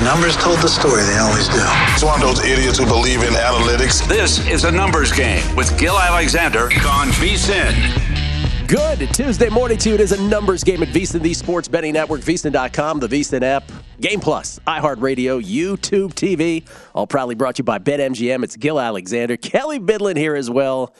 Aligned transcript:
The 0.00 0.06
numbers 0.06 0.34
told 0.34 0.56
the 0.60 0.68
story, 0.68 1.02
they 1.02 1.18
always 1.18 1.46
do. 1.46 1.60
It's 1.92 2.02
one 2.02 2.22
of 2.22 2.26
those 2.26 2.42
idiots 2.42 2.78
who 2.78 2.86
believe 2.86 3.22
in 3.22 3.34
analytics. 3.34 4.08
This 4.08 4.38
is 4.48 4.64
a 4.64 4.72
numbers 4.72 5.12
game 5.12 5.54
with 5.54 5.78
Gill 5.78 5.98
Alexander 5.98 6.64
on 6.88 7.08
VSIN. 7.08 8.66
Good 8.66 9.12
Tuesday 9.12 9.50
morning 9.50 9.76
to 9.76 9.90
you. 9.90 9.96
It 9.96 10.00
is 10.00 10.12
a 10.12 10.22
numbers 10.22 10.64
game 10.64 10.82
at 10.82 10.88
VSIN, 10.88 11.20
the 11.20 11.34
sports 11.34 11.68
betting 11.68 11.92
network, 11.92 12.22
VSIN.com, 12.22 13.00
the 13.00 13.08
VSIN 13.08 13.42
app, 13.42 13.70
Game 14.00 14.20
Plus, 14.20 14.58
iHeartRadio, 14.66 15.42
YouTube 15.44 16.14
TV, 16.14 16.66
all 16.94 17.06
proudly 17.06 17.34
brought 17.34 17.56
to 17.56 17.60
you 17.60 17.64
by 17.64 17.78
BetMGM. 17.78 18.42
It's 18.42 18.56
Gill 18.56 18.80
Alexander, 18.80 19.36
Kelley 19.36 19.78
Bydlon 19.78 20.16
here 20.16 20.34
as 20.34 20.48
well. 20.48 20.94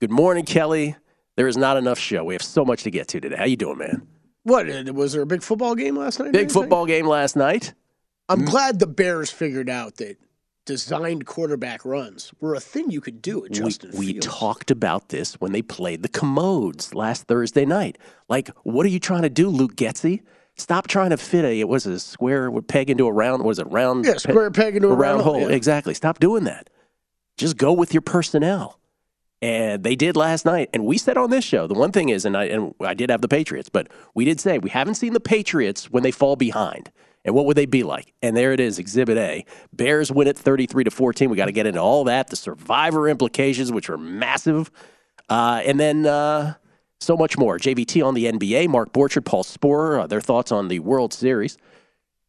Good 0.00 0.10
morning, 0.10 0.46
Kelley. 0.46 0.96
There 1.36 1.46
is 1.46 1.58
not 1.58 1.76
enough 1.76 1.98
show. 1.98 2.24
We 2.24 2.32
have 2.32 2.42
so 2.42 2.64
much 2.64 2.84
to 2.84 2.90
get 2.90 3.06
to 3.08 3.20
today. 3.20 3.36
How 3.36 3.44
you 3.44 3.58
doing, 3.58 3.76
man? 3.76 4.08
What 4.44 4.70
uh, 4.70 4.94
was 4.94 5.12
there 5.12 5.20
a 5.20 5.26
big 5.26 5.42
football 5.42 5.74
game 5.74 5.94
last 5.94 6.20
night? 6.20 6.32
Big 6.32 6.50
football 6.50 6.86
game 6.86 7.06
last 7.06 7.36
night. 7.36 7.74
I'm 8.28 8.42
mm. 8.42 8.50
glad 8.50 8.78
the 8.78 8.86
Bears 8.86 9.30
figured 9.30 9.70
out 9.70 9.96
that 9.96 10.16
designed 10.64 11.26
quarterback 11.26 11.84
runs 11.84 12.32
were 12.40 12.54
a 12.54 12.60
thing 12.60 12.90
you 12.90 13.00
could 13.00 13.22
do 13.22 13.44
at 13.44 13.52
Justin 13.52 13.92
we, 13.92 14.14
we 14.14 14.18
talked 14.18 14.70
about 14.70 15.08
this 15.10 15.34
when 15.34 15.52
they 15.52 15.62
played 15.62 16.02
the 16.02 16.08
Commodes 16.08 16.92
last 16.92 17.28
Thursday 17.28 17.64
night. 17.64 17.98
Like, 18.28 18.50
what 18.64 18.84
are 18.84 18.90
you 18.90 18.98
trying 18.98 19.22
to 19.22 19.30
do, 19.30 19.48
Luke 19.48 19.76
Getsy? 19.76 20.22
Stop 20.56 20.88
trying 20.88 21.10
to 21.10 21.16
fit 21.16 21.44
a 21.44 21.60
it 21.60 21.68
was 21.68 21.86
a 21.86 22.00
square 22.00 22.50
peg 22.62 22.90
into 22.90 23.06
a 23.06 23.12
round. 23.12 23.44
Was 23.44 23.58
it 23.58 23.70
round? 23.70 24.04
Yeah, 24.04 24.16
square 24.16 24.50
peg 24.50 24.74
into 24.74 24.88
a 24.88 24.94
round 24.94 25.22
hole, 25.22 25.40
yeah. 25.40 25.56
Exactly. 25.56 25.94
Stop 25.94 26.18
doing 26.18 26.44
that. 26.44 26.70
Just 27.36 27.56
go 27.56 27.72
with 27.72 27.94
your 27.94 28.00
personnel. 28.00 28.80
And 29.42 29.84
they 29.84 29.94
did 29.94 30.16
last 30.16 30.46
night. 30.46 30.70
And 30.72 30.86
we 30.86 30.96
said 30.96 31.18
on 31.18 31.28
this 31.28 31.44
show, 31.44 31.66
the 31.66 31.74
one 31.74 31.92
thing 31.92 32.08
is, 32.08 32.24
and 32.24 32.36
I 32.36 32.44
and 32.44 32.74
I 32.80 32.94
did 32.94 33.10
have 33.10 33.20
the 33.20 33.28
Patriots, 33.28 33.68
but 33.68 33.88
we 34.14 34.24
did 34.24 34.40
say 34.40 34.58
we 34.58 34.70
haven't 34.70 34.94
seen 34.94 35.12
the 35.12 35.20
Patriots 35.20 35.90
when 35.90 36.02
they 36.02 36.10
fall 36.10 36.36
behind. 36.36 36.90
And 37.26 37.34
what 37.34 37.44
would 37.46 37.56
they 37.56 37.66
be 37.66 37.82
like? 37.82 38.14
And 38.22 38.36
there 38.36 38.52
it 38.52 38.60
is, 38.60 38.78
Exhibit 38.78 39.18
A. 39.18 39.44
Bears 39.72 40.12
win 40.12 40.28
it 40.28 40.38
33 40.38 40.84
to 40.84 40.90
14. 40.92 41.28
We 41.28 41.36
got 41.36 41.46
to 41.46 41.52
get 41.52 41.66
into 41.66 41.80
all 41.80 42.04
that, 42.04 42.28
the 42.28 42.36
survivor 42.36 43.08
implications, 43.08 43.72
which 43.72 43.90
are 43.90 43.98
massive. 43.98 44.70
Uh, 45.28 45.60
and 45.64 45.78
then 45.80 46.06
uh, 46.06 46.54
so 47.00 47.16
much 47.16 47.36
more. 47.36 47.58
JVT 47.58 48.06
on 48.06 48.14
the 48.14 48.26
NBA, 48.26 48.68
Mark 48.68 48.92
Borchard, 48.92 49.24
Paul 49.24 49.42
Sporer, 49.42 50.02
uh, 50.02 50.06
their 50.06 50.20
thoughts 50.20 50.52
on 50.52 50.68
the 50.68 50.78
World 50.78 51.12
Series, 51.12 51.58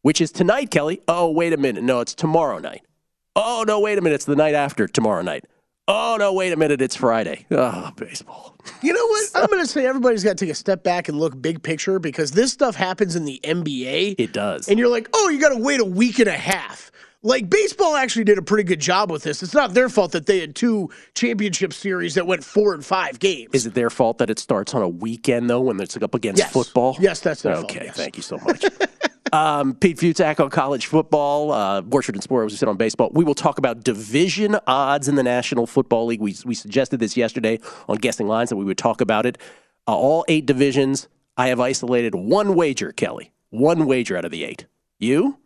which 0.01 0.19
is 0.19 0.31
tonight, 0.31 0.71
Kelley. 0.71 0.99
Oh, 1.07 1.29
wait 1.29 1.53
a 1.53 1.57
minute. 1.57 1.83
No, 1.83 1.99
it's 1.99 2.15
tomorrow 2.15 2.57
night. 2.57 2.81
Oh, 3.35 3.63
no, 3.67 3.79
wait 3.79 3.99
a 3.99 4.01
minute. 4.01 4.15
It's 4.15 4.25
the 4.25 4.35
night 4.35 4.55
after 4.55 4.87
tomorrow 4.87 5.21
night. 5.21 5.45
Oh, 5.89 6.17
no, 6.19 6.33
wait 6.33 6.51
a 6.51 6.57
minute. 6.57 6.81
It's 6.81 6.97
Friday. 6.97 7.45
Oh, 7.49 7.91
baseball. 7.95 8.57
You 8.81 8.91
know 8.91 9.05
what? 9.07 9.29
I'm 9.35 9.45
going 9.47 9.61
to 9.61 9.67
say 9.67 9.85
everybody's 9.85 10.23
got 10.23 10.37
to 10.37 10.45
take 10.45 10.51
a 10.51 10.55
step 10.55 10.83
back 10.83 11.07
and 11.07 11.17
look 11.17 11.41
big 11.41 11.63
picture 11.63 11.97
because 11.97 12.31
this 12.31 12.51
stuff 12.51 12.75
happens 12.75 13.15
in 13.15 13.23
the 13.23 13.39
NBA. 13.43 14.15
It 14.17 14.33
does. 14.33 14.67
And 14.67 14.77
you're 14.77 14.89
like, 14.89 15.07
oh, 15.13 15.29
you 15.29 15.39
got 15.39 15.49
to 15.49 15.57
wait 15.57 15.79
a 15.79 15.85
week 15.85 16.19
and 16.19 16.27
a 16.27 16.33
half. 16.33 16.91
Like 17.23 17.49
baseball 17.49 17.95
actually 17.95 18.25
did 18.25 18.37
a 18.37 18.41
pretty 18.41 18.63
good 18.63 18.79
job 18.79 19.09
with 19.09 19.23
this. 19.23 19.41
It's 19.41 19.53
not 19.53 19.73
their 19.73 19.89
fault 19.89 20.11
that 20.11 20.27
they 20.27 20.39
had 20.39 20.55
two 20.55 20.89
championship 21.15 21.73
series 21.73 22.15
that 22.15 22.27
went 22.27 22.43
four 22.43 22.73
and 22.73 22.85
five 22.85 23.19
games. 23.19 23.49
Is 23.53 23.65
it 23.65 23.73
their 23.73 23.89
fault 23.89 24.19
that 24.19 24.29
it 24.29 24.39
starts 24.39 24.73
on 24.75 24.81
a 24.81 24.87
weekend 24.87 25.49
though, 25.49 25.61
when 25.61 25.79
it's 25.79 25.97
up 25.97 26.13
against 26.13 26.39
Yes. 26.39 26.51
football? 26.53 26.95
Yes, 26.99 27.19
that's 27.21 27.41
their 27.41 27.55
okay. 27.55 27.73
fault, 27.79 27.85
yes. 27.87 27.95
Thank 27.97 28.17
you 28.17 28.23
so 28.23 28.37
much. 28.45 28.63
um, 29.33 29.75
Pete 29.75 29.97
Futak 29.97 30.39
on 30.39 30.49
college 30.49 30.85
football. 30.87 31.51
Uh, 31.51 31.81
Borchard 31.81 32.13
and 32.13 32.21
Sporer, 32.21 32.45
as 32.45 32.51
we 32.53 32.57
said 32.57 32.69
on 32.69 32.77
baseball. 32.77 33.09
We 33.13 33.23
will 33.23 33.35
talk 33.35 33.57
about 33.57 33.83
division 33.83 34.57
odds 34.67 35.07
in 35.07 35.15
the 35.15 35.23
National 35.23 35.67
Football 35.67 36.05
League. 36.07 36.21
We 36.21 36.35
we 36.45 36.55
suggested 36.55 36.99
this 36.99 37.17
yesterday 37.17 37.59
on 37.87 37.97
guessing 37.97 38.27
lines 38.27 38.49
that 38.49 38.55
we 38.57 38.65
would 38.65 38.77
talk 38.77 39.01
about 39.01 39.25
it. 39.25 39.37
Uh, 39.87 39.95
all 39.95 40.25
eight 40.27 40.45
divisions. 40.45 41.07
I 41.37 41.47
have 41.49 41.59
isolated 41.59 42.15
one 42.15 42.55
wager, 42.55 42.91
Kelley. 42.91 43.31
One 43.49 43.85
wager 43.85 44.17
out 44.17 44.25
of 44.25 44.31
the 44.31 44.43
eight. 44.43 44.65
You? 44.99 45.37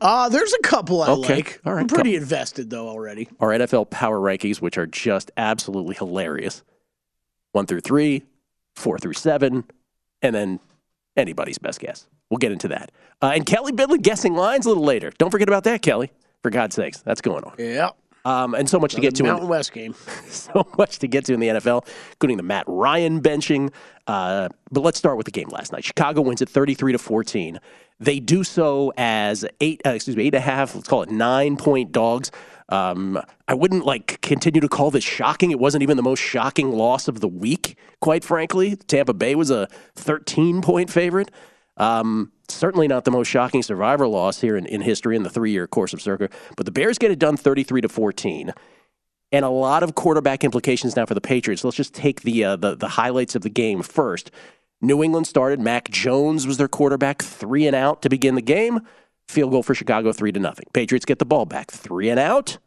Uh, 0.00 0.28
there's 0.28 0.52
a 0.52 0.58
couple 0.62 1.00
I 1.02 1.08
Okay. 1.10 1.36
like. 1.36 1.60
All 1.64 1.72
right, 1.72 1.80
I'm 1.80 1.86
pretty 1.86 2.10
couple. 2.10 2.22
invested 2.22 2.68
though 2.70 2.88
already. 2.88 3.28
our 3.40 3.50
NFL 3.50 3.88
power 3.90 4.18
rankings, 4.18 4.60
which 4.60 4.76
are 4.76 4.86
just 4.86 5.30
absolutely 5.36 5.94
hilarious. 5.94 6.62
One 7.52 7.64
through 7.66 7.80
three, 7.80 8.24
four 8.76 8.98
through 8.98 9.14
seven, 9.14 9.64
and 10.20 10.34
then 10.34 10.60
anybody's 11.16 11.56
best 11.58 11.80
guess. 11.80 12.06
We'll 12.30 12.38
get 12.38 12.52
into 12.52 12.68
that. 12.68 12.92
Uh, 13.22 13.32
and 13.34 13.44
Kelley 13.46 13.72
Bydlon 13.72 14.02
guessing 14.02 14.34
lines 14.34 14.66
a 14.66 14.68
little 14.68 14.84
later. 14.84 15.12
Don't 15.18 15.30
forget 15.30 15.48
about 15.48 15.64
that, 15.64 15.82
Kelley. 15.82 16.12
For 16.42 16.50
God's 16.50 16.76
sakes, 16.76 17.00
that's 17.00 17.20
going 17.20 17.42
on. 17.44 17.54
Yeah. 17.58 17.90
Um, 18.24 18.54
and 18.54 18.68
so 18.68 18.78
much 18.78 18.94
to 18.94 19.00
get 19.00 19.14
to. 19.16 19.22
in- 19.24 19.30
Mountain 19.30 19.48
West 19.48 19.72
game. 19.72 19.94
so 20.28 20.66
much 20.76 20.98
to 20.98 21.08
get 21.08 21.24
to 21.26 21.34
in 21.34 21.40
the 21.40 21.48
NFL, 21.48 21.86
including 22.12 22.36
the 22.36 22.42
Matt 22.42 22.64
Ryan 22.66 23.20
benching. 23.20 23.72
Uh, 24.06 24.48
but 24.70 24.82
let's 24.82 24.98
start 24.98 25.16
with 25.16 25.24
the 25.24 25.32
game 25.32 25.48
last 25.48 25.72
night. 25.72 25.84
Chicago 25.84 26.20
wins 26.20 26.42
at 26.42 26.48
33 26.48 26.92
to 26.92 26.98
14. 26.98 27.58
They 28.00 28.20
do 28.20 28.44
so 28.44 28.92
as 28.96 29.44
eight, 29.60 29.80
uh, 29.84 29.90
excuse 29.90 30.16
me, 30.16 30.24
eight 30.24 30.34
and 30.34 30.42
a 30.42 30.46
half, 30.46 30.74
let's 30.74 30.86
call 30.88 31.02
it 31.02 31.10
nine 31.10 31.56
point 31.56 31.90
dogs. 31.90 32.30
Um, 32.68 33.20
I 33.48 33.54
wouldn't 33.54 33.86
like 33.86 34.20
continue 34.20 34.60
to 34.60 34.68
call 34.68 34.90
this 34.90 35.02
shocking. 35.04 35.50
It 35.50 35.58
wasn't 35.58 35.82
even 35.82 35.96
the 35.96 36.02
most 36.02 36.20
shocking 36.20 36.70
loss 36.72 37.08
of 37.08 37.20
the 37.20 37.28
week, 37.28 37.76
quite 38.00 38.22
frankly. 38.24 38.76
Tampa 38.76 39.14
Bay 39.14 39.34
was 39.34 39.50
a 39.50 39.68
13 39.96 40.60
point 40.60 40.90
favorite. 40.90 41.30
Um, 41.78 42.32
certainly 42.48 42.88
not 42.88 43.04
the 43.04 43.10
most 43.10 43.28
shocking 43.28 43.62
survivor 43.62 44.06
loss 44.06 44.40
here 44.40 44.56
in, 44.56 44.66
in 44.66 44.80
history 44.80 45.16
in 45.16 45.22
the 45.22 45.30
three 45.30 45.52
year 45.52 45.66
course 45.66 45.92
of 45.92 46.02
circuit. 46.02 46.32
But 46.56 46.66
the 46.66 46.72
Bears 46.72 46.98
get 46.98 47.10
it 47.10 47.18
done 47.18 47.36
33 47.36 47.82
to 47.82 47.88
14 47.88 48.52
and 49.32 49.44
a 49.44 49.48
lot 49.50 49.82
of 49.82 49.94
quarterback 49.94 50.44
implications 50.44 50.96
now 50.96 51.06
for 51.06 51.14
the 51.14 51.20
Patriots. 51.20 51.64
Let's 51.64 51.76
just 51.76 51.94
take 51.94 52.22
the 52.22 52.44
uh, 52.44 52.56
the, 52.56 52.74
the 52.74 52.88
highlights 52.88 53.34
of 53.34 53.42
the 53.42 53.50
game 53.50 53.82
first. 53.82 54.30
New 54.80 55.02
England 55.02 55.26
started. 55.26 55.60
Mac 55.60 55.90
Jones 55.90 56.46
was 56.46 56.56
their 56.56 56.68
quarterback, 56.68 57.22
three 57.22 57.66
and 57.66 57.74
out 57.74 58.02
to 58.02 58.08
begin 58.08 58.36
the 58.36 58.42
game. 58.42 58.80
Field 59.26 59.50
goal 59.50 59.62
for 59.62 59.74
Chicago, 59.74 60.12
three 60.12 60.32
to 60.32 60.40
nothing. 60.40 60.66
Patriots 60.72 61.04
get 61.04 61.18
the 61.18 61.26
ball 61.26 61.44
back, 61.44 61.70
three 61.70 62.08
and 62.08 62.18
out. 62.18 62.58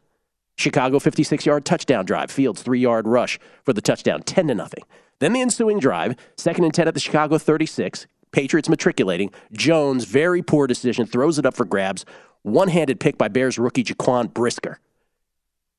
Chicago 0.56 0.98
56 0.98 1.46
yard 1.46 1.64
touchdown 1.64 2.04
drive. 2.04 2.30
Fields 2.30 2.62
three 2.62 2.80
yard 2.80 3.08
rush 3.08 3.38
for 3.64 3.72
the 3.72 3.80
touchdown, 3.80 4.22
10 4.22 4.48
to 4.48 4.54
nothing. 4.54 4.84
Then 5.18 5.32
the 5.32 5.40
ensuing 5.40 5.78
drive, 5.78 6.16
second 6.36 6.64
and 6.64 6.74
10 6.74 6.88
at 6.88 6.94
the 6.94 7.00
Chicago 7.00 7.38
36. 7.38 8.06
Patriots 8.32 8.68
matriculating. 8.68 9.30
Jones, 9.52 10.04
very 10.04 10.42
poor 10.42 10.66
decision, 10.66 11.06
throws 11.06 11.38
it 11.38 11.46
up 11.46 11.54
for 11.54 11.64
grabs. 11.64 12.04
One 12.42 12.68
handed 12.68 12.98
pick 12.98 13.16
by 13.16 13.28
Bears 13.28 13.58
rookie 13.58 13.84
Jaquan 13.84 14.32
Brisker. 14.32 14.80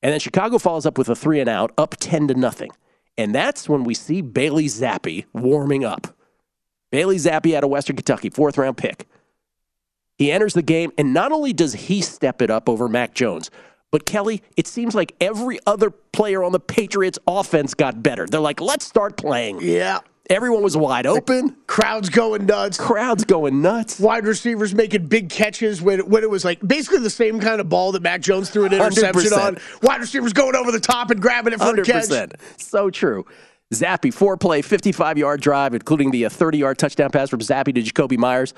And 0.02 0.12
then 0.12 0.20
Chicago 0.20 0.58
follows 0.58 0.86
up 0.86 0.98
with 0.98 1.08
a 1.08 1.16
three 1.16 1.40
and 1.40 1.48
out, 1.48 1.72
up 1.76 1.96
10 1.98 2.28
to 2.28 2.34
nothing. 2.34 2.70
And 3.16 3.34
that's 3.34 3.68
when 3.68 3.84
we 3.84 3.94
see 3.94 4.22
Bailey 4.22 4.66
Zappe 4.66 5.24
warming 5.32 5.84
up. 5.84 6.16
Bailey 6.90 7.16
Zappe 7.16 7.54
out 7.54 7.64
of 7.64 7.70
Western 7.70 7.96
Kentucky, 7.96 8.30
fourth 8.30 8.58
round 8.58 8.76
pick. 8.76 9.06
He 10.16 10.30
enters 10.30 10.54
the 10.54 10.62
game, 10.62 10.92
and 10.96 11.12
not 11.12 11.32
only 11.32 11.52
does 11.52 11.72
he 11.72 12.00
step 12.00 12.40
it 12.40 12.50
up 12.50 12.68
over 12.68 12.88
Mac 12.88 13.14
Jones, 13.14 13.50
but 13.90 14.06
Kelley, 14.06 14.42
it 14.56 14.66
seems 14.66 14.94
like 14.94 15.14
every 15.20 15.58
other 15.66 15.90
player 15.90 16.44
on 16.44 16.52
the 16.52 16.60
Patriots 16.60 17.18
offense 17.26 17.74
got 17.74 18.02
better. 18.02 18.26
They're 18.26 18.40
like, 18.40 18.60
let's 18.60 18.84
start 18.84 19.16
playing. 19.16 19.60
Yeah. 19.60 20.00
Everyone 20.30 20.62
was 20.62 20.74
wide 20.74 21.06
open, 21.06 21.54
Crowds 21.66 22.08
going 22.08 22.46
nuts. 22.46 22.78
crowds 22.78 23.24
going 23.24 23.60
nuts. 23.60 24.00
Wide 24.00 24.24
receivers 24.26 24.74
making 24.74 25.06
big 25.06 25.28
catches 25.28 25.82
when, 25.82 26.00
when 26.08 26.22
it 26.22 26.30
was 26.30 26.46
like 26.46 26.66
basically 26.66 27.00
the 27.00 27.10
same 27.10 27.40
kind 27.40 27.60
of 27.60 27.68
ball 27.68 27.92
that 27.92 28.00
Mac 28.02 28.22
Jones 28.22 28.48
threw 28.48 28.64
an 28.64 28.72
interception 28.72 29.30
100%. 29.32 29.46
on. 29.46 29.58
Wide 29.82 30.00
receivers 30.00 30.32
going 30.32 30.56
over 30.56 30.72
the 30.72 30.80
top 30.80 31.10
and 31.10 31.20
grabbing 31.20 31.52
it 31.52 31.58
for 31.58 31.64
a 31.64 31.66
Hundred 31.66 31.84
catch. 31.86 32.08
so 32.56 32.88
true. 32.88 33.26
Zappe 33.74 34.14
four 34.14 34.36
play, 34.36 34.62
fifty-five 34.62 35.18
yard 35.18 35.40
drive, 35.40 35.74
including 35.74 36.10
the 36.10 36.26
uh, 36.26 36.28
thirty 36.30 36.58
yard 36.58 36.78
touchdown 36.78 37.10
pass 37.10 37.28
from 37.28 37.40
Zappe 37.40 37.74
to 37.74 37.82
Jakobi 37.82 38.16
Meyers, 38.16 38.54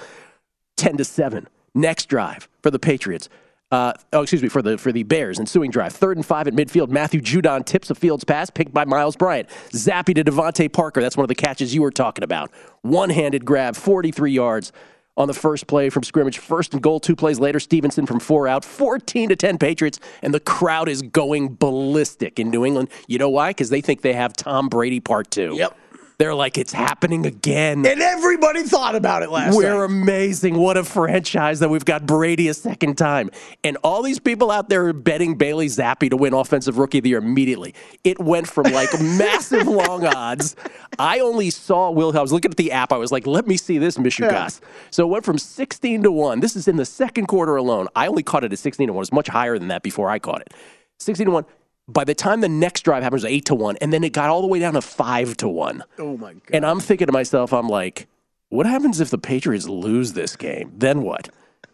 ten 0.76 0.96
to 0.98 1.04
seven. 1.04 1.48
Next 1.74 2.06
drive 2.06 2.48
for 2.62 2.70
the 2.70 2.78
Patriots. 2.78 3.28
Uh, 3.72 3.92
oh, 4.12 4.22
excuse 4.22 4.42
me, 4.42 4.48
for 4.48 4.62
the 4.62 4.78
for 4.78 4.92
the 4.92 5.02
Bears. 5.02 5.40
Ensuing 5.40 5.70
drive, 5.70 5.92
third 5.92 6.16
and 6.16 6.24
five 6.24 6.46
at 6.46 6.54
midfield. 6.54 6.88
Matthew 6.88 7.20
Judon 7.20 7.64
tips 7.64 7.90
a 7.90 7.94
Fields 7.94 8.22
pass, 8.22 8.48
picked 8.48 8.72
by 8.72 8.84
Myles 8.84 9.16
Bryant. 9.16 9.48
Zappe 9.70 10.14
to 10.14 10.22
DeVante 10.22 10.72
Parker. 10.72 11.02
That's 11.02 11.16
one 11.16 11.24
of 11.24 11.28
the 11.28 11.34
catches 11.34 11.74
you 11.74 11.82
were 11.82 11.90
talking 11.90 12.22
about. 12.22 12.52
One-handed 12.82 13.44
grab, 13.44 13.74
43 13.74 14.30
yards 14.30 14.72
on 15.16 15.26
the 15.28 15.34
first 15.34 15.66
play 15.66 15.90
from 15.90 16.02
scrimmage. 16.02 16.38
First 16.38 16.74
and 16.74 16.82
goal, 16.82 17.00
two 17.00 17.16
plays 17.16 17.40
later, 17.40 17.58
Stevenson 17.58 18.06
from 18.06 18.20
four 18.20 18.46
out, 18.46 18.64
14 18.64 19.30
to 19.30 19.36
10 19.36 19.58
Patriots, 19.58 19.98
and 20.22 20.32
the 20.32 20.40
crowd 20.40 20.88
is 20.88 21.02
going 21.02 21.54
ballistic 21.54 22.38
in 22.38 22.50
New 22.50 22.64
England. 22.64 22.88
You 23.08 23.18
know 23.18 23.30
why? 23.30 23.50
Because 23.50 23.70
they 23.70 23.80
think 23.80 24.02
they 24.02 24.12
have 24.12 24.34
Tom 24.34 24.68
Brady 24.68 25.00
part 25.00 25.30
two. 25.30 25.54
Yep. 25.56 25.76
They're 26.18 26.34
like, 26.34 26.56
it's 26.56 26.72
happening 26.72 27.26
again. 27.26 27.84
And 27.84 28.00
everybody 28.00 28.62
thought 28.62 28.94
about 28.94 29.22
it 29.22 29.30
last 29.30 29.50
week. 29.50 29.66
We're 29.66 29.86
night. 29.86 29.94
amazing. 29.94 30.56
What 30.56 30.78
a 30.78 30.84
franchise 30.84 31.60
that 31.60 31.68
we've 31.68 31.84
got 31.84 32.06
Brady 32.06 32.48
a 32.48 32.54
second 32.54 32.96
time. 32.96 33.30
And 33.62 33.76
all 33.84 34.02
these 34.02 34.18
people 34.18 34.50
out 34.50 34.70
there 34.70 34.86
are 34.86 34.92
betting 34.94 35.34
Bailey 35.34 35.66
Zappe 35.66 36.08
to 36.08 36.16
win 36.16 36.32
Offensive 36.32 36.78
Rookie 36.78 36.98
of 36.98 37.04
the 37.04 37.10
Year 37.10 37.18
immediately. 37.18 37.74
It 38.02 38.18
went 38.18 38.48
from 38.48 38.64
like 38.72 38.88
massive 39.00 39.66
long 39.66 40.06
odds. 40.06 40.56
I 40.98 41.20
only 41.20 41.50
saw 41.50 41.90
Will. 41.90 42.16
I 42.16 42.22
was 42.22 42.32
looking 42.32 42.50
at 42.50 42.56
the 42.56 42.72
app. 42.72 42.92
I 42.92 42.96
was 42.96 43.12
like, 43.12 43.26
let 43.26 43.46
me 43.46 43.58
see 43.58 43.76
this, 43.76 43.98
Mishugas. 43.98 44.60
So 44.90 45.06
it 45.06 45.10
went 45.10 45.26
from 45.26 45.36
16 45.36 46.02
to 46.04 46.10
1. 46.10 46.40
This 46.40 46.56
is 46.56 46.66
in 46.66 46.76
the 46.76 46.86
second 46.86 47.26
quarter 47.26 47.56
alone. 47.56 47.88
I 47.94 48.06
only 48.06 48.22
caught 48.22 48.42
it 48.42 48.54
at 48.54 48.58
16 48.58 48.86
to 48.86 48.92
1. 48.94 48.96
It 48.96 49.00
was 49.00 49.12
much 49.12 49.28
higher 49.28 49.58
than 49.58 49.68
that 49.68 49.82
before 49.82 50.08
I 50.08 50.18
caught 50.18 50.40
it. 50.40 50.54
16 50.98 51.26
to 51.26 51.32
1. 51.32 51.44
By 51.88 52.04
the 52.04 52.14
time 52.14 52.40
the 52.40 52.48
next 52.48 52.82
drive 52.82 53.02
happens, 53.02 53.22
was 53.22 53.30
8 53.30 53.44
to 53.46 53.54
1. 53.54 53.76
And 53.80 53.92
then 53.92 54.02
it 54.02 54.12
got 54.12 54.28
all 54.28 54.42
the 54.42 54.48
way 54.48 54.58
down 54.58 54.74
to 54.74 54.80
5 54.80 55.36
to 55.38 55.48
1. 55.48 55.84
oh 55.98 56.16
my 56.16 56.32
god. 56.32 56.42
And 56.52 56.66
I'm 56.66 56.80
thinking 56.80 57.06
to 57.06 57.12
myself, 57.12 57.52
I'm 57.52 57.68
like, 57.68 58.08
what 58.48 58.66
happens 58.66 59.00
if 59.00 59.10
the 59.10 59.18
Patriots 59.18 59.68
lose 59.68 60.12
this 60.12 60.36
game? 60.36 60.72
Then 60.76 61.02
what? 61.02 61.28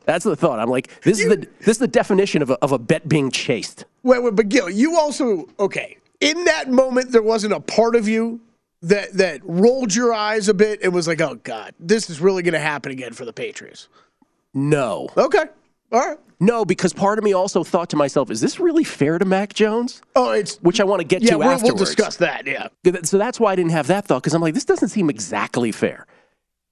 That's 0.05 0.25
the 0.25 0.37
thought. 0.37 0.59
I'm 0.59 0.69
like, 0.69 0.89
this 1.03 1.21
is 1.21 1.29
the 1.29 1.37
this 1.61 1.69
is 1.69 1.79
the 1.79 1.87
definition 1.87 2.43
of 2.43 2.51
a, 2.51 2.55
of 2.55 2.73
a 2.73 2.79
bet 2.79 3.09
being 3.09 3.31
chased. 3.31 3.85
Wait, 4.03 4.23
wait, 4.23 4.35
but 4.35 4.49
Gill, 4.49 4.69
you 4.69 4.99
also 4.99 5.49
okay. 5.61 5.97
In 6.21 6.45
that 6.45 6.69
moment, 6.71 7.13
there 7.13 7.23
wasn't 7.23 7.53
a 7.53 7.61
part 7.61 7.95
of 7.95 8.09
you 8.09 8.41
that 8.83 9.13
that 9.13 9.41
rolled 9.45 9.95
your 9.95 10.13
eyes 10.13 10.49
a 10.49 10.55
bit 10.55 10.83
and 10.83 10.93
was 10.93 11.07
like, 11.07 11.21
"Oh 11.21 11.37
God, 11.37 11.75
this 11.79 12.11
is 12.11 12.21
really 12.21 12.43
going 12.43 12.55
to 12.55 12.59
happen 12.59 12.91
again 12.91 13.13
for 13.13 13.25
the 13.25 13.33
Patriots." 13.33 13.89
No, 14.55 15.09
Okay, 15.17 15.45
all 15.93 16.01
right. 16.01 16.19
no, 16.41 16.65
because 16.65 16.93
part 16.93 17.19
of 17.19 17.25
me 17.25 17.33
also 17.33 17.63
thought 17.65 17.91
to 17.91 17.97
myself, 17.97 18.31
is 18.31 18.41
this 18.41 18.59
really 18.59 18.85
fair 18.85 19.19
to 19.19 19.25
Mac 19.25 19.55
Jones? 19.55 20.03
Oh, 20.17 20.31
it's 20.33 20.57
Which 20.63 20.81
I 20.81 20.85
want 20.85 21.01
to 21.01 21.05
get 21.07 21.23
yeah. 21.23 21.33
to 21.33 21.39
We'll, 21.39 21.49
we'll 21.49 21.57
afterwards. 21.57 21.81
discuss 21.83 22.17
that. 22.17 22.47
Yeah. 22.47 22.69
So 23.05 23.19
that's 23.19 23.39
why 23.39 23.53
I 23.53 23.57
didn't 23.57 23.73
have 23.73 23.87
that 23.89 24.07
thought 24.07 24.23
because 24.23 24.35
I'm 24.35 24.41
like, 24.43 24.55
this 24.55 24.65
doesn't 24.65 24.89
seem 24.89 25.11
exactly 25.11 25.71
fair. 25.73 26.07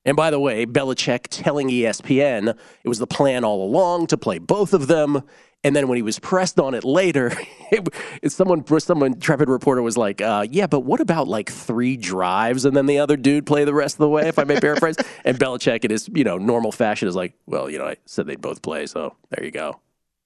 And 0.06 0.17
by 0.17 0.31
the 0.31 0.40
way, 0.40 0.64
Belichick 0.64 1.26
telling 1.28 1.69
ESPN 1.69 2.49
it 2.84 2.88
was 2.88 2.99
the 2.99 3.06
plan 3.06 3.44
all 3.44 3.62
along 3.62 4.06
to 4.08 4.17
play 4.17 4.38
both 4.38 4.72
of 4.72 4.87
them. 4.87 5.23
And 5.62 5.76
then 5.76 5.88
when 5.88 5.96
he 5.96 6.02
was 6.02 6.18
pressed 6.18 6.58
on 6.58 6.74
it 6.74 6.84
later, 6.84 7.32
it, 7.70 8.32
someone, 8.32 8.64
someone, 8.80 9.12
intrepid 9.12 9.48
reporter 9.48 9.82
was 9.82 9.96
like, 9.96 10.22
uh, 10.22 10.46
"Yeah, 10.50 10.66
but 10.66 10.80
what 10.80 11.00
about 11.00 11.28
like 11.28 11.50
three 11.50 11.96
drives 11.96 12.64
and 12.64 12.74
then 12.74 12.86
the 12.86 12.98
other 12.98 13.16
dude 13.16 13.44
play 13.46 13.64
the 13.64 13.74
rest 13.74 13.96
of 13.96 13.98
the 13.98 14.08
way?" 14.08 14.26
If 14.26 14.38
I 14.38 14.44
may 14.44 14.58
paraphrase. 14.58 14.96
and 15.24 15.38
Belichick, 15.38 15.84
in 15.84 15.90
his 15.90 16.08
you 16.14 16.24
know 16.24 16.38
normal 16.38 16.72
fashion, 16.72 17.08
is 17.08 17.16
like, 17.16 17.34
"Well, 17.46 17.68
you 17.68 17.78
know, 17.78 17.86
I 17.86 17.96
said 18.06 18.26
they'd 18.26 18.40
both 18.40 18.62
play, 18.62 18.86
so 18.86 19.16
there 19.30 19.44
you 19.44 19.50
go. 19.50 19.80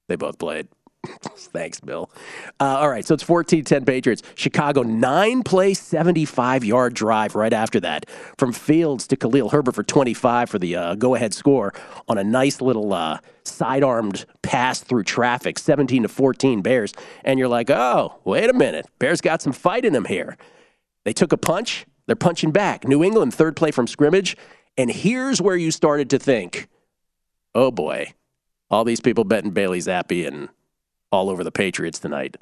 They 0.08 0.16
both 0.16 0.38
played." 0.38 0.68
Thanks, 1.36 1.80
Bill. 1.80 2.10
Uh, 2.60 2.78
all 2.78 2.88
right, 2.88 3.04
so 3.04 3.14
it's 3.14 3.22
14 3.22 3.64
10 3.64 3.84
Patriots. 3.84 4.22
Chicago, 4.34 4.82
nine 4.82 5.42
play, 5.42 5.74
75 5.74 6.64
yard 6.64 6.94
drive 6.94 7.34
right 7.34 7.52
after 7.52 7.80
that 7.80 8.08
from 8.38 8.52
Fields 8.52 9.06
to 9.08 9.16
Khalil 9.16 9.50
Herbert 9.50 9.74
for 9.74 9.82
25 9.82 10.50
for 10.50 10.58
the 10.58 10.76
uh, 10.76 10.94
go 10.94 11.14
ahead 11.14 11.34
score 11.34 11.72
on 12.08 12.18
a 12.18 12.24
nice 12.24 12.60
little 12.60 12.92
uh, 12.92 13.18
side 13.44 13.82
armed 13.82 14.24
pass 14.42 14.80
through 14.80 15.04
traffic, 15.04 15.58
17 15.58 16.02
to 16.02 16.08
14 16.08 16.62
Bears. 16.62 16.92
And 17.24 17.38
you're 17.38 17.48
like, 17.48 17.70
oh, 17.70 18.18
wait 18.24 18.50
a 18.50 18.54
minute. 18.54 18.86
Bears 18.98 19.20
got 19.20 19.42
some 19.42 19.52
fight 19.52 19.84
in 19.84 19.92
them 19.92 20.06
here. 20.06 20.36
They 21.04 21.12
took 21.12 21.32
a 21.32 21.36
punch, 21.36 21.86
they're 22.06 22.16
punching 22.16 22.50
back. 22.52 22.86
New 22.86 23.04
England, 23.04 23.34
third 23.34 23.56
play 23.56 23.70
from 23.70 23.86
scrimmage. 23.86 24.36
And 24.76 24.90
here's 24.90 25.40
where 25.40 25.56
you 25.56 25.70
started 25.70 26.10
to 26.10 26.18
think, 26.18 26.68
oh 27.54 27.70
boy, 27.70 28.12
all 28.70 28.84
these 28.84 29.00
people 29.00 29.24
betting 29.24 29.52
Bailey 29.52 29.78
Zappe 29.78 30.26
and 30.26 30.48
all 31.14 31.30
over 31.30 31.44
the 31.44 31.52
Patriots 31.52 31.98
tonight. 31.98 32.36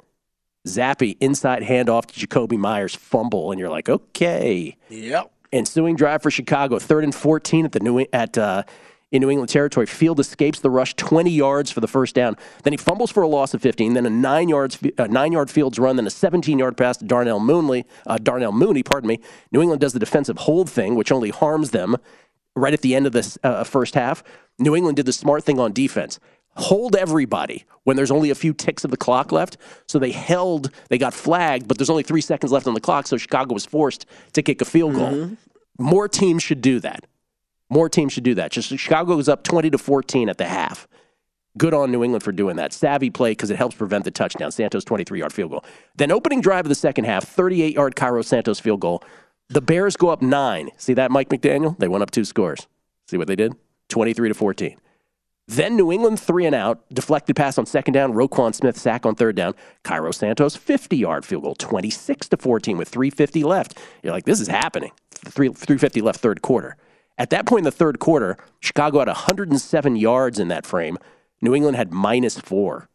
Zappe 0.67 1.15
inside 1.19 1.63
handoff 1.63 2.05
to 2.07 2.27
Jakobi 2.27 2.57
Meyers 2.57 2.95
fumble, 2.95 3.51
and 3.51 3.59
you're 3.59 3.69
like, 3.69 3.87
okay. 3.87 4.75
Yep. 4.89 5.31
Ensuing 5.51 5.95
drive 5.95 6.23
for 6.23 6.31
Chicago, 6.31 6.79
third 6.79 7.03
and 7.03 7.13
14 7.13 7.65
at 7.65 7.71
the 7.73 7.79
New 7.79 8.05
at 8.11 8.37
uh, 8.37 8.63
in 9.11 9.21
New 9.21 9.29
England 9.29 9.49
territory. 9.49 9.85
Field 9.85 10.19
escapes 10.19 10.61
the 10.61 10.71
rush 10.71 10.95
20 10.95 11.29
yards 11.29 11.69
for 11.69 11.79
the 11.79 11.87
first 11.87 12.15
down. 12.15 12.35
Then 12.63 12.73
he 12.73 12.77
fumbles 12.77 13.11
for 13.11 13.21
a 13.21 13.27
loss 13.27 13.53
of 13.53 13.61
15. 13.61 13.93
Then 13.93 14.07
a 14.07 14.09
nine 14.09 14.49
yards 14.49 14.79
uh, 14.97 15.05
nine 15.05 15.31
yard 15.31 15.51
Fields 15.51 15.77
run. 15.77 15.97
Then 15.97 16.07
a 16.07 16.09
17 16.09 16.57
yard 16.57 16.75
pass 16.75 16.97
to 16.97 17.05
Darnell 17.05 17.39
Mooney. 17.39 17.85
Uh, 18.07 18.17
Darnell 18.17 18.51
Mooney, 18.51 18.81
pardon 18.81 19.07
me. 19.07 19.19
New 19.51 19.61
England 19.61 19.79
does 19.79 19.93
the 19.93 19.99
defensive 19.99 20.39
hold 20.39 20.69
thing, 20.69 20.95
which 20.95 21.11
only 21.11 21.29
harms 21.29 21.69
them. 21.69 21.95
Right 22.55 22.73
at 22.73 22.81
the 22.81 22.95
end 22.95 23.05
of 23.05 23.13
this 23.13 23.37
uh, 23.43 23.63
first 23.63 23.95
half, 23.95 24.23
New 24.59 24.75
England 24.75 24.95
did 24.95 25.05
the 25.05 25.13
smart 25.13 25.43
thing 25.43 25.59
on 25.59 25.73
defense. 25.73 26.19
Hold 26.55 26.95
everybody 26.95 27.65
when 27.83 27.97
there's 27.97 28.11
only 28.11 28.29
a 28.29 28.35
few 28.35 28.53
ticks 28.53 28.83
of 28.83 28.91
the 28.91 28.97
clock 28.97 29.31
left. 29.31 29.57
So 29.87 29.99
they 29.99 30.11
held, 30.11 30.71
they 30.89 30.97
got 30.97 31.13
flagged, 31.13 31.67
but 31.67 31.77
there's 31.77 31.89
only 31.89 32.03
three 32.03 32.21
seconds 32.21 32.51
left 32.51 32.67
on 32.67 32.73
the 32.73 32.81
clock. 32.81 33.07
So 33.07 33.17
Chicago 33.17 33.53
was 33.53 33.65
forced 33.65 34.05
to 34.33 34.41
kick 34.41 34.61
a 34.61 34.65
field 34.65 34.93
goal. 34.93 35.11
Mm-hmm. 35.11 35.33
More 35.79 36.07
teams 36.07 36.43
should 36.43 36.61
do 36.61 36.79
that. 36.81 37.05
More 37.69 37.89
teams 37.89 38.13
should 38.13 38.23
do 38.23 38.35
that. 38.35 38.51
Just 38.51 38.69
Chicago 38.69 39.15
goes 39.15 39.27
up 39.27 39.43
20 39.43 39.71
to 39.71 39.77
14 39.77 40.29
at 40.29 40.37
the 40.37 40.45
half. 40.45 40.87
Good 41.57 41.73
on 41.73 41.91
New 41.91 42.03
England 42.03 42.23
for 42.23 42.31
doing 42.31 42.55
that. 42.55 42.73
Savvy 42.73 43.09
play 43.09 43.31
because 43.31 43.51
it 43.51 43.57
helps 43.57 43.75
prevent 43.75 44.05
the 44.05 44.11
touchdown. 44.11 44.51
Santos 44.51 44.83
23 44.83 45.19
yard 45.19 45.33
field 45.33 45.51
goal. 45.51 45.65
Then 45.95 46.11
opening 46.11 46.41
drive 46.41 46.65
of 46.65 46.69
the 46.69 46.75
second 46.75 47.05
half, 47.05 47.23
38 47.23 47.75
yard 47.75 47.95
Cairo 47.95 48.21
Santos 48.21 48.59
field 48.59 48.79
goal. 48.79 49.03
The 49.49 49.61
Bears 49.61 49.95
go 49.95 50.09
up 50.09 50.21
nine. 50.21 50.69
See 50.77 50.93
that, 50.93 51.11
Mike 51.11 51.29
McDaniel? 51.29 51.77
They 51.77 51.87
went 51.87 52.01
up 52.01 52.11
two 52.11 52.25
scores. 52.25 52.67
See 53.07 53.17
what 53.17 53.27
they 53.27 53.35
did? 53.35 53.53
23 53.89 54.29
to 54.29 54.33
14. 54.33 54.77
Then 55.47 55.75
New 55.75 55.91
England 55.91 56.19
three 56.19 56.45
and 56.45 56.55
out, 56.55 56.83
deflected 56.93 57.35
pass 57.35 57.57
on 57.57 57.65
second 57.65 57.93
down, 57.93 58.13
Roquan 58.13 58.55
Smith 58.55 58.77
sack 58.77 59.05
on 59.05 59.15
third 59.15 59.35
down, 59.35 59.55
Cairo 59.83 60.11
Santos 60.11 60.55
50 60.55 60.95
yard 60.95 61.25
field 61.25 61.43
goal, 61.43 61.55
26 61.55 62.29
to 62.29 62.37
14 62.37 62.77
with 62.77 62.89
350 62.89 63.43
left. 63.43 63.77
You're 64.01 64.13
like, 64.13 64.25
this 64.25 64.39
is 64.39 64.47
happening. 64.47 64.91
Three, 65.11 65.49
350 65.49 66.01
left 66.01 66.19
third 66.19 66.41
quarter. 66.41 66.77
At 67.17 67.29
that 67.29 67.45
point 67.45 67.61
in 67.61 67.65
the 67.65 67.71
third 67.71 67.99
quarter, 67.99 68.37
Chicago 68.59 68.99
had 68.99 69.07
107 69.07 69.95
yards 69.95 70.39
in 70.39 70.47
that 70.47 70.65
frame. 70.65 70.97
New 71.41 71.53
England 71.53 71.75
had 71.75 71.91
minus 71.91 72.39
four. 72.39 72.87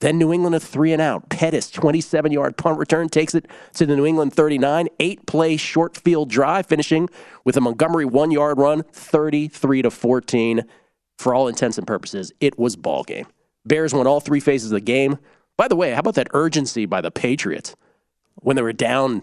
Then 0.00 0.18
New 0.18 0.32
England 0.32 0.54
a 0.54 0.60
three 0.60 0.92
and 0.92 1.00
out. 1.00 1.28
Pettis, 1.30 1.70
27 1.70 2.32
yard 2.32 2.56
punt 2.56 2.78
return, 2.78 3.08
takes 3.08 3.34
it 3.34 3.46
to 3.74 3.86
the 3.86 3.96
New 3.96 4.04
England 4.04 4.34
39. 4.34 4.88
Eight 5.00 5.26
play 5.26 5.56
short 5.56 5.96
field 5.96 6.28
drive, 6.28 6.66
finishing 6.66 7.08
with 7.44 7.56
a 7.56 7.60
Montgomery 7.60 8.04
one 8.04 8.30
yard 8.30 8.58
run, 8.58 8.82
33 8.92 9.82
to 9.82 9.90
14. 9.90 10.64
For 11.16 11.34
all 11.34 11.48
intents 11.48 11.78
and 11.78 11.86
purposes, 11.86 12.32
it 12.40 12.58
was 12.58 12.76
ball 12.76 13.04
game. 13.04 13.26
Bears 13.64 13.92
won 13.92 14.06
all 14.06 14.20
three 14.20 14.40
phases 14.40 14.70
of 14.70 14.76
the 14.76 14.80
game. 14.80 15.18
By 15.56 15.68
the 15.68 15.76
way, 15.76 15.92
how 15.92 16.00
about 16.00 16.14
that 16.14 16.28
urgency 16.32 16.86
by 16.86 17.00
the 17.00 17.10
Patriots 17.10 17.74
when 18.36 18.56
they 18.56 18.62
were 18.62 18.72
down 18.72 19.22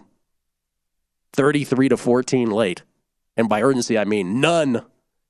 33 1.32 1.88
to 1.90 1.96
14 1.96 2.50
late? 2.50 2.82
And 3.36 3.48
by 3.48 3.62
urgency, 3.62 3.98
I 3.98 4.04
mean 4.04 4.40
none, 4.40 4.84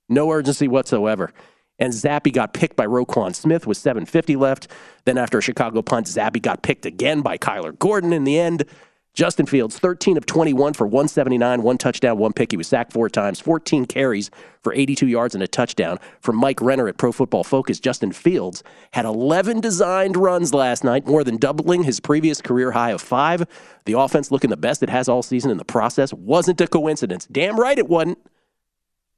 no 0.08 0.30
urgency 0.30 0.68
whatsoever. 0.68 1.32
And 1.78 1.92
Zappe 1.92 2.32
got 2.32 2.54
picked 2.54 2.76
by 2.76 2.86
Roquan 2.86 3.34
Smith 3.34 3.66
with 3.66 3.76
750 3.76 4.36
left. 4.36 4.68
Then 5.04 5.18
after 5.18 5.38
a 5.38 5.42
Chicago 5.42 5.82
punt, 5.82 6.06
Zappe 6.06 6.40
got 6.40 6.62
picked 6.62 6.86
again 6.86 7.20
by 7.20 7.36
Kyler 7.36 7.78
Gordon 7.78 8.12
in 8.12 8.24
the 8.24 8.38
end. 8.38 8.64
Justin 9.14 9.46
Fields, 9.46 9.78
13 9.78 10.16
of 10.16 10.26
21 10.26 10.74
for 10.74 10.88
179, 10.88 11.62
one 11.62 11.78
touchdown, 11.78 12.18
one 12.18 12.32
pick. 12.32 12.50
He 12.50 12.56
was 12.56 12.66
sacked 12.66 12.92
four 12.92 13.08
times, 13.08 13.38
14 13.38 13.86
carries 13.86 14.28
for 14.60 14.74
82 14.74 15.06
yards 15.06 15.36
and 15.36 15.44
a 15.44 15.46
touchdown. 15.46 15.98
From 16.20 16.34
Mike 16.36 16.60
Renner 16.60 16.88
at 16.88 16.96
Pro 16.96 17.12
Football 17.12 17.44
Focus, 17.44 17.78
Justin 17.78 18.10
Fields 18.10 18.64
had 18.92 19.04
11 19.04 19.60
designed 19.60 20.16
runs 20.16 20.52
last 20.52 20.82
night, 20.82 21.06
more 21.06 21.22
than 21.22 21.36
doubling 21.36 21.84
his 21.84 22.00
previous 22.00 22.42
career 22.42 22.72
high 22.72 22.90
of 22.90 23.00
five. 23.00 23.46
The 23.84 23.96
offense 23.96 24.32
looking 24.32 24.50
the 24.50 24.56
best 24.56 24.82
it 24.82 24.90
has 24.90 25.08
all 25.08 25.22
season 25.22 25.52
in 25.52 25.58
the 25.58 25.64
process 25.64 26.12
wasn't 26.12 26.60
a 26.60 26.66
coincidence. 26.66 27.26
Damn 27.26 27.58
right 27.58 27.78
it 27.78 27.88
wasn't. 27.88 28.18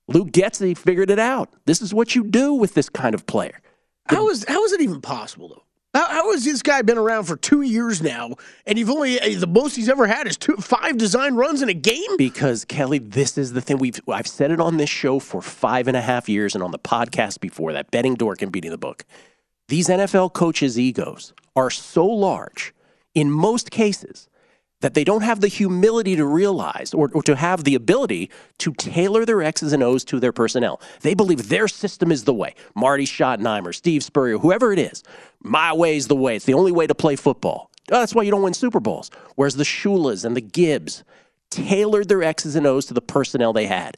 Luke 0.09 0.29
Getsy 0.29 0.77
figured 0.77 1.11
it 1.11 1.19
out. 1.19 1.49
This 1.65 1.81
is 1.81 1.95
what 1.95 2.15
you 2.15 2.23
do 2.23 2.53
with 2.53 2.75
this 2.75 2.91
kind 2.91 3.15
of 3.15 3.27
player. 3.27 3.63
How 4.05 4.29
is 4.29 4.45
how 4.47 4.63
is 4.65 4.73
it 4.73 4.83
even 4.83 5.01
possible 5.01 5.49
though? 5.49 5.66
How, 5.97 6.31
has 6.33 6.45
this 6.45 6.63
guy 6.63 6.83
been 6.83 6.99
around 6.99 7.25
for 7.25 7.37
two 7.37 7.63
years 7.63 8.03
now, 8.03 8.35
and 8.67 8.79
you've 8.79 8.91
only 8.91 9.19
eh, 9.19 9.39
the 9.39 9.47
most 9.47 9.77
he's 9.77 9.89
ever 9.89 10.07
had 10.07 10.27
is 10.27 10.37
two 10.37 10.57
five 10.57 10.99
design 10.99 11.37
runs 11.37 11.63
in 11.63 11.71
a 11.71 11.75
game? 11.75 12.19
Because 12.19 12.67
Kelley, 12.67 12.99
this 12.99 13.39
is 13.39 13.55
the 13.55 13.63
thing 13.63 13.79
we've 13.79 13.99
I've 14.07 14.27
said 14.27 14.51
it 14.51 14.61
on 14.61 14.77
this 14.77 14.91
show 14.91 15.19
for 15.19 15.41
five 15.41 15.89
and 15.89 15.97
a 15.97 16.03
half 16.03 16.29
years 16.29 16.55
and 16.55 16.63
on 16.63 16.71
the 16.71 16.79
podcast 16.79 17.41
before 17.41 17.73
that 17.73 17.91
betting 17.91 18.15
dork 18.15 18.43
and 18.43 18.53
beating 18.53 18.73
the 18.73 18.77
book. 18.77 19.07
These 19.69 19.89
NFL 19.89 20.35
coaches' 20.35 20.79
egos 20.79 21.33
are 21.57 21.71
so 21.71 22.05
large 22.05 22.75
in 23.15 23.31
most 23.31 23.71
cases 23.71 24.29
that 24.81 24.95
they 24.95 25.05
don't 25.05 25.23
have 25.23 25.41
the 25.41 25.49
humility 25.49 26.17
to 26.17 26.27
realize 26.27 26.93
or, 26.93 27.11
or, 27.15 27.23
to 27.23 27.35
have 27.35 27.65
the 27.65 27.75
ability 27.75 28.31
to 28.59 28.73
tailor 28.75 29.25
their 29.25 29.43
X's 29.43 29.73
and 29.73 29.83
O's 29.83 30.05
to 30.05 30.21
their 30.21 30.33
personnel. 30.33 30.81
They 31.01 31.15
believe 31.15 31.49
their 31.49 31.67
system 31.67 32.13
is 32.13 32.25
the 32.25 32.35
way. 32.35 32.55
Marty 32.75 33.07
Schottenheimer, 33.07 33.75
Steve 33.75 34.05
Spurrier, 34.05 34.39
whoever 34.39 34.73
it 34.73 34.79
is, 34.79 35.03
my 35.41 35.73
way 35.73 35.97
is 35.97 36.09
the 36.09 36.17
way. 36.17 36.37
It's 36.37 36.45
the 36.45 36.55
only 36.55 36.73
way 36.73 36.87
to 36.87 36.95
play 36.95 37.17
football. 37.17 37.71
Oh, 37.91 38.01
that's 38.01 38.15
why 38.15 38.23
you 38.23 38.31
don't 38.31 38.43
win 38.43 38.55
Super 38.55 38.81
Bowls. 38.81 39.11
Whereas 39.37 39.57
the 39.57 39.65
Shulas 39.65 40.25
and 40.25 40.37
the 40.37 40.41
Gibbs 40.41 41.05
tailored 41.51 42.09
their 42.09 42.23
X's 42.23 42.57
and 42.57 42.67
O's 42.67 42.87
to 42.87 42.95
the 42.95 43.01
personnel 43.01 43.53
they 43.53 43.67
had. 43.67 43.97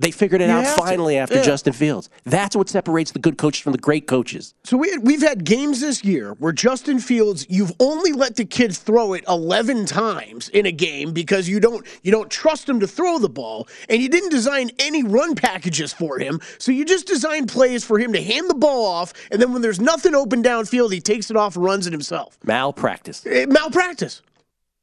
They 0.00 0.10
figured 0.10 0.40
it 0.40 0.46
You 0.48 0.52
out 0.56 0.64
have 0.64 0.76
to. 0.76 0.82
finally 0.82 1.18
after 1.18 1.36
Yeah. 1.36 1.42
Justin 1.42 1.74
Fields. 1.74 2.08
That's 2.24 2.56
what 2.56 2.68
separates 2.70 3.12
the 3.12 3.18
good 3.18 3.36
coaches 3.36 3.60
from 3.62 3.72
the 3.72 3.78
great 3.78 4.06
coaches. 4.06 4.54
So 4.64 4.76
we, 4.78 4.96
we've 4.98 5.20
had 5.20 5.44
games 5.44 5.80
this 5.80 6.02
year 6.02 6.32
where 6.38 6.52
Justin 6.52 6.98
Fields, 6.98 7.46
you've 7.50 7.72
only 7.78 8.12
let 8.12 8.36
the 8.36 8.46
kid 8.46 8.74
throw 8.74 9.12
it 9.12 9.24
11 9.28 9.84
times 9.84 10.48
in 10.48 10.64
a 10.64 10.72
game 10.72 11.12
because 11.12 11.48
you 11.48 11.60
don't 11.60 11.86
you 12.02 12.10
don't 12.10 12.30
trust 12.30 12.66
him 12.68 12.80
to 12.80 12.86
throw 12.86 13.18
the 13.18 13.28
ball, 13.28 13.68
and 13.90 14.00
you 14.00 14.08
didn't 14.08 14.30
design 14.30 14.70
any 14.78 15.02
run 15.04 15.34
packages 15.34 15.92
for 15.92 16.18
him. 16.18 16.40
So 16.58 16.72
you 16.72 16.84
just 16.86 17.06
designed 17.06 17.48
plays 17.48 17.84
for 17.84 17.98
him 17.98 18.12
to 18.14 18.22
hand 18.22 18.48
the 18.48 18.54
ball 18.54 18.86
off, 18.86 19.12
and 19.30 19.40
then 19.40 19.52
when 19.52 19.60
there's 19.60 19.80
nothing 19.80 20.14
open 20.14 20.42
downfield, 20.42 20.92
he 20.92 21.00
takes 21.00 21.30
it 21.30 21.36
off 21.36 21.56
and 21.56 21.64
runs 21.64 21.86
it 21.86 21.92
himself. 21.92 22.38
Malpractice. 22.44 23.26
Eh, 23.26 23.44
malpractice. 23.46 24.22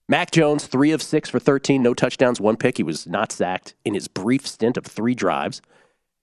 Mac 0.10 0.32
Jones, 0.32 0.66
three 0.68 0.92
of 0.92 1.02
six 1.02 1.30
for 1.30 1.40
13, 1.40 1.84
no 1.84 1.94
touchdowns, 1.94 2.40
one 2.40 2.56
pick. 2.56 2.78
He 2.78 2.84
was 2.84 3.08
not 3.08 3.32
sacked 3.32 3.76
in 3.84 3.94
his 3.94 4.08
brief 4.08 4.48
stint 4.48 4.78
of 4.78 4.86
three 4.86 5.14
drives. 5.14 5.62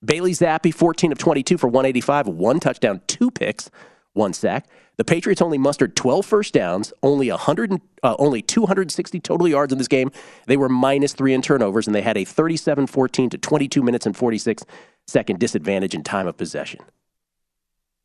Bailey 0.03 0.33
Zappe, 0.33 0.73
14 0.73 1.13
of 1.13 1.19
22 1.19 1.59
for 1.59 1.69
185, 1.69 2.29
one 2.29 2.61
touchdown, 2.61 3.03
two 3.07 3.31
picks, 3.31 3.71
one 4.15 4.33
sack. 4.33 4.67
The 4.97 5.05
Patriots 5.05 5.43
only 5.43 5.59
mustered 5.59 5.97
12 5.97 6.25
first 6.25 6.55
downs, 6.55 6.93
only 7.03 7.31
100, 7.31 7.81
uh, 8.03 8.17
only 8.19 8.41
260 8.41 9.21
total 9.21 9.49
yards 9.49 9.73
in 9.73 9.79
this 9.79 9.89
game. 9.89 10.11
They 10.47 10.57
were 10.57 10.69
minus 10.69 11.13
three 11.13 11.35
in 11.35 11.43
turnovers, 11.43 11.87
and 11.87 11.95
they 11.95 12.03
had 12.03 12.17
a 12.17 12.25
37-14 12.25 13.31
to 13.33 13.39
22 13.39 13.83
minutes 13.83 14.07
and 14.07 14.17
46 14.17 14.65
second 15.07 15.41
disadvantage 15.41 15.95
in 15.95 16.03
time 16.03 16.27
of 16.27 16.37
possession. 16.37 16.81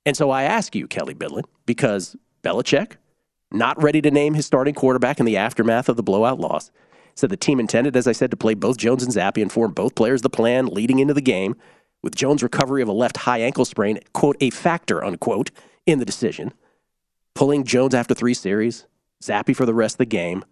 And 0.05 0.17
so 0.17 0.29
I 0.29 0.43
ask 0.43 0.75
you, 0.75 0.87
Kelley 0.87 1.13
Bydlon, 1.13 1.43
because 1.65 2.15
Belichick, 2.43 2.93
not 3.51 3.81
ready 3.81 4.01
to 4.01 4.11
name 4.11 4.33
his 4.35 4.45
starting 4.45 4.73
quarterback 4.73 5.19
in 5.19 5.25
the 5.25 5.37
aftermath 5.37 5.89
of 5.89 5.95
the 5.97 6.03
blowout 6.03 6.39
loss. 6.39 6.71
Said 7.15 7.29
the 7.29 7.37
team 7.37 7.59
intended, 7.59 7.95
as 7.97 8.07
I 8.07 8.11
said, 8.11 8.31
to 8.31 8.37
play 8.37 8.53
both 8.53 8.77
Jones 8.77 9.03
and 9.03 9.13
Zappe 9.13 9.41
and 9.41 9.51
form 9.51 9.73
both 9.73 9.95
players 9.95 10.21
the 10.21 10.29
plan 10.29 10.67
leading 10.67 10.99
into 10.99 11.13
the 11.13 11.21
game, 11.21 11.55
with 12.01 12.15
Jones' 12.15 12.43
recovery 12.43 12.81
of 12.81 12.87
a 12.87 12.93
left 12.93 13.17
high 13.17 13.39
ankle 13.39 13.65
sprain, 13.65 13.99
quote, 14.13 14.37
a 14.39 14.49
factor, 14.51 15.03
unquote, 15.03 15.51
in 15.85 15.99
the 15.99 16.05
decision. 16.05 16.53
Pulling 17.33 17.63
Jones 17.65 17.93
after 17.93 18.13
three 18.13 18.33
series, 18.33 18.85
Zappe 19.21 19.55
for 19.55 19.65
the 19.65 19.73
rest 19.73 19.95
of 19.95 19.99
the 19.99 20.05
game. 20.05 20.45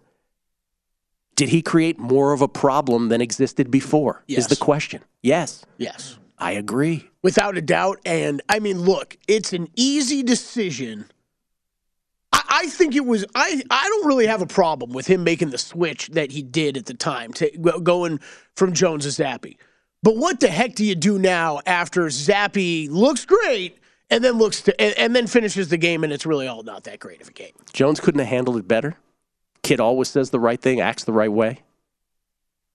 Did 1.36 1.50
he 1.50 1.62
create 1.62 2.00
more 2.00 2.34
of 2.34 2.42
a 2.42 2.48
problem 2.48 3.10
than 3.10 3.22
existed 3.22 3.70
before? 3.70 4.24
Is 4.27 4.48
the 4.48 4.56
question. 4.56 5.04
Yes, 5.22 5.66
Yes. 5.77 6.18
I 6.39 6.51
agree. 6.51 7.10
without 7.24 7.58
a 7.58 7.62
doubt. 7.62 8.00
And 8.06 8.42
I 8.50 8.60
mean, 8.60 8.82
look, 8.82 9.18
it's 9.27 9.54
an 9.54 9.70
easy 9.75 10.22
decision. 10.22 11.06
I, 12.48 12.68
think 12.68 12.96
it 12.96 13.06
was. 13.06 13.25
I 13.36 13.62
I 13.70 13.88
don't 13.88 14.08
really 14.08 14.27
have 14.27 14.42
a 14.42 14.48
problem 14.48 14.92
with 14.92 15.08
him 15.08 15.24
making 15.24 15.50
the 15.50 15.58
switch 15.58 16.08
that 16.10 16.32
he 16.32 16.42
did 16.42 16.77
at 16.77 16.86
the 16.86 16.94
time 16.94 17.34
to 17.34 17.50
going 17.84 18.20
from 18.56 18.74
Jones 18.74 19.04
to 19.04 19.24
Zappe. 19.24 19.58
But 20.04 20.18
what 20.18 20.39
the 20.39 20.48
heck 20.48 20.75
do 20.75 20.86
you 20.86 20.96
do 20.96 21.18
now 21.18 21.60
after 21.66 22.06
Zappe 22.06 22.89
looks 22.89 23.25
great 23.25 23.80
and 24.10 24.24
then 24.24 24.34
looks 24.38 24.62
to, 24.63 24.82
and, 24.82 24.94
and 24.98 25.16
then 25.16 25.27
finishes 25.27 25.70
the 25.70 25.77
game 25.77 26.04
and 26.04 26.13
it's 26.13 26.25
really 26.25 26.48
all 26.48 26.63
not 26.63 26.84
that 26.86 27.00
great 27.00 27.22
of 27.22 27.30
a 27.30 27.34
game? 27.34 27.51
Jones 27.74 28.00
couldn't 28.00 28.20
have 28.20 28.30
handled 28.30 28.58
it 28.58 28.68
better. 28.68 28.96
Kid 29.63 29.80
always 29.80 30.08
says 30.08 30.30
the 30.30 30.39
right 30.39 30.62
thing, 30.62 30.80
acts 30.80 31.04
the 31.04 31.13
right 31.13 31.32
way. 31.32 31.62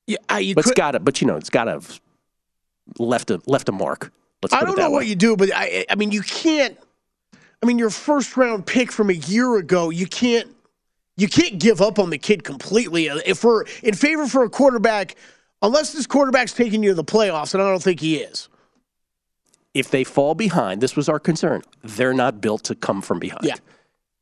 Yeah, 0.07 0.19
I, 0.29 0.41
you 0.41 0.55
But 0.55 0.63
it's 0.63 0.71
could, 0.73 0.77
got 0.77 0.91
to, 0.93 1.01
but 1.01 1.21
you 1.21 1.27
know, 1.27 1.37
it's 1.37 1.49
got 1.51 1.65
to 1.65 1.81
left 2.99 3.31
a 3.31 3.41
left 3.47 3.69
a 3.69 3.73
mark. 3.73 4.13
Let's 4.43 4.53
I 4.53 4.61
don't 4.61 4.71
it 4.71 4.77
that 4.77 4.83
know 4.83 4.91
way. 4.91 4.95
what 4.97 5.07
you 5.07 5.15
do, 5.15 5.37
but 5.37 5.51
I 5.55 5.87
I 5.89 5.95
mean 5.95 6.11
you 6.11 6.23
can't. 6.23 6.77
I 7.63 7.67
mean 7.67 7.79
your 7.79 7.91
first 7.91 8.37
round 8.37 8.67
pick 8.67 8.91
from 8.91 9.09
a 9.11 9.15
year 9.15 9.57
ago, 9.57 9.91
you 9.91 10.07
can't 10.07 10.49
you 11.17 11.29
can't 11.29 11.59
give 11.61 11.81
up 11.81 11.99
on 11.99 12.11
the 12.11 12.19
kid 12.19 12.43
completely. 12.45 13.07
If 13.07 13.45
we're 13.45 13.65
in 13.83 13.95
favor 13.95 14.27
for 14.27 14.43
a 14.45 14.51
quarterback, 14.51 15.15
unless 15.61 15.93
this 15.93 16.07
quarterback's 16.07 16.53
taking 16.55 16.83
you 16.83 16.91
to 16.91 16.95
the 16.95 17.05
playoffs, 17.05 17.55
and 17.55 17.63
I 17.63 17.69
don't 17.69 17.83
think 17.83 18.01
he 18.01 18.17
is. 18.17 18.49
if 19.75 19.91
they 19.91 20.05
fall 20.05 20.35
behind, 20.35 20.81
this 20.81 20.97
was 20.97 21.09
our 21.09 21.19
concern. 21.21 21.63
They're 21.83 22.13
not 22.15 22.41
built 22.41 22.65
to 22.65 22.75
come 22.75 23.01
from 23.03 23.19
behind. 23.19 23.45
Yeah. 23.45 23.57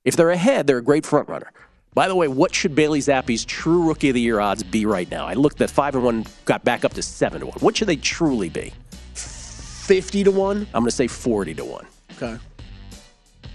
If 0.04 0.16
they're 0.16 0.30
ahead, 0.30 0.66
they're 0.66 0.78
a 0.78 0.82
great 0.82 1.04
front 1.06 1.28
runner. 1.28 1.50
By 1.92 2.06
the 2.08 2.14
way, 2.14 2.28
what 2.28 2.54
should 2.54 2.74
Bailey 2.74 3.00
Zappe's 3.00 3.44
true 3.44 3.88
rookie 3.88 4.10
of 4.10 4.14
the 4.14 4.20
year 4.20 4.38
odds 4.40 4.62
be 4.62 4.86
right 4.86 5.10
now? 5.10 5.26
I 5.26 5.34
looked 5.34 5.60
at 5.60 5.70
five 5.70 5.94
and 5.96 6.04
one, 6.04 6.24
got 6.44 6.64
back 6.64 6.84
up 6.84 6.92
to 6.94 7.02
seven 7.02 7.40
to 7.40 7.46
one. 7.46 7.58
What 7.60 7.76
should 7.76 7.88
they 7.88 7.96
truly 7.96 8.48
be? 8.48 8.72
Fifty 9.14 10.22
to 10.24 10.30
one. 10.30 10.68
I'm 10.72 10.82
going 10.82 10.86
to 10.86 10.90
say 10.92 11.08
forty 11.08 11.52
to 11.54 11.64
one. 11.64 11.86
Okay. 12.16 12.38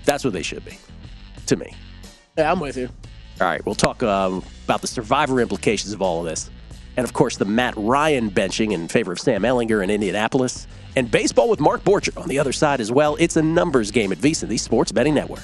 That's 0.06 0.24
what 0.24 0.34
they 0.34 0.44
should 0.44 0.64
be, 0.64 0.78
to 1.48 1.56
me. 1.56 1.76
Yeah, 2.38 2.52
I'm 2.52 2.60
with 2.60 2.78
you. 2.78 2.90
All 3.42 3.48
right, 3.48 3.66
we'll 3.66 3.76
talk 3.76 4.02
um, 4.04 4.44
about 4.64 4.82
the 4.82 4.88
survivor 4.88 5.42
implications 5.42 5.94
of 5.94 6.02
all 6.02 6.20
of 6.20 6.26
this. 6.26 6.50
And 6.98 7.04
of 7.04 7.14
course, 7.14 7.38
the 7.38 7.46
Matt 7.46 7.74
Ryan 7.76 8.32
benching 8.32 8.72
in 8.72 8.88
favor 8.88 9.12
of 9.12 9.20
Sam 9.20 9.42
Ehlinger 9.42 9.84
in 9.84 9.90
Indianapolis. 9.90 10.68
And 10.96 11.12
baseball 11.12 11.50
with 11.50 11.60
Mark 11.60 11.84
Borchard 11.84 12.22
on 12.22 12.30
the 12.30 12.40
other 12.40 12.54
side 12.54 12.80
as 12.80 12.92
well. 12.92 13.18
It's 13.20 13.36
a 13.36 13.42
numbers 13.42 13.92
game 13.92 14.14
at 14.14 14.18
VSiN, 14.20 14.48
the 14.48 14.58
Sports 14.58 14.94
Betting 14.94 15.14
Network. 15.14 15.44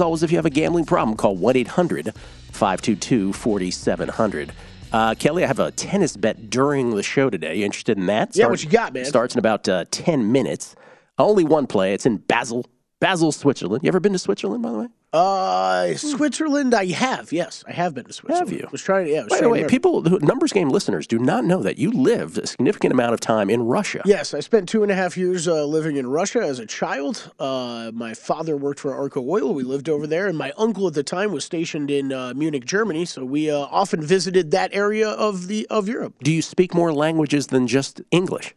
always, 0.01 0.23
if 0.23 0.31
you 0.31 0.37
have 0.37 0.45
a 0.45 0.51
gambling 0.51 0.85
problem, 0.85 1.15
call 1.15 1.35
1 1.35 1.55
800 1.55 2.13
522 2.51 3.33
4700. 3.33 4.51
Uh, 4.91 5.15
Kelley, 5.15 5.43
I 5.43 5.47
have 5.47 5.59
a 5.59 5.71
tennis 5.71 6.17
bet 6.17 6.49
during 6.49 6.91
the 6.91 7.03
show 7.03 7.29
today. 7.29 7.55
You 7.55 7.65
interested 7.65 7.97
in 7.97 8.07
that? 8.07 8.35
Yeah, 8.35 8.47
what 8.47 8.61
you 8.63 8.69
got, 8.69 8.93
man? 8.93 9.05
Starts 9.05 9.35
in 9.35 9.39
about 9.39 9.69
uh, 9.69 9.85
10 9.91 10.31
minutes. 10.31 10.75
Only 11.17 11.45
one 11.45 11.65
play. 11.65 11.93
It's 11.93 12.05
in 12.05 12.17
Basel, 12.17 12.65
Basel, 13.01 13.31
Switzerland. 13.31 13.83
You 13.83 13.87
ever 13.87 13.99
been 13.99 14.13
to 14.13 14.19
Switzerland, 14.19 14.61
by 14.61 14.71
the 14.71 14.77
way? 14.77 14.87
Uh, 15.11 15.95
Switzerland, 15.95 16.75
I 16.75 16.85
have. 16.85 17.33
Yes, 17.33 17.63
I 17.67 17.71
have 17.71 17.95
been 17.95 18.05
to 18.05 18.13
Switzerland. 18.13 18.47
Have 18.47 18.57
you? 18.57 18.67
Was 18.71 18.83
trying 18.83 19.05
to. 19.07 19.11
Yeah. 19.11 19.23
I 19.23 19.27
By 19.27 19.41
the 19.41 19.49
way, 19.49 19.65
people, 19.65 20.03
numbers 20.03 20.53
game 20.53 20.69
listeners 20.69 21.07
do 21.07 21.17
not 21.17 21.43
know 21.43 21.63
that 21.63 21.79
you 21.79 21.91
lived 21.91 22.37
a 22.37 22.45
significant 22.45 22.93
amount 22.93 23.15
of 23.15 23.19
time 23.19 23.49
in 23.49 23.63
Russia. 23.63 24.03
Yes, 24.05 24.35
I 24.35 24.39
spent 24.39 24.69
two 24.69 24.83
and 24.83 24.91
a 24.91 24.95
half 24.95 25.17
years 25.17 25.47
uh, 25.47 25.65
living 25.65 25.97
in 25.97 26.05
Russia 26.07 26.41
as 26.41 26.59
a 26.59 26.65
child. 26.67 27.33
Uh, 27.39 27.91
my 27.91 28.13
father 28.13 28.55
worked 28.55 28.79
for 28.79 28.93
Arco 28.93 29.27
Oil. 29.27 29.51
We 29.51 29.63
lived 29.63 29.89
over 29.89 30.05
there, 30.05 30.27
and 30.27 30.37
my 30.37 30.53
uncle 30.55 30.87
at 30.87 30.93
the 30.93 31.03
time 31.03 31.31
was 31.31 31.43
stationed 31.43 31.89
in 31.89 32.13
uh, 32.13 32.35
Munich, 32.35 32.65
Germany. 32.65 33.05
So 33.05 33.25
we 33.25 33.49
uh, 33.49 33.57
often 33.57 34.03
visited 34.03 34.51
that 34.51 34.69
area 34.73 35.09
of 35.09 35.47
the 35.47 35.65
of 35.71 35.89
Europe. 35.89 36.13
Do 36.21 36.31
you 36.31 36.43
speak 36.43 36.75
more 36.75 36.93
languages 36.93 37.47
than 37.47 37.65
just 37.65 37.99
English? 38.11 38.53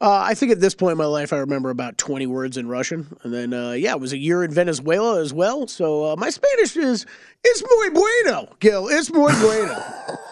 Uh, 0.00 0.20
I 0.24 0.34
think 0.34 0.52
at 0.52 0.60
this 0.60 0.74
point 0.74 0.92
in 0.92 0.98
my 0.98 1.06
life, 1.06 1.32
I 1.32 1.38
remember 1.38 1.70
about 1.70 1.98
20 1.98 2.26
words 2.26 2.56
in 2.56 2.68
Russian. 2.68 3.16
And 3.24 3.34
then, 3.34 3.52
uh, 3.52 3.72
yeah, 3.72 3.92
it 3.92 4.00
was 4.00 4.12
a 4.12 4.18
year 4.18 4.44
in 4.44 4.52
Venezuela 4.52 5.20
as 5.20 5.32
well. 5.32 5.66
So 5.66 6.12
uh, 6.12 6.16
my 6.16 6.30
Spanish 6.30 6.76
is, 6.76 7.04
it's 7.42 7.62
muy 7.68 7.90
bueno, 7.90 8.48
Gill. 8.60 8.88
It's 8.88 9.12
muy 9.12 9.32
bueno. 9.40 9.82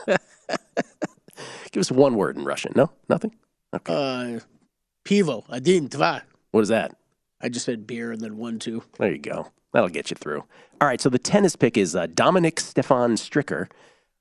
Give 1.72 1.80
us 1.80 1.90
one 1.90 2.14
word 2.14 2.36
in 2.36 2.44
Russian. 2.44 2.72
No? 2.76 2.90
Nothing? 3.08 3.34
Okay. 3.74 3.92
Uh, 3.92 4.40
pivo, 5.04 5.44
один, 5.50 5.88
два. 5.88 6.22
What 6.52 6.60
is 6.60 6.68
that? 6.68 6.96
I 7.40 7.48
just 7.48 7.66
said 7.66 7.86
beer 7.86 8.12
and 8.12 8.20
then 8.20 8.36
one, 8.36 8.58
two. 8.58 8.84
There 8.98 9.10
you 9.10 9.18
go. 9.18 9.50
That'll 9.72 9.88
get 9.88 10.10
you 10.10 10.14
through. 10.14 10.44
All 10.80 10.88
right, 10.88 11.00
so 11.00 11.08
the 11.08 11.18
tennis 11.18 11.56
pick 11.56 11.76
is 11.76 11.96
uh, 11.96 12.06
Dominic 12.06 12.60
Stefan 12.60 13.16
Stricker. 13.16 13.68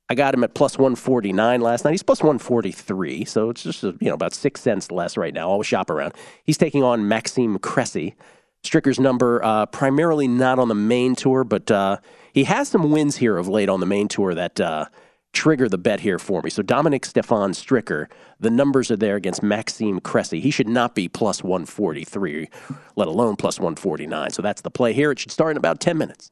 I 0.10 0.16
got 0.16 0.34
him 0.34 0.44
at 0.44 0.54
plus 0.54 0.78
149 0.78 1.62
last 1.62 1.84
night. 1.84 1.92
He's 1.92 2.04
plus 2.04 2.22
143, 2.22 3.26
so 3.26 3.50
it's 3.50 3.64
just 3.64 3.84
uh, 3.84 3.94
you 4.00 4.08
know 4.08 4.14
about 4.14 4.34
six 4.34 4.62
cents 4.62 4.92
less 4.92 5.18
right 5.18 5.34
now. 5.34 5.50
Always 5.50 5.68
shop 5.68 5.90
around. 5.90 6.14
He's 6.44 6.58
taking 6.58 6.84
on 6.84 7.08
Maxime 7.08 7.58
Cressy. 7.58 8.16
Stricker's 8.64 9.00
number 9.00 9.44
uh, 9.44 9.66
primarily 9.68 10.28
not 10.28 10.60
on 10.60 10.68
the 10.68 10.76
main 10.76 11.16
tour, 11.16 11.44
but 11.44 11.70
uh, 11.72 11.98
he 12.34 12.44
has 12.44 12.68
some 12.68 12.92
wins 12.92 13.18
here 13.18 13.38
of 13.38 13.48
late 13.48 13.70
on 13.70 13.80
the 13.80 13.86
main 13.86 14.08
tour 14.08 14.34
that 14.34 14.60
uh, 14.60 14.86
trigger 15.34 15.70
the 15.70 15.78
bet 15.78 16.00
here 16.00 16.18
for 16.18 16.42
me. 16.42 16.50
So 16.50 16.64
Dominic 16.64 17.06
Stefan 17.06 17.52
Stricker, 17.52 18.08
the 18.40 18.50
numbers 18.50 18.90
are 18.90 18.96
there 18.96 19.16
against 19.16 19.44
Maxime 19.44 20.00
Cressy. 20.00 20.40
He 20.40 20.50
should 20.52 20.70
not 20.70 20.96
be 20.96 21.08
plus 21.08 21.44
143, 21.44 22.50
let 22.96 23.08
alone 23.08 23.36
plus 23.36 23.60
149. 23.60 24.32
So 24.32 24.42
that's 24.42 24.62
the 24.62 24.72
play 24.72 24.94
here. 24.94 25.12
It 25.12 25.20
should 25.20 25.32
start 25.32 25.52
in 25.52 25.58
about 25.58 25.80
10 25.80 25.98
minutes. 25.98 26.32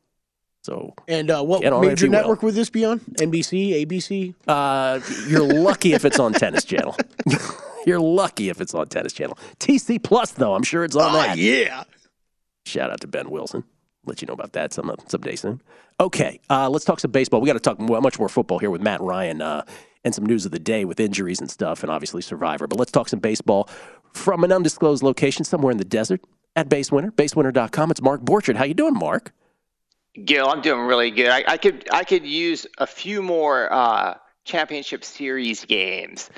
So 0.64 0.94
And 1.10 1.30
uh, 1.30 1.44
what 1.44 1.62
major 1.62 2.06
will. 2.06 2.12
network 2.12 2.42
would 2.42 2.56
this 2.56 2.70
be 2.70 2.86
on? 2.86 3.00
NBC, 3.00 3.86
ABC? 3.86 4.34
uh, 4.48 5.00
you're 5.28 5.46
lucky 5.46 5.94
if 5.94 6.06
it's 6.06 6.20
on 6.20 6.32
Tennis 6.34 6.64
Channel. 6.64 6.96
you're 7.86 8.00
lucky 8.00 8.50
if 8.50 8.62
it's 8.62 8.74
on 8.74 8.88
Tennis 8.88 9.12
Channel. 9.14 9.38
TC 9.60 10.02
Plus, 10.02 10.32
though, 10.32 10.56
I'm 10.56 10.64
sure 10.64 10.84
it's 10.86 10.96
on 10.96 11.12
that. 11.14 11.32
Oh, 11.32 11.34
yeah. 11.34 11.84
Shout 12.66 12.90
out 12.90 13.02
to 13.02 13.08
Ben 13.08 13.30
Wilson. 13.30 13.66
Let 14.06 14.22
you 14.22 14.26
know 14.26 14.34
about 14.34 14.54
that 14.54 14.74
some 14.74 14.94
someday 15.08 15.36
soon. 15.36 15.62
Okay, 16.00 16.40
uh, 16.50 16.70
let's 16.70 16.86
talk 16.86 17.00
some 17.00 17.12
baseball. 17.12 17.40
We 17.42 17.48
got 17.48 17.54
to 17.54 17.60
talk 17.60 17.80
much 17.80 18.18
more 18.20 18.28
football 18.30 18.58
here 18.60 18.70
with 18.70 18.82
Matt 18.82 19.00
Ryan 19.02 19.42
uh, 19.42 19.64
and 20.04 20.16
some 20.16 20.26
news 20.26 20.46
of 20.46 20.52
the 20.52 20.60
day 20.60 20.86
with 20.86 21.00
injuries 21.00 21.40
and 21.40 21.50
stuff, 21.52 21.84
and 21.84 21.92
obviously 21.92 22.22
Survivor. 22.22 22.68
But 22.68 22.80
let's 22.80 22.92
talk 22.92 23.08
some 23.10 23.20
baseball 23.20 23.70
from 24.14 24.44
an 24.44 24.52
undisclosed 24.52 25.04
location 25.04 25.46
somewhere 25.46 25.72
in 25.72 25.78
the 25.78 25.86
desert 25.86 26.22
at 26.56 26.68
Base 26.70 26.92
Winner, 26.92 27.12
BaseWinner.com. 27.12 27.92
It's 27.92 28.02
Mark 28.02 28.22
Borchard. 28.22 28.56
How 28.56 28.64
you 28.66 28.74
doing, 28.74 28.94
Mark? 28.94 29.34
Gill, 30.26 30.48
I'm 30.48 30.62
doing 30.62 30.82
really 30.82 31.10
good. 31.10 31.30
I, 31.30 31.44
I 31.48 31.58
could 31.58 31.88
I 31.92 32.04
could 32.04 32.26
use 32.26 32.68
a 32.78 32.86
few 32.86 33.24
more 33.24 33.72
uh, 33.74 34.16
championship 34.46 35.04
series 35.04 35.66
games, 35.66 36.30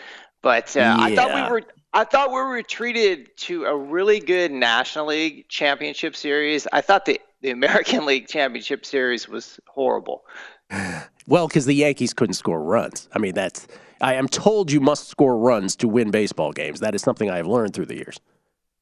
but 0.42 0.76
uh, 0.78 0.96
I 0.98 1.16
thought 1.16 1.34
we 1.34 1.52
were 1.52 1.62
I 1.94 2.06
thought 2.06 2.30
we 2.30 2.36
were 2.36 2.62
treated 2.62 3.36
to 3.38 3.66
a 3.66 3.76
really 3.76 4.20
good 4.20 4.52
National 4.52 5.08
League 5.08 5.50
championship 5.50 6.16
series. 6.16 6.68
I 6.72 6.82
thought 6.82 7.06
the 7.06 7.20
the 7.42 7.52
American 7.52 8.06
League 8.08 8.28
championship 8.28 8.86
series 8.86 9.28
was 9.28 9.60
horrible. 9.68 10.24
Well, 11.28 11.48
because 11.48 11.66
the 11.66 11.74
Yankees 11.74 12.14
couldn't 12.14 12.36
score 12.36 12.62
runs. 12.62 13.10
I 13.12 13.18
mean, 13.18 13.34
that's. 13.34 13.66
I 14.00 14.14
am 14.14 14.28
told 14.28 14.72
you 14.72 14.80
must 14.80 15.08
score 15.08 15.36
runs 15.36 15.76
to 15.78 15.88
win 15.88 16.12
baseball 16.12 16.52
games. 16.52 16.82
That 16.82 16.94
is 16.94 17.02
something 17.02 17.32
I 17.32 17.38
have 17.38 17.48
learned 17.48 17.74
through 17.74 17.88
the 17.88 17.96
years. 17.96 18.20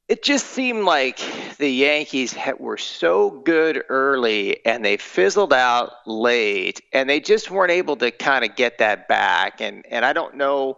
It 0.09 0.21
just 0.21 0.47
seemed 0.47 0.83
like 0.83 1.21
the 1.57 1.69
Yankees 1.69 2.33
had, 2.33 2.59
were 2.59 2.77
so 2.77 3.29
good 3.29 3.83
early 3.87 4.65
and 4.65 4.83
they 4.83 4.97
fizzled 4.97 5.53
out 5.53 5.93
late, 6.05 6.81
and 6.91 7.09
they 7.09 7.21
just 7.21 7.49
weren't 7.49 7.71
able 7.71 7.95
to 7.97 8.11
kind 8.11 8.43
of 8.43 8.55
get 8.55 8.79
that 8.79 9.07
back. 9.07 9.61
And 9.61 9.85
and 9.89 10.03
I 10.03 10.11
don't 10.13 10.35
know 10.35 10.77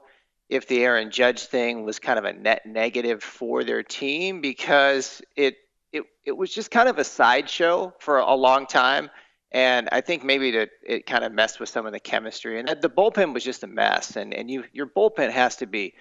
if 0.49 0.67
the 0.67 0.83
Aaron 0.83 1.09
Judge 1.09 1.45
thing 1.45 1.83
was 1.83 1.97
kind 1.97 2.19
of 2.19 2.25
a 2.25 2.33
net 2.33 2.65
negative 2.67 3.23
for 3.23 3.63
their 3.63 3.81
team 3.81 4.41
because 4.41 5.21
it 5.35 5.55
it 5.91 6.03
it 6.23 6.37
was 6.37 6.53
just 6.53 6.69
kind 6.69 6.87
of 6.87 6.99
a 6.99 7.03
sideshow 7.03 7.93
for 7.99 8.19
a 8.19 8.35
long 8.35 8.67
time. 8.67 9.09
And 9.51 9.89
I 9.91 10.01
think 10.01 10.23
maybe 10.23 10.51
that 10.51 10.69
it 10.85 11.05
kind 11.05 11.23
of 11.23 11.31
messed 11.31 11.59
with 11.59 11.69
some 11.69 11.85
of 11.85 11.93
the 11.93 11.99
chemistry. 11.99 12.59
And 12.59 12.67
the 12.67 12.89
bullpen 12.89 13.33
was 13.33 13.43
just 13.43 13.63
a 13.63 13.67
mess. 13.67 14.15
And 14.17 14.33
and 14.35 14.51
you 14.51 14.65
your 14.71 14.85
bullpen 14.87 15.31
has 15.31 15.55
to 15.57 15.65
be 15.65 15.95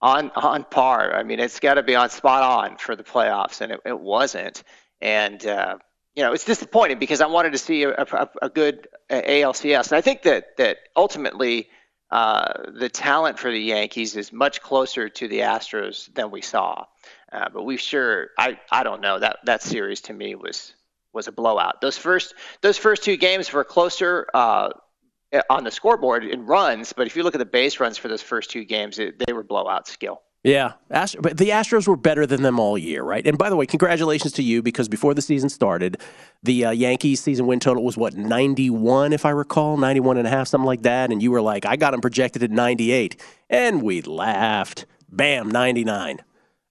on 0.00 0.30
on 0.36 0.64
par. 0.64 1.14
I 1.14 1.22
mean, 1.22 1.40
it's 1.40 1.60
got 1.60 1.74
to 1.74 1.82
be 1.82 1.94
on 1.94 2.10
spot 2.10 2.42
on 2.42 2.76
for 2.78 2.96
the 2.96 3.04
playoffs, 3.04 3.60
and 3.60 3.72
it, 3.72 3.80
it 3.84 3.98
wasn't. 3.98 4.62
And 5.00 5.44
uh, 5.46 5.78
you 6.14 6.22
know, 6.22 6.32
it's 6.32 6.44
disappointing 6.44 6.98
because 6.98 7.20
I 7.20 7.26
wanted 7.26 7.52
to 7.52 7.58
see 7.58 7.84
a, 7.84 7.90
a, 7.90 8.28
a 8.42 8.48
good 8.48 8.88
uh, 9.10 9.22
ALCS. 9.22 9.88
And 9.88 9.96
I 9.96 10.00
think 10.00 10.22
that 10.22 10.56
that 10.56 10.78
ultimately 10.96 11.68
uh, 12.10 12.70
the 12.72 12.88
talent 12.88 13.38
for 13.38 13.50
the 13.50 13.60
Yankees 13.60 14.16
is 14.16 14.32
much 14.32 14.62
closer 14.62 15.08
to 15.08 15.28
the 15.28 15.40
Astros 15.40 16.12
than 16.14 16.30
we 16.30 16.40
saw. 16.42 16.86
Uh, 17.30 17.48
but 17.52 17.64
we 17.64 17.76
sure, 17.76 18.30
I 18.38 18.58
I 18.70 18.82
don't 18.82 19.00
know 19.00 19.18
that 19.18 19.38
that 19.44 19.62
series 19.62 20.00
to 20.02 20.12
me 20.12 20.34
was 20.34 20.72
was 21.12 21.28
a 21.28 21.32
blowout. 21.32 21.80
Those 21.80 21.98
first 21.98 22.34
those 22.62 22.78
first 22.78 23.02
two 23.02 23.16
games 23.16 23.52
were 23.52 23.64
closer. 23.64 24.26
Uh, 25.32 25.42
on 25.50 25.62
the 25.62 25.70
scoreboard 25.70 26.24
in 26.24 26.46
runs, 26.46 26.94
but 26.94 27.06
if 27.06 27.14
you 27.14 27.22
look 27.22 27.34
at 27.34 27.38
the 27.38 27.44
base 27.44 27.80
runs 27.80 27.98
for 27.98 28.08
those 28.08 28.22
first 28.22 28.50
two 28.50 28.64
games, 28.64 28.98
it, 28.98 29.22
they 29.26 29.32
were 29.34 29.42
blowout 29.42 29.86
skill. 29.86 30.22
Yeah, 30.44 30.74
but 30.88 31.36
the 31.36 31.50
Astros 31.50 31.88
were 31.88 31.96
better 31.96 32.24
than 32.24 32.42
them 32.42 32.60
all 32.60 32.78
year, 32.78 33.02
right? 33.02 33.26
And 33.26 33.36
by 33.36 33.50
the 33.50 33.56
way, 33.56 33.66
congratulations 33.66 34.32
to 34.34 34.42
you 34.42 34.62
because 34.62 34.88
before 34.88 35.12
the 35.12 35.20
season 35.20 35.48
started, 35.48 36.00
the 36.44 36.66
uh, 36.66 36.70
Yankees 36.70 37.20
season 37.20 37.46
win 37.46 37.58
total 37.58 37.82
was 37.82 37.96
what 37.96 38.14
91 38.14 39.12
if 39.12 39.26
I 39.26 39.30
recall, 39.30 39.76
91 39.76 40.16
and 40.16 40.26
a 40.26 40.30
half 40.30 40.46
something 40.46 40.64
like 40.64 40.82
that 40.82 41.10
and 41.10 41.22
you 41.22 41.32
were 41.32 41.42
like 41.42 41.66
I 41.66 41.76
got 41.76 41.90
them 41.90 42.00
projected 42.00 42.42
at 42.42 42.50
98 42.50 43.20
and 43.50 43.82
we 43.82 44.00
laughed. 44.02 44.86
Bam, 45.10 45.50
99. 45.50 46.20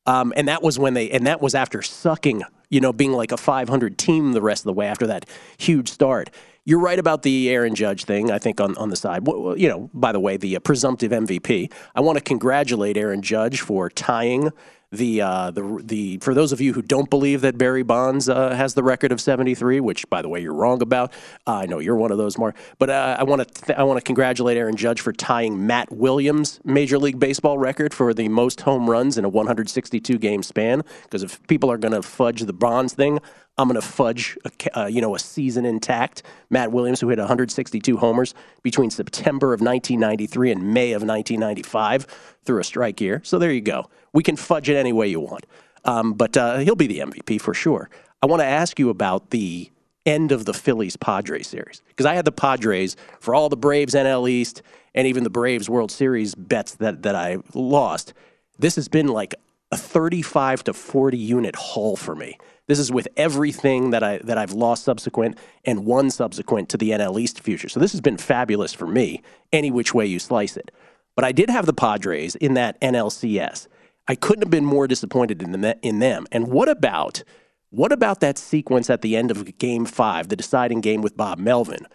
Um, 0.05 0.31
and 0.37 0.47
that 0.47 0.63
was 0.63 0.79
when 0.79 0.93
they 0.93 1.09
and 1.11 1.27
that 1.27 1.41
was 1.41 1.53
after 1.53 1.81
sucking, 1.81 2.43
you 2.69 2.79
know, 2.79 2.93
being 2.93 3.11
like 3.11 3.33
a 3.33 3.37
500 3.37 3.97
team 3.97 4.31
the 4.31 4.41
rest 4.41 4.61
of 4.61 4.65
the 4.65 4.73
way 4.73 4.87
after 4.87 5.05
that 5.07 5.25
huge 5.57 5.89
start. 5.89 6.29
You're 6.67 6.81
right 6.81 6.99
about 6.99 7.23
the 7.23 7.49
Aaron 7.49 7.75
Judge 7.75 8.03
thing. 8.03 8.29
I 8.29 8.39
think 8.39 8.59
on, 8.59 8.75
on 8.75 8.89
the 8.89 8.97
side, 8.97 9.25
you 9.25 9.69
know, 9.69 9.89
by 9.93 10.11
the 10.11 10.19
way, 10.19 10.35
the 10.35 10.57
uh, 10.57 10.59
presumptive 10.59 11.13
MVP. 11.13 11.71
I 11.95 12.01
want 12.01 12.17
to 12.17 12.21
congratulate 12.21 12.97
Aaron 12.97 13.21
Judge 13.21 13.61
for 13.61 13.89
tying 13.89 14.51
the 14.91 15.21
uh, 15.21 15.51
the 15.51 15.81
the. 15.81 16.17
For 16.17 16.33
those 16.33 16.51
of 16.51 16.59
you 16.59 16.73
who 16.73 16.81
don't 16.81 17.09
believe 17.09 17.39
that 17.39 17.57
Barry 17.57 17.83
Bonds 17.83 18.27
uh, 18.27 18.53
has 18.53 18.73
the 18.73 18.83
record 18.83 19.13
of 19.13 19.21
73, 19.21 19.79
which 19.79 20.09
by 20.09 20.21
the 20.21 20.27
way 20.27 20.41
you're 20.41 20.53
wrong 20.53 20.81
about. 20.81 21.13
Uh, 21.45 21.59
I 21.59 21.67
know 21.67 21.79
you're 21.79 21.95
one 21.95 22.11
of 22.11 22.17
those, 22.17 22.37
Mark. 22.37 22.57
But 22.79 22.89
uh, 22.89 23.15
I 23.17 23.23
want 23.23 23.47
to 23.47 23.63
th- 23.63 23.79
I 23.79 23.83
want 23.83 23.97
to 23.99 24.03
congratulate 24.03 24.57
Aaron 24.57 24.75
Judge 24.75 24.99
for 24.99 25.13
tying 25.13 25.65
Matt 25.65 25.89
Williams' 25.93 26.59
Major 26.65 26.99
League 26.99 27.17
Baseball 27.17 27.57
record 27.57 27.93
for 27.93 28.13
the 28.13 28.27
most 28.27 28.59
home 28.59 28.89
runs 28.89 29.17
in 29.17 29.23
a 29.23 29.29
162 29.29 30.17
game 30.17 30.43
span. 30.43 30.83
Because 31.03 31.23
if 31.23 31.41
people 31.47 31.71
are 31.71 31.77
going 31.77 31.93
to 31.93 32.01
fudge 32.01 32.41
the 32.41 32.51
Bonds 32.51 32.93
thing, 32.93 33.19
I'm 33.57 33.67
going 33.67 33.79
to 33.79 33.87
fudge, 33.87 34.37
a, 34.45 34.79
uh, 34.79 34.85
you 34.85 35.01
know, 35.01 35.15
a 35.15 35.19
season 35.19 35.65
intact. 35.65 36.23
Matt 36.49 36.71
Williams, 36.71 37.01
who 37.01 37.09
hit 37.09 37.17
162 37.17 37.97
homers 37.97 38.35
between 38.61 38.89
September 38.89 39.53
of 39.53 39.61
1993 39.61 40.51
and 40.51 40.73
May 40.73 40.91
of 40.91 41.01
1995 41.01 42.05
through 42.43 42.59
a 42.59 42.63
strike 42.63 43.01
year. 43.01 43.21
So 43.23 43.39
there 43.39 43.51
you 43.51 43.61
go. 43.61 43.89
We 44.13 44.23
can 44.23 44.35
fudge 44.35 44.69
it 44.69 44.75
any 44.75 44.93
way 44.93 45.07
you 45.07 45.19
want. 45.19 45.45
Um, 45.85 46.13
but 46.13 46.37
uh, 46.37 46.57
he'll 46.59 46.75
be 46.75 46.87
the 46.87 46.99
MVP 46.99 47.41
for 47.41 47.53
sure. 47.53 47.89
I 48.21 48.25
want 48.25 48.41
to 48.41 48.45
ask 48.45 48.77
you 48.77 48.89
about 48.89 49.29
the 49.31 49.71
end 50.05 50.31
of 50.31 50.45
the 50.45 50.53
Phillies 50.53 50.95
Padres 50.95 51.47
series 51.47 51.81
because 51.89 52.05
I 52.05 52.15
had 52.15 52.25
the 52.25 52.31
Padres 52.31 52.95
for 53.19 53.35
all 53.35 53.49
the 53.49 53.57
Braves 53.57 53.93
NL 53.93 54.29
East 54.29 54.61
and 54.95 55.07
even 55.07 55.23
the 55.23 55.29
Braves 55.29 55.69
World 55.69 55.91
Series 55.91 56.33
bets 56.33 56.75
that 56.75 57.03
that 57.03 57.15
I 57.15 57.37
lost. 57.53 58.13
This 58.57 58.75
has 58.75 58.87
been 58.87 59.07
like 59.07 59.35
a 59.71 59.77
35 59.77 60.63
to 60.65 60.73
40 60.73 61.17
unit 61.17 61.55
haul 61.55 61.95
for 61.95 62.15
me. 62.15 62.37
This 62.67 62.79
is 62.79 62.91
with 62.91 63.07
everything 63.15 63.91
that 63.91 64.03
I 64.03 64.17
that 64.19 64.37
I've 64.37 64.53
lost 64.53 64.83
subsequent 64.83 65.37
and 65.65 65.85
one 65.85 66.09
subsequent 66.09 66.69
to 66.69 66.77
the 66.77 66.91
NL 66.91 67.19
East 67.19 67.39
future. 67.39 67.69
So 67.69 67.79
this 67.79 67.93
has 67.93 68.01
been 68.01 68.17
fabulous 68.17 68.73
for 68.73 68.87
me, 68.87 69.21
any 69.51 69.71
which 69.71 69.93
way 69.93 70.05
you 70.05 70.19
slice 70.19 70.57
it. 70.57 70.71
But 71.15 71.25
I 71.25 71.31
did 71.31 71.49
have 71.49 71.65
the 71.65 71.73
Padres 71.73 72.35
in 72.35 72.53
that 72.53 72.79
NLCS. 72.81 73.67
I 74.07 74.15
couldn't 74.15 74.43
have 74.43 74.51
been 74.51 74.65
more 74.65 74.87
disappointed 74.87 75.41
in, 75.41 75.51
the, 75.51 75.77
in 75.81 75.99
them. 75.99 76.27
And 76.31 76.47
what 76.47 76.69
about 76.69 77.23
what 77.69 77.91
about 77.91 78.21
that 78.21 78.37
sequence 78.37 78.89
at 78.89 79.01
the 79.01 79.17
end 79.17 79.31
of 79.31 79.57
Game 79.57 79.85
Five, 79.85 80.29
the 80.29 80.35
deciding 80.35 80.81
game 80.81 81.01
with 81.01 81.17
Bob 81.17 81.37
Melvin, 81.39 81.85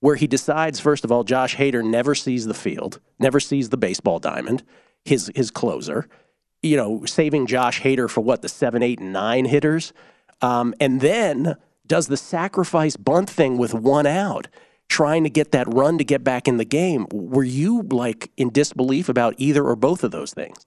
where 0.00 0.16
he 0.16 0.26
decides 0.26 0.80
first 0.80 1.04
of 1.04 1.12
all, 1.12 1.24
Josh 1.24 1.56
Hader 1.56 1.84
never 1.84 2.14
sees 2.14 2.46
the 2.46 2.54
field, 2.54 3.00
never 3.18 3.40
sees 3.40 3.68
the 3.68 3.76
baseball 3.76 4.18
diamond, 4.18 4.62
his 5.04 5.30
his 5.34 5.50
closer, 5.50 6.08
you 6.62 6.76
know, 6.76 7.04
saving 7.06 7.46
Josh 7.46 7.80
Hader 7.80 8.10
for 8.10 8.20
what 8.20 8.42
the 8.42 8.48
seven, 8.48 8.82
eight, 8.82 8.98
and 8.98 9.12
nine 9.12 9.44
hitters. 9.46 9.92
Um, 10.42 10.74
and 10.80 11.00
then 11.00 11.56
does 11.86 12.08
the 12.08 12.16
sacrifice 12.16 12.96
bunt 12.96 13.30
thing 13.30 13.58
with 13.58 13.74
one 13.74 14.06
out, 14.06 14.48
trying 14.88 15.24
to 15.24 15.30
get 15.30 15.52
that 15.52 15.72
run 15.72 15.98
to 15.98 16.04
get 16.04 16.22
back 16.22 16.46
in 16.46 16.56
the 16.56 16.64
game. 16.64 17.06
Were 17.12 17.44
you 17.44 17.82
like 17.82 18.30
in 18.36 18.50
disbelief 18.50 19.08
about 19.08 19.34
either 19.38 19.64
or 19.64 19.76
both 19.76 20.04
of 20.04 20.10
those 20.10 20.34
things? 20.34 20.66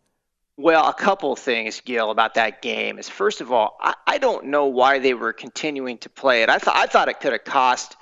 Well, 0.57 0.87
a 0.87 0.93
couple 0.93 1.35
things, 1.35 1.81
Gill, 1.81 2.11
about 2.11 2.35
that 2.35 2.61
game 2.61 2.97
is 2.97 3.09
first 3.09 3.41
of 3.41 3.51
all, 3.51 3.77
I, 3.81 3.93
I 4.07 4.17
don't 4.17 4.45
know 4.45 4.65
why 4.67 4.99
they 4.99 5.13
were 5.13 5.33
continuing 5.33 5.97
to 5.99 6.09
play 6.09 6.43
it. 6.43 6.49
I 6.49 6.59
thought 6.59 6.77
I 6.77 6.85
thought 6.85 7.09
it 7.09 7.19
could 7.19 7.33
have 7.33 7.43
cost 7.43 7.97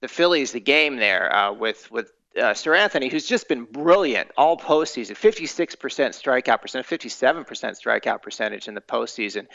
the 0.00 0.08
Phillies 0.08 0.52
the 0.52 0.60
game 0.60 0.96
there 0.96 1.34
uh, 1.34 1.52
with 1.52 1.90
with 1.90 2.10
uh, 2.36 2.54
Seranthony, 2.54 3.10
who's 3.10 3.26
just 3.26 3.48
been 3.48 3.64
brilliant 3.64 4.30
all 4.36 4.56
postseason, 4.56 5.16
56% 5.16 5.76
strikeout 5.76 6.62
percent, 6.62 6.86
57% 6.86 7.44
strikeout 7.44 8.22
percentage 8.22 8.68
in 8.68 8.74
the 8.74 8.80
postseason, 8.80 9.46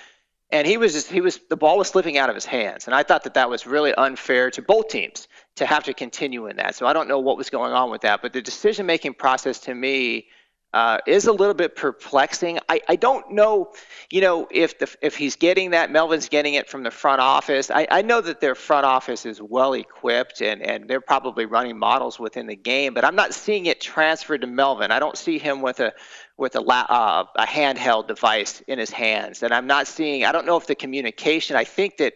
and 0.54 0.68
he 0.68 0.78
was 0.78 0.94
just, 0.94 1.12
he 1.12 1.20
was 1.20 1.40
the 1.50 1.58
ball 1.58 1.80
was 1.80 1.90
slipping 1.90 2.18
out 2.18 2.30
of 2.30 2.36
his 2.36 2.46
hands, 2.46 2.86
and 2.86 2.96
I 2.96 3.04
thought 3.04 3.24
that 3.24 3.34
that 3.34 3.50
was 3.50 3.66
really 3.66 3.94
unfair 3.96 4.52
to 4.52 4.62
both 4.62 4.88
teams 4.88 5.28
to 5.56 5.66
have 5.66 5.84
to 5.86 5.94
continue 5.94 6.46
in 6.48 6.58
that. 6.58 6.76
So 6.76 6.86
I 6.86 6.94
don't 6.94 7.08
know 7.08 7.20
what 7.20 7.38
was 7.38 7.50
going 7.50 7.74
on 7.74 7.90
with 7.90 8.02
that, 8.02 8.22
but 8.22 8.34
the 8.34 8.42
decision 8.42 8.86
making 8.86 9.16
process 9.16 9.60
to 9.62 9.74
me 9.74 10.28
uh, 10.74 10.98
is 11.06 11.28
a 11.28 11.32
little 11.32 11.54
bit 11.54 11.76
perplexing. 11.76 12.60
I, 12.68 12.82
I 12.88 12.96
don't 12.96 13.32
know, 13.32 13.74
you 14.12 14.22
know, 14.22 14.48
if 14.50 14.80
the 14.80 14.96
if 15.02 15.16
he's 15.16 15.36
getting 15.36 15.72
that, 15.72 15.92
Melvin's 15.92 16.30
getting 16.30 16.56
it 16.56 16.68
from 16.68 16.84
the 16.84 16.92
front 16.92 17.22
office. 17.22 17.70
I, 17.70 17.88
I 17.90 18.02
know 18.02 18.22
that 18.22 18.42
their 18.42 18.56
front 18.56 18.86
office 18.86 19.26
is 19.26 19.42
well 19.42 19.74
equipped 19.74 20.42
and, 20.42 20.62
and 20.62 20.88
they're 20.88 21.02
probably 21.02 21.46
running 21.46 21.78
models 21.78 22.20
within 22.20 22.48
the 22.48 22.56
game, 22.56 22.94
but 22.94 23.06
I'm 23.06 23.16
not 23.16 23.34
seeing 23.34 23.68
it 23.68 23.82
transferred 23.82 24.42
to 24.42 24.48
Melvin. 24.48 24.92
I 24.92 25.00
don't 25.00 25.18
see 25.18 25.38
him 25.38 25.62
with 25.62 25.80
a 25.80 25.94
with 26.38 26.56
a 26.56 26.62
uh, 26.62 27.26
a 27.36 27.46
handheld 27.46 28.08
device 28.08 28.62
in 28.68 28.80
his 28.80 28.90
hands, 28.90 29.44
and 29.44 29.54
I'm 29.54 29.68
not 29.68 29.88
seeing. 29.88 30.26
I 30.26 30.32
don't 30.32 30.46
know 30.46 30.58
if 30.58 30.68
the 30.68 30.76
communication. 30.76 31.56
I 31.56 31.64
think 31.64 31.98
that 31.98 32.14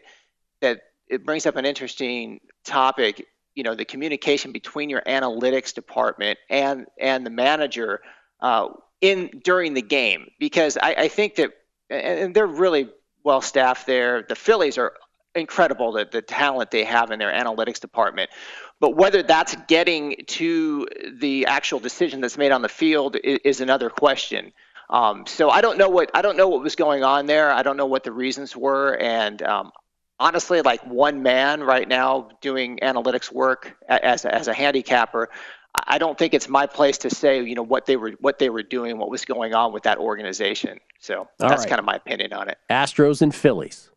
that 0.61 0.81
it 1.07 1.25
brings 1.25 1.45
up 1.45 1.55
an 1.55 1.65
interesting 1.65 2.39
topic. 2.65 3.25
You 3.55 3.63
know, 3.63 3.75
the 3.75 3.85
communication 3.85 4.51
between 4.51 4.89
your 4.89 5.01
analytics 5.01 5.73
department 5.73 6.39
and 6.49 6.85
and 6.99 7.25
the 7.25 7.29
manager 7.29 8.01
uh, 8.41 8.69
in 9.01 9.41
during 9.43 9.73
the 9.73 9.81
game 9.81 10.27
because 10.39 10.77
I, 10.77 10.93
I 10.93 11.07
think 11.07 11.35
that 11.35 11.51
and 11.89 12.33
they're 12.33 12.47
really 12.47 12.89
well 13.23 13.41
staffed 13.41 13.87
there. 13.87 14.23
The 14.27 14.35
Phillies 14.35 14.77
are 14.77 14.93
incredible 15.35 15.91
the, 15.91 16.07
the 16.11 16.21
talent 16.21 16.71
they 16.71 16.83
have 16.83 17.11
in 17.11 17.19
their 17.19 17.31
analytics 17.31 17.79
department. 17.79 18.29
But 18.79 18.95
whether 18.95 19.23
that's 19.23 19.55
getting 19.67 20.23
to 20.27 20.87
the 21.13 21.47
actual 21.47 21.79
decision 21.79 22.21
that's 22.21 22.37
made 22.37 22.51
on 22.51 22.61
the 22.61 22.69
field 22.69 23.15
is, 23.23 23.39
is 23.43 23.61
another 23.61 23.89
question. 23.89 24.53
Um, 24.89 25.25
so 25.25 25.49
I 25.49 25.61
don't 25.61 25.77
know 25.77 25.89
what 25.89 26.11
I 26.13 26.21
don't 26.21 26.37
know 26.37 26.47
what 26.47 26.61
was 26.61 26.75
going 26.75 27.03
on 27.03 27.25
there. 27.25 27.51
I 27.51 27.63
don't 27.63 27.75
know 27.75 27.87
what 27.87 28.03
the 28.03 28.11
reasons 28.11 28.55
were, 28.55 28.95
and 28.97 29.41
um, 29.41 29.71
honestly, 30.19 30.61
like 30.61 30.85
one 30.85 31.23
man 31.23 31.61
right 31.61 31.87
now 31.87 32.29
doing 32.41 32.79
analytics 32.81 33.31
work 33.31 33.75
as 33.89 34.25
a, 34.25 34.33
as 34.33 34.47
a 34.47 34.53
handicapper, 34.53 35.29
I 35.85 35.97
don't 35.97 36.17
think 36.17 36.33
it's 36.33 36.49
my 36.49 36.65
place 36.65 36.97
to 36.99 37.09
say, 37.09 37.43
you 37.43 37.55
know, 37.55 37.63
what 37.63 37.85
they 37.85 37.97
were 37.97 38.11
what 38.19 38.39
they 38.39 38.49
were 38.49 38.63
doing, 38.63 38.97
what 38.97 39.09
was 39.09 39.25
going 39.25 39.53
on 39.53 39.73
with 39.73 39.83
that 39.83 39.97
organization. 39.97 40.79
So 40.99 41.19
All 41.19 41.29
that's 41.37 41.61
right. 41.61 41.69
kind 41.69 41.79
of 41.79 41.85
my 41.85 41.95
opinion 41.95 42.33
on 42.33 42.49
it. 42.49 42.57
Astros 42.69 43.21
and 43.21 43.33
Phillies 43.33 43.89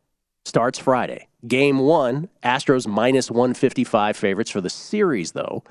starts 0.45 0.79
Friday. 0.79 1.29
Game 1.47 1.79
one, 1.79 2.29
Astros 2.45 2.87
minus 2.87 3.31
155 3.31 4.17
favorites 4.17 4.51
for 4.51 4.61
the 4.61 4.71
series, 4.71 5.33
though. 5.33 5.65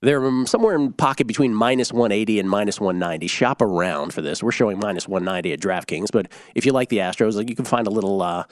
They're 0.00 0.46
somewhere 0.46 0.74
in 0.74 0.92
pocket 0.92 1.28
between 1.28 1.54
minus 1.54 1.92
180 1.92 2.40
and 2.40 2.50
minus 2.50 2.80
190. 2.80 3.28
Shop 3.28 3.62
around 3.62 4.12
for 4.12 4.20
this. 4.20 4.42
We're 4.42 4.50
showing 4.50 4.80
minus 4.80 5.06
190 5.06 5.52
at 5.52 5.60
DraftKings, 5.60 6.10
but 6.12 6.26
if 6.56 6.66
you 6.66 6.72
like 6.72 6.88
the 6.88 6.98
Astros, 6.98 7.48
you 7.48 7.54
can 7.54 7.64
find 7.64 7.86
a 7.86 7.90
little 7.90 8.20
uh, 8.20 8.44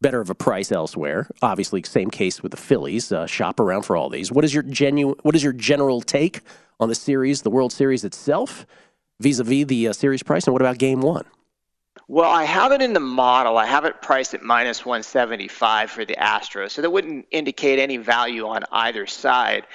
better 0.00 0.20
of 0.20 0.30
a 0.30 0.34
price 0.34 0.72
elsewhere. 0.72 1.28
Obviously, 1.42 1.80
same 1.84 2.10
case 2.10 2.42
with 2.42 2.50
the 2.50 2.56
Phillies. 2.56 3.12
Uh, 3.12 3.26
shop 3.26 3.60
around 3.60 3.82
for 3.82 3.96
all 3.96 4.10
these. 4.10 4.32
What 4.32 4.44
is 4.44 4.52
your 4.52 4.64
genu- 4.64 5.14
What 5.22 5.36
is 5.36 5.44
your 5.44 5.52
general 5.52 6.00
take 6.00 6.40
on 6.80 6.88
the 6.88 6.94
series, 6.96 7.42
the 7.42 7.50
World 7.50 7.72
Series 7.72 8.02
itself, 8.04 8.66
vis-a-vis 9.20 9.66
the 9.66 9.88
uh, 9.88 9.92
series 9.92 10.24
price, 10.24 10.44
and 10.46 10.52
what 10.52 10.60
about 10.60 10.78
Game 10.78 11.02
One? 11.02 11.24
Well, 12.08 12.30
I 12.30 12.44
have 12.44 12.70
it 12.72 12.80
in 12.82 12.92
the 12.92 13.00
model. 13.00 13.58
I 13.58 13.66
have 13.66 13.84
it 13.84 14.00
priced 14.00 14.32
at 14.34 14.42
minus 14.42 14.84
175 14.84 15.90
for 15.90 16.04
the 16.04 16.14
Astros, 16.14 16.70
so 16.70 16.82
that 16.82 16.90
wouldn't 16.90 17.26
indicate 17.32 17.80
any 17.80 17.96
value 17.96 18.46
on 18.46 18.62
either 18.70 19.06
side. 19.06 19.66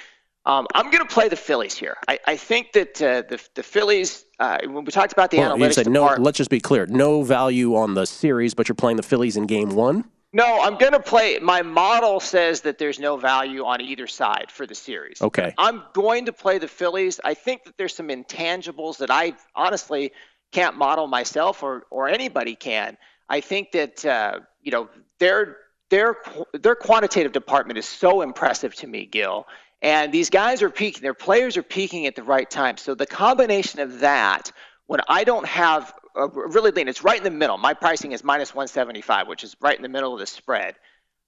Um, 0.44 0.66
I'm 0.74 0.90
going 0.90 1.06
to 1.06 1.14
play 1.14 1.28
the 1.28 1.36
Phillies 1.36 1.76
here. 1.76 1.96
I, 2.08 2.18
I 2.26 2.36
think 2.36 2.72
that 2.72 3.00
uh, 3.02 3.22
the 3.28 3.40
the 3.54 3.62
Phillies. 3.62 4.24
Uh, 4.40 4.58
when 4.64 4.84
we 4.84 4.90
talked 4.90 5.12
about 5.12 5.30
the 5.30 5.38
well, 5.38 5.56
analytics, 5.56 5.66
you 5.66 5.72
said 5.72 5.90
no. 5.90 6.14
Let's 6.18 6.38
just 6.38 6.50
be 6.50 6.58
clear: 6.58 6.86
no 6.86 7.22
value 7.22 7.76
on 7.76 7.94
the 7.94 8.06
series, 8.06 8.54
but 8.54 8.68
you're 8.68 8.74
playing 8.74 8.96
the 8.96 9.04
Phillies 9.04 9.36
in 9.36 9.46
Game 9.46 9.70
One. 9.76 10.04
No, 10.34 10.62
I'm 10.62 10.78
going 10.78 10.92
to 10.92 11.00
play. 11.00 11.38
My 11.40 11.60
model 11.60 12.18
says 12.18 12.62
that 12.62 12.78
there's 12.78 12.98
no 12.98 13.18
value 13.18 13.66
on 13.66 13.82
either 13.82 14.06
side 14.06 14.46
for 14.50 14.66
the 14.66 14.74
series. 14.74 15.20
Okay. 15.20 15.52
I'm 15.58 15.82
going 15.92 16.24
to 16.24 16.32
play 16.32 16.56
the 16.56 16.68
Phillies. 16.68 17.20
I 17.22 17.34
think 17.34 17.64
that 17.64 17.76
there's 17.76 17.94
some 17.94 18.08
intangibles 18.08 18.96
that 18.98 19.10
I 19.10 19.34
honestly 19.54 20.12
can't 20.52 20.76
model 20.76 21.06
myself, 21.06 21.62
or 21.62 21.84
or 21.90 22.08
anybody 22.08 22.54
can. 22.54 22.96
I 23.28 23.40
think 23.40 23.72
that 23.72 24.04
uh, 24.04 24.40
you 24.62 24.70
know 24.70 24.88
their 25.18 25.56
their 25.90 26.16
their 26.52 26.74
quantitative 26.74 27.32
department 27.32 27.78
is 27.78 27.86
so 27.86 28.22
impressive 28.22 28.74
to 28.76 28.86
me, 28.86 29.06
Gill. 29.06 29.46
And 29.82 30.12
these 30.12 30.30
guys 30.30 30.62
are 30.62 30.70
peaking, 30.70 31.02
their 31.02 31.12
players 31.12 31.56
are 31.56 31.62
peaking 31.62 32.06
at 32.06 32.14
the 32.14 32.22
right 32.22 32.48
time. 32.48 32.76
So 32.76 32.94
the 32.94 33.06
combination 33.06 33.80
of 33.80 33.98
that, 33.98 34.52
when 34.86 35.00
I 35.08 35.24
don't 35.24 35.46
have 35.46 35.92
a 36.14 36.28
really 36.28 36.70
lean, 36.70 36.86
it's 36.86 37.02
right 37.02 37.18
in 37.18 37.24
the 37.24 37.30
middle. 37.30 37.58
My 37.58 37.74
pricing 37.74 38.12
is 38.12 38.22
minus 38.22 38.54
175, 38.54 39.26
which 39.26 39.42
is 39.42 39.56
right 39.60 39.74
in 39.74 39.82
the 39.82 39.88
middle 39.88 40.12
of 40.12 40.20
the 40.20 40.26
spread. 40.26 40.76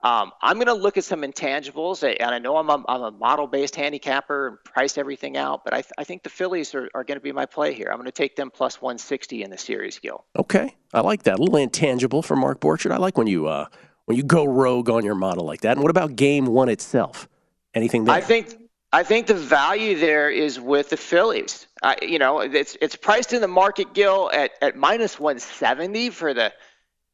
Um, 0.05 0.33
I'm 0.43 0.57
going 0.57 0.67
to 0.67 0.75
look 0.75 0.99
at 0.99 1.05
some 1.05 1.23
intangibles, 1.23 2.03
and 2.03 2.35
I 2.35 2.39
know 2.39 2.59
I'm 2.59 2.69
a, 2.69 2.85
I'm 2.87 3.01
a 3.01 3.11
model-based 3.11 3.75
handicapper 3.75 4.49
and 4.49 4.63
price 4.63 4.99
everything 4.99 5.39
out, 5.39 5.65
but 5.65 5.73
I, 5.73 5.81
th- 5.81 5.93
I 5.97 6.05
think 6.05 6.23
the 6.23 6.29
Phillies 6.29 6.75
are, 6.75 6.91
are 6.95 7.05
going 7.05 7.17
to 7.17 7.23
be 7.23 7.33
my 7.33 7.47
play 7.47 7.73
here. 7.73 7.89
I'm 7.91 7.97
going 7.97 8.05
to 8.05 8.13
take 8.13 8.37
them 8.37 8.51
plus 8.51 8.83
160 8.83 9.43
in 9.43 9.49
the 9.49 9.57
series, 9.57 9.99
Gill. 9.99 10.27
Okay, 10.37 10.77
I 10.93 11.01
like 11.01 11.23
that. 11.23 11.39
A 11.39 11.43
little 11.43 11.57
intangible 11.57 12.21
for 12.21 12.37
Mark 12.37 12.61
Borchard. 12.61 12.91
I 12.91 12.99
like 12.99 13.17
when 13.17 13.27
you 13.27 13.47
uh, 13.47 13.67
when 14.05 14.19
you 14.19 14.23
go 14.23 14.45
rogue 14.45 14.91
on 14.91 15.07
your 15.07 15.15
model 15.15 15.47
like 15.47 15.63
that. 15.63 15.73
And 15.73 15.81
what 15.81 15.91
about 15.91 16.17
Game 16.17 16.45
One 16.47 16.69
itself? 16.69 17.27
Anything 17.73 18.05
there? 18.05 18.15
I 18.15 18.21
think 18.21 18.55
I 18.93 19.05
think 19.05 19.27
the 19.27 19.35
value 19.35 19.99
there 19.99 20.29
is 20.29 20.61
with 20.61 20.91
the 20.91 20.99
Phillies. 20.99 21.67
Uh, 21.83 21.95
you 22.03 22.19
know, 22.19 22.41
it's 22.41 22.77
it's 22.83 22.95
priced 22.95 23.33
in 23.33 23.41
the 23.41 23.49
market, 23.49 23.95
Gill, 23.95 24.31
at, 24.35 24.51
at 24.61 24.77
minus 24.77 25.19
170 25.19 26.11
for 26.11 26.35
the 26.35 26.53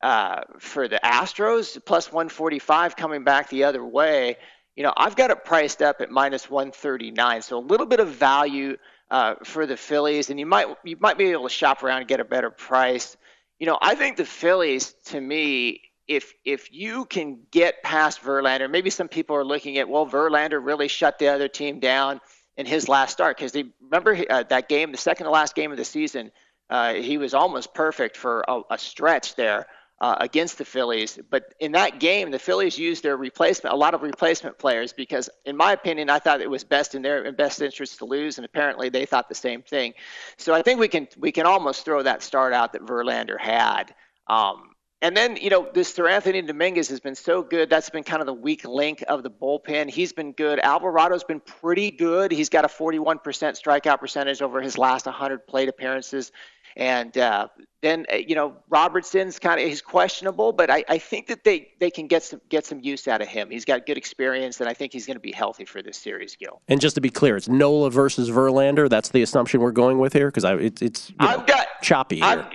uh, 0.02 0.42
for 0.58 0.88
the 0.88 1.00
Astros, 1.02 1.78
plus 1.84 2.10
145 2.10 2.96
coming 2.96 3.24
back 3.24 3.48
the 3.48 3.64
other 3.64 3.84
way. 3.84 4.36
You 4.76 4.84
know, 4.84 4.92
I've 4.96 5.16
got 5.16 5.30
it 5.30 5.44
priced 5.44 5.82
up 5.82 6.00
at 6.00 6.10
minus 6.10 6.48
139, 6.48 7.42
so 7.42 7.58
a 7.58 7.60
little 7.60 7.86
bit 7.86 8.00
of 8.00 8.08
value 8.08 8.76
uh, 9.10 9.34
for 9.44 9.66
the 9.66 9.76
Phillies, 9.76 10.30
and 10.30 10.38
you 10.38 10.46
might 10.46 10.68
you 10.84 10.96
might 11.00 11.18
be 11.18 11.26
able 11.26 11.44
to 11.44 11.54
shop 11.54 11.82
around 11.82 11.98
and 11.98 12.08
get 12.08 12.20
a 12.20 12.24
better 12.24 12.50
price. 12.50 13.16
You 13.58 13.66
know, 13.66 13.78
I 13.80 13.94
think 13.94 14.16
the 14.16 14.24
Phillies, 14.24 14.94
to 15.06 15.20
me, 15.20 15.82
if 16.08 16.32
if 16.44 16.72
you 16.72 17.04
can 17.04 17.40
get 17.50 17.82
past 17.82 18.22
Verlander, 18.22 18.70
maybe 18.70 18.88
some 18.88 19.08
people 19.08 19.36
are 19.36 19.44
looking 19.44 19.78
at 19.78 19.88
well, 19.88 20.06
Verlander 20.06 20.64
really 20.64 20.88
shut 20.88 21.18
the 21.18 21.28
other 21.28 21.48
team 21.48 21.80
down 21.80 22.20
in 22.56 22.64
his 22.64 22.88
last 22.88 23.12
start 23.12 23.36
because 23.36 23.52
they 23.52 23.64
remember 23.82 24.16
uh, 24.30 24.44
that 24.44 24.68
game, 24.68 24.92
the 24.92 24.98
second 24.98 25.24
to 25.24 25.30
last 25.30 25.54
game 25.54 25.72
of 25.72 25.76
the 25.76 25.84
season, 25.84 26.30
uh, 26.70 26.94
he 26.94 27.18
was 27.18 27.34
almost 27.34 27.74
perfect 27.74 28.16
for 28.16 28.44
a, 28.46 28.60
a 28.70 28.78
stretch 28.78 29.34
there 29.34 29.66
uh, 30.00 30.16
against 30.20 30.58
the 30.58 30.64
Phillies. 30.64 31.18
But 31.28 31.54
in 31.60 31.72
that 31.72 32.00
game, 32.00 32.30
the 32.30 32.38
Phillies 32.38 32.78
used 32.78 33.02
their 33.02 33.16
replacement, 33.16 33.74
a 33.74 33.76
lot 33.76 33.94
of 33.94 34.02
replacement 34.02 34.58
players, 34.58 34.92
because 34.92 35.28
in 35.44 35.56
my 35.56 35.72
opinion, 35.72 36.08
I 36.08 36.18
thought 36.18 36.40
it 36.40 36.50
was 36.50 36.64
best 36.64 36.94
in 36.94 37.02
their 37.02 37.30
best 37.32 37.60
interest 37.60 37.98
to 37.98 38.06
lose, 38.06 38.38
and 38.38 38.44
apparently 38.44 38.88
they 38.88 39.06
thought 39.06 39.28
the 39.28 39.34
same 39.34 39.62
thing. 39.62 39.94
So 40.38 40.54
I 40.54 40.62
think 40.62 40.80
we 40.80 40.88
can 40.88 41.08
we 41.18 41.32
can 41.32 41.46
almost 41.46 41.84
throw 41.84 42.02
that 42.02 42.22
start 42.22 42.52
out 42.52 42.72
that 42.72 42.82
Verlander 42.82 43.38
had. 43.38 43.94
Um, 44.26 44.70
and 45.02 45.16
then, 45.16 45.36
you 45.36 45.48
know, 45.48 45.66
this 45.72 45.94
Seranthony 45.94 46.46
Dominguez 46.46 46.88
has 46.88 47.00
been 47.00 47.14
so 47.14 47.42
good. 47.42 47.70
That's 47.70 47.88
been 47.88 48.04
kind 48.04 48.20
of 48.20 48.26
the 48.26 48.34
weak 48.34 48.66
link 48.66 49.02
of 49.08 49.22
the 49.22 49.30
bullpen. 49.30 49.88
He's 49.88 50.12
been 50.12 50.32
good. 50.32 50.58
Alvarado's 50.58 51.24
been 51.24 51.40
pretty 51.40 51.90
good. 51.90 52.30
He's 52.30 52.50
got 52.50 52.66
a 52.66 52.68
41% 52.68 53.20
strikeout 53.22 53.98
percentage 53.98 54.42
over 54.42 54.60
his 54.60 54.76
last 54.76 55.06
100 55.06 55.46
plate 55.46 55.70
appearances. 55.70 56.32
And 56.76 57.16
uh, 57.18 57.48
then, 57.82 58.06
uh, 58.12 58.16
you 58.16 58.34
know, 58.34 58.56
Robertson's 58.68 59.38
kind 59.38 59.60
of 59.60 59.66
he's 59.66 59.82
questionable, 59.82 60.52
but 60.52 60.70
I, 60.70 60.84
I 60.88 60.98
think 60.98 61.26
that 61.28 61.44
they, 61.44 61.68
they 61.80 61.90
can 61.90 62.06
get 62.06 62.22
some 62.22 62.40
get 62.48 62.64
some 62.66 62.80
use 62.80 63.08
out 63.08 63.22
of 63.22 63.28
him. 63.28 63.50
He's 63.50 63.64
got 63.64 63.86
good 63.86 63.96
experience, 63.98 64.60
and 64.60 64.68
I 64.68 64.74
think 64.74 64.92
he's 64.92 65.06
going 65.06 65.16
to 65.16 65.20
be 65.20 65.32
healthy 65.32 65.64
for 65.64 65.82
this 65.82 65.96
series, 65.96 66.36
Gill. 66.36 66.60
And 66.68 66.80
just 66.80 66.94
to 66.94 67.00
be 67.00 67.10
clear, 67.10 67.36
it's 67.36 67.48
Nola 67.48 67.90
versus 67.90 68.30
Verlander. 68.30 68.88
That's 68.88 69.08
the 69.10 69.22
assumption 69.22 69.60
we're 69.60 69.72
going 69.72 69.98
with 69.98 70.12
here 70.12 70.28
because 70.28 70.44
it, 70.44 70.82
it's 70.82 71.10
you 71.10 71.16
know, 71.20 71.28
I've 71.28 71.46
got 71.46 71.66
choppy 71.82 72.16
here. 72.16 72.24
I've, 72.24 72.46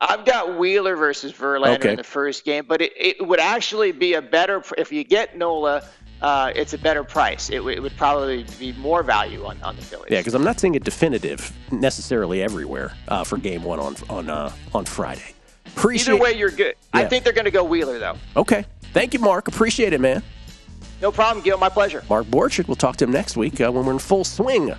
I've 0.00 0.24
got 0.24 0.58
Wheeler 0.58 0.96
versus 0.96 1.32
Verlander 1.32 1.76
okay. 1.76 1.90
in 1.90 1.96
the 1.96 2.04
first 2.04 2.44
game, 2.44 2.64
but 2.68 2.82
it, 2.82 2.92
it 2.96 3.26
would 3.26 3.40
actually 3.40 3.92
be 3.92 4.14
a 4.14 4.22
better 4.22 4.62
if 4.76 4.92
you 4.92 5.04
get 5.04 5.36
Nola. 5.36 5.82
Uh, 6.22 6.52
it's 6.54 6.72
a 6.72 6.78
better 6.78 7.04
price. 7.04 7.50
It, 7.50 7.56
w- 7.56 7.76
it, 7.76 7.80
would 7.80 7.96
probably 7.96 8.46
be 8.58 8.72
more 8.74 9.02
value 9.02 9.44
on, 9.44 9.60
on 9.62 9.76
the 9.76 9.82
Phillies. 9.82 10.10
Yeah, 10.10 10.20
because 10.20 10.34
I'm 10.34 10.44
not 10.44 10.58
seeing 10.58 10.74
it 10.74 10.82
definitive 10.84 11.52
necessarily 11.70 12.42
everywhere 12.42 12.92
uh, 13.08 13.24
for 13.24 13.36
Game 13.36 13.62
One 13.62 13.78
on 13.78 13.96
on 14.08 14.30
uh, 14.30 14.50
on 14.74 14.84
Friday. 14.86 15.34
Appreciate- 15.66 16.14
Either 16.14 16.22
way, 16.22 16.32
you're 16.32 16.50
good. 16.50 16.76
Yeah. 16.94 17.00
I 17.00 17.04
think 17.06 17.24
they're 17.24 17.32
going 17.32 17.44
to 17.46 17.50
go 17.50 17.64
Wheeler 17.64 17.98
though. 17.98 18.16
Okay, 18.36 18.64
Thank 18.94 19.12
you, 19.12 19.18
Mark. 19.18 19.48
Appreciate 19.48 19.92
it, 19.92 20.00
man. 20.00 20.22
No 21.02 21.10
problem, 21.10 21.42
Gill. 21.44 21.58
My 21.58 21.68
pleasure. 21.68 22.04
Mark 22.08 22.26
Borchard. 22.26 22.68
We'll 22.68 22.76
talk 22.76 22.96
to 22.98 23.04
him 23.04 23.10
next 23.10 23.36
week 23.36 23.60
uh, 23.60 23.72
when 23.72 23.84
we're 23.84 23.92
in 23.92 23.98
full 23.98 24.22
swing 24.22 24.72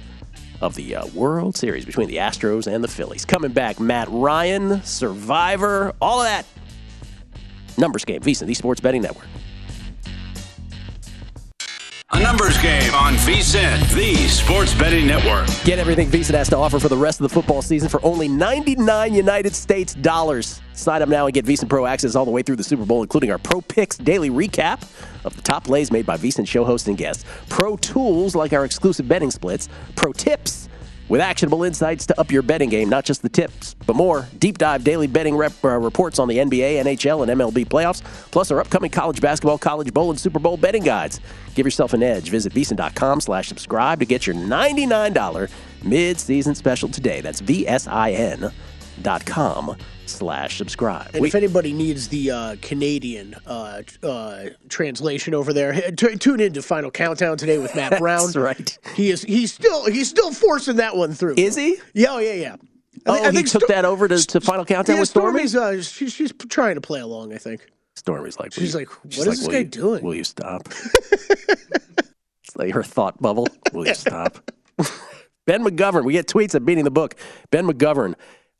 of 0.61 0.73
the 0.75 0.95
uh, 0.95 1.05
World 1.07 1.57
Series 1.57 1.83
between 1.83 2.07
the 2.07 2.15
Astros 2.15 2.65
and 2.65 2.81
the 2.81 2.87
Phillies. 2.87 3.25
Coming 3.25 3.51
back, 3.51 3.77
Matt 3.77 4.07
Ryan, 4.09 4.81
Survivor, 4.83 5.93
all 6.01 6.21
of 6.21 6.27
that. 6.27 6.45
Numbers 7.77 8.05
game, 8.05 8.21
VSiN, 8.21 8.47
the 8.47 8.53
Sports 8.53 8.79
Betting 8.79 9.01
Network. 9.01 9.27
A 12.15 12.19
numbers 12.23 12.57
game 12.59 12.93
on 12.93 13.15
VSiN, 13.15 13.93
the 13.93 14.15
Sports 14.29 14.73
Betting 14.73 15.05
Network. 15.05 15.49
Get 15.65 15.79
everything 15.79 16.09
VSiN 16.09 16.33
has 16.35 16.47
to 16.47 16.55
offer 16.55 16.79
for 16.79 16.87
the 16.87 16.95
rest 16.95 17.19
of 17.19 17.23
the 17.23 17.29
football 17.29 17.61
season 17.61 17.89
for 17.89 17.99
only 18.05 18.29
99 18.29 19.13
United 19.13 19.53
States 19.53 19.95
dollars. 19.95 20.61
Sign 20.71 21.01
up 21.01 21.09
now 21.09 21.25
and 21.25 21.33
get 21.33 21.43
VSiN 21.43 21.67
Pro 21.67 21.85
access 21.85 22.15
all 22.15 22.23
the 22.23 22.31
way 22.31 22.41
through 22.41 22.55
the 22.55 22.63
Super 22.63 22.85
Bowl, 22.85 23.01
including 23.01 23.31
our 23.31 23.37
Pro 23.37 23.59
Picks 23.59 23.97
daily 23.97 24.29
recap 24.29 24.81
of 25.25 25.35
the 25.35 25.41
top 25.41 25.65
plays 25.65 25.91
made 25.91 26.05
by 26.05 26.15
VSiN 26.15 26.47
show 26.47 26.63
hosts 26.63 26.87
and 26.87 26.97
guests, 26.97 27.25
Pro 27.49 27.75
Tools 27.75 28.33
like 28.33 28.53
our 28.53 28.63
exclusive 28.63 29.09
betting 29.09 29.29
splits, 29.29 29.67
Pro 29.97 30.13
Tips 30.13 30.69
with 31.09 31.21
actionable 31.21 31.63
insights 31.63 32.05
to 32.07 32.19
up 32.19 32.31
your 32.31 32.41
betting 32.41 32.69
game, 32.69 32.89
not 32.89 33.05
just 33.05 33.21
the 33.21 33.29
tips, 33.29 33.75
but 33.85 33.95
more. 33.95 34.27
Deep 34.39 34.57
dive 34.57 34.83
daily 34.83 35.07
betting 35.07 35.35
rep, 35.35 35.53
uh, 35.63 35.69
reports 35.69 36.19
on 36.19 36.27
the 36.27 36.37
NBA, 36.37 36.83
NHL, 36.83 37.27
and 37.27 37.39
MLB 37.39 37.65
playoffs, 37.65 38.03
plus 38.31 38.51
our 38.51 38.59
upcoming 38.59 38.91
college 38.91 39.21
basketball, 39.21 39.57
college 39.57 39.93
bowl, 39.93 40.09
and 40.09 40.19
Super 40.19 40.39
Bowl 40.39 40.57
betting 40.57 40.83
guides. 40.83 41.19
Give 41.53 41.65
yourself 41.65 41.93
an 41.93 42.03
edge. 42.03 42.29
Visit 42.29 42.53
VSiN.com 42.53 43.21
slash 43.21 43.47
subscribe 43.47 43.99
to 43.99 44.05
get 44.05 44.27
your 44.27 44.35
$99 44.35 45.51
mid-season 45.83 46.55
special 46.55 46.89
today. 46.89 47.21
That's 47.21 47.41
VSIN 47.41 48.51
dot 49.01 49.25
com 49.25 49.75
slash 50.09 50.57
subscribe. 50.57 51.11
And 51.13 51.21
We- 51.21 51.27
if 51.29 51.35
anybody 51.35 51.73
needs 51.73 52.07
the 52.07 52.31
uh, 52.31 52.55
Canadian 52.61 53.35
uh, 53.45 53.81
uh, 54.03 54.45
translation 54.69 55.33
over 55.33 55.53
there, 55.53 55.73
t- 55.91 56.15
tune 56.17 56.39
in 56.39 56.53
to 56.53 56.61
Final 56.61 56.91
Countdown 56.91 57.37
today 57.37 57.57
with 57.57 57.75
Matt 57.75 57.99
Brown. 57.99 58.25
That's 58.25 58.35
right. 58.35 58.77
He 58.95 59.09
is 59.09 59.21
he's 59.23 59.53
still 59.53 59.85
he's 59.85 60.09
still 60.09 60.31
forcing 60.31 60.77
that 60.77 60.95
one 60.95 61.13
through. 61.13 61.35
Is 61.37 61.55
he? 61.55 61.77
Yeah, 61.93 62.07
oh, 62.11 62.19
yeah, 62.19 62.33
yeah. 62.33 62.55
I 63.07 63.19
Oh, 63.19 63.23
I 63.25 63.31
he 63.31 63.43
took 63.43 63.63
Sto- 63.63 63.73
that 63.73 63.85
over 63.85 64.07
to, 64.07 64.17
to 64.27 64.41
Final 64.41 64.65
Countdown 64.65 64.95
yeah, 64.95 64.99
with 65.01 65.09
Stormy? 65.09 65.47
Stormy's 65.47 65.55
uh, 65.55 65.81
she, 65.83 66.09
she's 66.09 66.33
trying 66.49 66.75
to 66.75 66.81
play 66.81 67.01
along. 67.01 67.33
I 67.33 67.37
think. 67.37 67.67
Stormy's 67.95 68.39
like, 68.39 68.51
She's 68.53 68.73
you- 68.73 68.79
like, 68.79 68.89
"What 69.03 69.13
she's 69.13 69.27
is 69.27 69.39
this 69.39 69.47
guy 69.47 69.59
you- 69.59 69.63
doing?" 69.65 70.03
Will 70.03 70.15
you 70.15 70.23
stop? 70.23 70.67
it's 71.29 72.55
like 72.55 72.73
her 72.73 72.83
thought 72.83 73.21
bubble. 73.21 73.47
Will 73.73 73.87
you 73.87 73.93
stop? 73.93 74.39
ben 75.45 75.63
McGovern. 75.63 76.03
We 76.03 76.13
get 76.13 76.27
tweets 76.27 76.55
at 76.55 76.65
beating 76.65 76.83
the 76.83 76.91
book. 76.91 77.15
Ben 77.51 77.65
McGovern. 77.67 78.15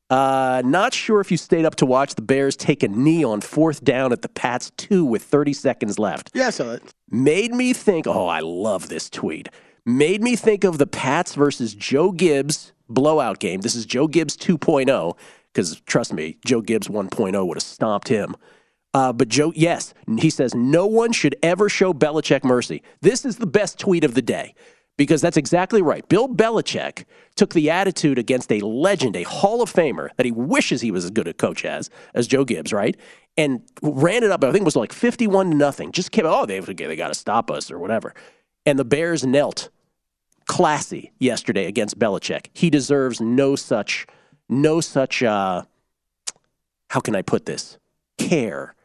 Uh, 0.10 0.62
not 0.64 0.94
sure 0.94 1.20
if 1.20 1.32
you 1.32 1.38
stayed 1.38 1.66
up 1.66 1.76
to 1.76 1.86
watch 1.86 2.16
the 2.16 2.22
Bears 2.22 2.56
take 2.56 2.84
a 2.84 2.88
knee 2.88 3.24
on 3.24 3.42
fourth 3.42 3.84
down 3.84 4.12
at 4.12 4.22
the 4.22 4.30
Pats 4.30 4.72
two 4.78 5.04
with 5.04 5.24
30 5.24 5.54
seconds 5.54 5.98
left. 5.98 6.32
Yeah, 6.34 6.48
I 6.48 6.50
saw 6.52 6.66
that. 6.66 6.94
Made 7.10 7.54
me 7.54 7.74
think. 7.74 8.06
Oh, 8.06 8.28
I 8.28 8.40
love 8.42 8.90
this 8.90 9.10
tweet. 9.10 9.50
Made 9.86 10.22
me 10.22 10.36
think 10.36 10.64
of 10.64 10.78
the 10.78 10.88
Pats 10.88 11.34
versus 11.36 11.74
Joe 11.74 12.12
Gibbs 12.12 12.72
blowout 12.88 13.40
game. 13.40 13.62
This 13.62 13.76
is 13.76 13.86
Joe 13.86 14.08
Gibbs 14.08 14.38
2.0 14.38 15.18
because 15.52 15.80
trust 15.82 16.14
me, 16.14 16.38
Joe 16.46 16.62
Gibbs 16.62 16.88
1.0 16.88 17.48
would 17.48 17.58
have 17.58 17.64
stomped 17.64 18.10
him. 18.10 18.36
Uh, 18.94 19.12
but 19.12 19.28
Joe, 19.28 19.52
yes, 19.56 19.94
he 20.20 20.30
says 20.30 20.54
no 20.54 20.86
one 20.86 21.12
should 21.12 21.36
ever 21.44 21.68
show 21.68 21.94
Belichick 21.94 22.44
mercy. 22.44 22.82
This 23.02 23.26
is 23.26 23.38
the 23.38 23.48
best 23.48 23.80
tweet 23.80 24.04
of 24.04 24.14
the 24.14 24.22
day 24.22 24.54
because 24.98 25.22
that's 25.22 25.38
exactly 25.38 25.82
right. 25.82 26.08
Bill 26.08 26.28
Belichick 26.28 27.06
took 27.36 27.54
the 27.54 27.70
attitude 27.70 28.18
against 28.18 28.52
a 28.52 28.60
legend, 28.62 29.16
a 29.16 29.24
Hall 29.24 29.62
of 29.62 29.72
Famer 29.72 30.10
that 30.18 30.26
he 30.26 30.32
wishes 30.32 30.82
he 30.82 30.92
was 30.92 31.06
as 31.06 31.12
good 31.12 31.28
a 31.28 31.34
coach 31.34 31.66
as 31.66 31.90
as 32.14 32.28
Joe 32.28 32.46
Gibbs, 32.46 32.72
right? 32.72 32.96
And 33.38 33.62
ran 33.82 34.24
it 34.24 34.32
up. 34.32 34.44
I 34.44 34.52
think 34.52 34.62
it 34.62 34.66
was 34.66 34.76
like 34.76 34.94
fifty-one 34.94 35.52
to 35.52 35.58
nothing. 35.58 35.92
Just 35.92 36.12
came. 36.12 36.26
Oh, 36.26 36.46
they 36.46 36.60
they 36.60 36.96
got 36.96 37.10
to 37.10 37.14
stop 37.14 37.52
us 37.52 37.70
or 37.70 37.80
whatever. 37.80 38.14
And 38.66 38.80
the 38.80 38.86
Bears 38.86 39.26
knelt 39.26 39.70
classy 40.48 41.12
yesterday 41.20 41.66
against 41.66 42.00
Belichick. 42.00 42.48
He 42.54 42.70
deserves 42.70 43.20
no 43.20 43.56
such, 43.56 44.08
no 44.48 44.80
such. 44.80 45.22
Uh, 45.22 45.64
how 46.90 47.00
can 47.02 47.16
I 47.16 47.22
put 47.22 47.46
this? 47.46 47.78
Care 48.18 48.76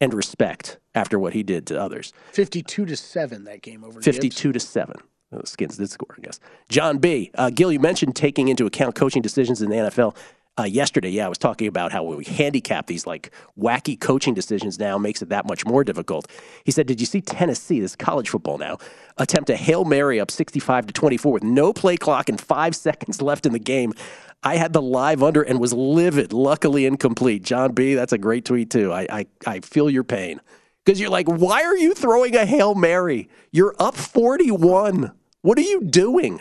and 0.00 0.14
respect 0.14 0.78
after 0.94 1.18
what 1.18 1.32
he 1.32 1.42
did 1.42 1.66
to 1.66 1.80
others. 1.80 2.12
Fifty-two 2.32 2.86
to 2.86 2.96
seven 2.96 3.44
that 3.44 3.62
game 3.62 3.82
over. 3.82 4.00
Gibbs. 4.00 4.16
52 4.16 4.52
to 4.52 4.60
7. 4.60 4.96
Skins 5.44 5.76
did 5.76 5.90
score, 5.90 6.14
I 6.18 6.20
guess. 6.20 6.40
John 6.68 6.98
B. 6.98 7.30
Uh, 7.34 7.50
Gill, 7.50 7.72
you 7.72 7.80
mentioned 7.80 8.16
taking 8.16 8.48
into 8.48 8.66
account 8.66 8.94
coaching 8.94 9.22
decisions 9.22 9.62
in 9.62 9.70
the 9.70 9.76
NFL. 9.76 10.16
Uh, 10.58 10.64
yesterday, 10.64 11.08
yeah, 11.08 11.24
I 11.24 11.28
was 11.28 11.38
talking 11.38 11.68
about 11.68 11.92
how 11.92 12.02
we 12.02 12.24
handicap 12.24 12.86
these 12.86 13.06
like 13.06 13.30
wacky 13.58 13.98
coaching 13.98 14.34
decisions 14.34 14.78
now 14.78 14.98
makes 14.98 15.22
it 15.22 15.28
that 15.28 15.46
much 15.46 15.64
more 15.64 15.84
difficult. 15.84 16.26
He 16.64 16.72
said, 16.72 16.86
"Did 16.86 17.00
you 17.00 17.06
see 17.06 17.20
Tennessee? 17.20 17.80
This 17.80 17.96
college 17.96 18.28
football 18.28 18.58
now. 18.58 18.78
Attempt 19.16 19.48
a 19.48 19.56
hail 19.56 19.84
mary 19.84 20.20
up 20.20 20.30
65 20.30 20.86
to 20.86 20.92
24 20.92 21.32
with 21.32 21.44
no 21.44 21.72
play 21.72 21.96
clock 21.96 22.28
and 22.28 22.38
five 22.38 22.74
seconds 22.76 23.22
left 23.22 23.46
in 23.46 23.52
the 23.52 23.58
game. 23.58 23.94
I 24.42 24.56
had 24.56 24.72
the 24.72 24.82
live 24.82 25.22
under 25.22 25.42
and 25.42 25.60
was 25.60 25.72
livid. 25.72 26.32
Luckily 26.32 26.84
incomplete. 26.84 27.42
John 27.42 27.72
B. 27.72 27.94
That's 27.94 28.12
a 28.12 28.18
great 28.18 28.44
tweet 28.44 28.70
too. 28.70 28.92
I 28.92 29.06
I, 29.10 29.26
I 29.46 29.60
feel 29.60 29.88
your 29.88 30.04
pain 30.04 30.40
because 30.84 31.00
you're 31.00 31.10
like, 31.10 31.28
why 31.28 31.62
are 31.62 31.76
you 31.76 31.94
throwing 31.94 32.34
a 32.34 32.44
hail 32.44 32.74
mary? 32.74 33.28
You're 33.52 33.74
up 33.78 33.94
41. 33.94 35.12
What 35.42 35.58
are 35.58 35.62
you 35.62 35.82
doing? 35.82 36.40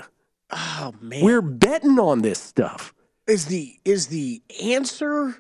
Oh 0.52 0.94
man, 1.02 1.24
We're 1.24 1.42
betting 1.42 2.00
on 2.00 2.22
this 2.22 2.40
stuff. 2.40 2.94
is 3.28 3.46
the 3.46 3.80
is 3.86 4.08
the 4.08 4.42
answer 4.64 5.36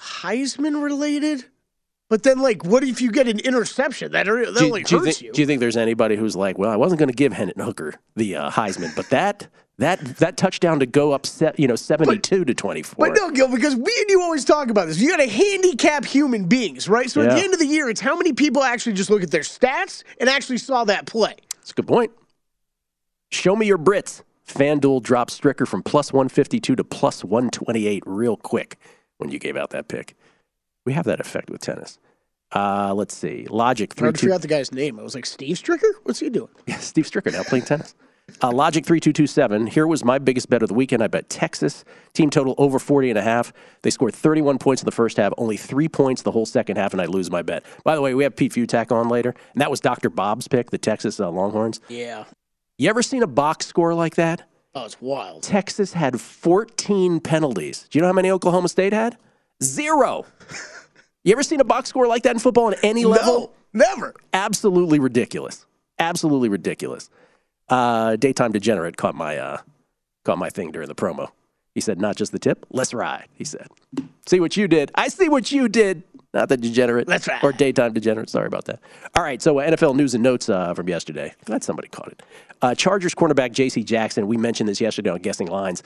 Heisman 0.00 0.82
related? 0.82 1.44
But 2.08 2.24
then, 2.24 2.40
like, 2.40 2.62
what 2.66 2.84
if 2.84 3.00
you 3.00 3.10
get 3.10 3.26
an 3.26 3.38
interception? 3.40 4.12
That, 4.12 4.26
that 4.26 4.54
Do, 4.58 4.66
only 4.66 4.82
do 4.82 4.96
you 4.96 5.02
hurts 5.02 5.16
think, 5.18 5.22
you. 5.22 5.32
do 5.32 5.40
you 5.40 5.46
think 5.46 5.60
there's 5.60 5.78
anybody 5.78 6.14
who's 6.14 6.36
like, 6.36 6.58
well, 6.58 6.70
I 6.70 6.76
wasn't 6.76 6.98
going 6.98 7.08
to 7.08 7.14
give 7.14 7.32
Hendon 7.32 7.64
Hooker 7.64 7.94
the 8.16 8.36
uh, 8.36 8.50
Heisman, 8.50 8.94
but 8.94 9.08
that 9.08 9.48
that 9.78 9.98
that 10.18 10.36
touchdown 10.36 10.78
to 10.80 10.86
go 10.86 11.12
up, 11.12 11.26
you 11.56 11.66
know, 11.66 11.74
72 11.76 12.44
to 12.44 12.54
24. 12.54 13.06
But 13.08 13.16
no, 13.16 13.30
Gill, 13.30 13.48
because 13.48 13.74
we 13.74 13.96
and 14.00 14.10
you 14.10 14.20
always 14.20 14.44
talk 14.44 14.68
about 14.68 14.88
this. 14.88 15.00
You 15.00 15.08
got 15.08 15.16
to 15.22 15.28
handicap 15.28 16.04
human 16.04 16.44
beings, 16.48 16.86
right? 16.86 17.10
So 17.10 17.22
at 17.22 17.30
the 17.34 17.42
end 17.42 17.54
of 17.54 17.58
the 17.58 17.66
year, 17.66 17.88
it's 17.88 18.00
how 18.00 18.14
many 18.16 18.34
people 18.34 18.62
actually 18.62 18.92
just 18.92 19.08
look 19.08 19.22
at 19.22 19.30
their 19.30 19.40
stats 19.40 20.02
and 20.20 20.28
actually 20.28 20.58
saw 20.58 20.84
that 20.84 21.06
play. 21.06 21.36
That's 21.56 21.70
a 21.70 21.74
good 21.74 21.86
point. 21.88 22.12
Show 23.32 23.56
me 23.56 23.66
your 23.66 23.78
Brits. 23.78 24.22
FanDuel 24.46 25.02
dropped 25.02 25.32
Stricker 25.32 25.66
from 25.66 25.82
plus 25.82 26.12
152 26.12 26.76
to 26.76 26.84
plus 26.84 27.24
128 27.24 28.02
real 28.06 28.36
quick 28.36 28.76
when 29.16 29.30
you 29.30 29.38
gave 29.38 29.56
out 29.56 29.70
that 29.70 29.88
pick. 29.88 30.14
We 30.84 30.92
have 30.92 31.06
that 31.06 31.18
effect 31.18 31.48
with 31.48 31.62
tennis. 31.62 31.98
Uh, 32.54 32.92
let's 32.94 33.16
see. 33.16 33.46
Logic 33.48 33.90
I 33.92 33.98
3 33.98 34.04
already 34.04 34.18
forgot 34.18 34.42
the 34.42 34.48
guy's 34.48 34.70
name. 34.70 35.00
I 35.00 35.02
was 35.02 35.14
like, 35.14 35.24
Steve 35.24 35.56
Stricker? 35.56 35.90
What's 36.02 36.20
he 36.20 36.28
doing? 36.28 36.50
Yeah, 36.66 36.76
Steve 36.76 37.06
Stricker 37.06 37.32
now 37.32 37.42
playing 37.42 37.64
tennis. 37.64 37.94
Uh, 38.42 38.52
Logic 38.52 38.84
3227. 38.84 39.66
Here 39.68 39.86
was 39.86 40.04
my 40.04 40.18
biggest 40.18 40.50
bet 40.50 40.62
of 40.62 40.68
the 40.68 40.74
weekend. 40.74 41.02
I 41.02 41.06
bet 41.06 41.30
Texas. 41.30 41.84
Team 42.12 42.28
total 42.28 42.54
over 42.58 42.78
40 42.78 43.08
and 43.08 43.18
a 43.18 43.22
half. 43.22 43.54
They 43.80 43.90
scored 43.90 44.14
31 44.14 44.58
points 44.58 44.82
in 44.82 44.86
the 44.86 44.92
first 44.92 45.16
half, 45.16 45.32
only 45.38 45.56
three 45.56 45.88
points 45.88 46.20
the 46.20 46.32
whole 46.32 46.46
second 46.46 46.76
half, 46.76 46.92
and 46.92 47.00
I 47.00 47.06
lose 47.06 47.30
my 47.30 47.40
bet. 47.40 47.64
By 47.82 47.94
the 47.94 48.02
way, 48.02 48.14
we 48.14 48.24
have 48.24 48.36
Pete 48.36 48.52
Futak 48.52 48.92
on 48.92 49.08
later, 49.08 49.34
and 49.54 49.62
that 49.62 49.70
was 49.70 49.80
Dr. 49.80 50.10
Bob's 50.10 50.48
pick, 50.48 50.70
the 50.70 50.78
Texas 50.78 51.18
uh, 51.18 51.30
Longhorns. 51.30 51.80
Yeah. 51.88 52.24
You 52.82 52.90
ever 52.90 53.02
seen 53.02 53.22
a 53.22 53.28
box 53.28 53.66
score 53.66 53.94
like 53.94 54.16
that? 54.16 54.42
Oh, 54.74 54.84
it's 54.84 55.00
wild. 55.00 55.44
Texas 55.44 55.92
had 55.92 56.20
14 56.20 57.20
penalties. 57.20 57.86
Do 57.88 57.96
you 57.96 58.00
know 58.00 58.08
how 58.08 58.12
many 58.12 58.28
Oklahoma 58.28 58.68
State 58.68 58.92
had? 58.92 59.16
Zero. 59.62 60.26
You 61.24 61.30
ever 61.30 61.44
seen 61.44 61.60
a 61.60 61.64
box 61.64 61.88
score 61.88 62.08
like 62.08 62.24
that 62.24 62.32
in 62.32 62.40
football 62.40 62.64
on 62.64 62.74
any 62.82 63.04
level? 63.04 63.54
No, 63.72 63.86
never. 63.86 64.12
Absolutely 64.32 64.98
ridiculous. 64.98 65.66
Absolutely 66.00 66.48
ridiculous. 66.48 67.10
Uh, 67.68 68.16
daytime 68.16 68.50
degenerate 68.50 68.96
caught 68.96 69.14
my 69.14 69.36
uh, 69.38 69.58
caught 70.24 70.38
my 70.38 70.50
thing 70.50 70.72
during 70.72 70.88
the 70.88 70.96
promo. 70.96 71.30
He 71.76 71.80
said, 71.80 72.00
"Not 72.00 72.16
just 72.16 72.32
the 72.32 72.40
tip, 72.40 72.66
let's 72.70 72.92
ride." 72.92 73.28
He 73.34 73.44
said, 73.44 73.68
"See 74.26 74.40
what 74.40 74.56
you 74.56 74.66
did? 74.66 74.90
I 74.96 75.06
see 75.06 75.28
what 75.28 75.52
you 75.52 75.68
did." 75.68 76.02
Not 76.34 76.48
the 76.48 76.56
degenerate. 76.56 77.08
Let's 77.08 77.28
ride. 77.28 77.44
Or 77.44 77.52
daytime 77.52 77.92
degenerate. 77.92 78.30
Sorry 78.30 78.46
about 78.46 78.64
that. 78.64 78.80
All 79.14 79.22
right. 79.22 79.42
So 79.42 79.58
uh, 79.58 79.70
NFL 79.70 79.96
news 79.96 80.14
and 80.14 80.22
notes 80.22 80.48
uh, 80.48 80.72
from 80.74 80.88
yesterday. 80.88 81.34
Glad 81.44 81.62
somebody 81.62 81.88
caught 81.88 82.08
it. 82.08 82.22
Uh, 82.62 82.74
Chargers 82.74 83.14
cornerback 83.14 83.52
J.C. 83.52 83.84
Jackson. 83.84 84.26
We 84.26 84.36
mentioned 84.36 84.68
this 84.68 84.80
yesterday 84.80 85.10
on 85.10 85.18
guessing 85.18 85.48
lines. 85.48 85.82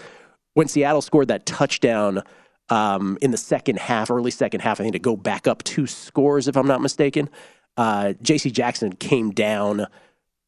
When 0.55 0.69
Seattle 0.69 1.03
scored 1.03 1.29
that 1.29 1.47
touchdown 1.47 2.23
um, 2.69 3.19
in 3.21 3.31
the 3.31 3.37
second 3.37 3.79
half, 3.79 4.11
early 4.11 4.31
second 4.31 4.61
half, 4.61 4.81
I 4.81 4.85
think 4.85 4.93
to 4.93 4.99
go 4.99 5.17
back 5.17 5.47
up 5.47 5.63
two 5.65 5.87
scores, 5.87 6.49
if 6.49 6.57
I'm 6.57 6.67
not 6.67 6.81
mistaken. 6.81 7.29
Uh, 7.77 8.15
J.C. 8.23 8.51
Jackson 8.51 8.93
came 8.95 9.33
down, 9.33 9.87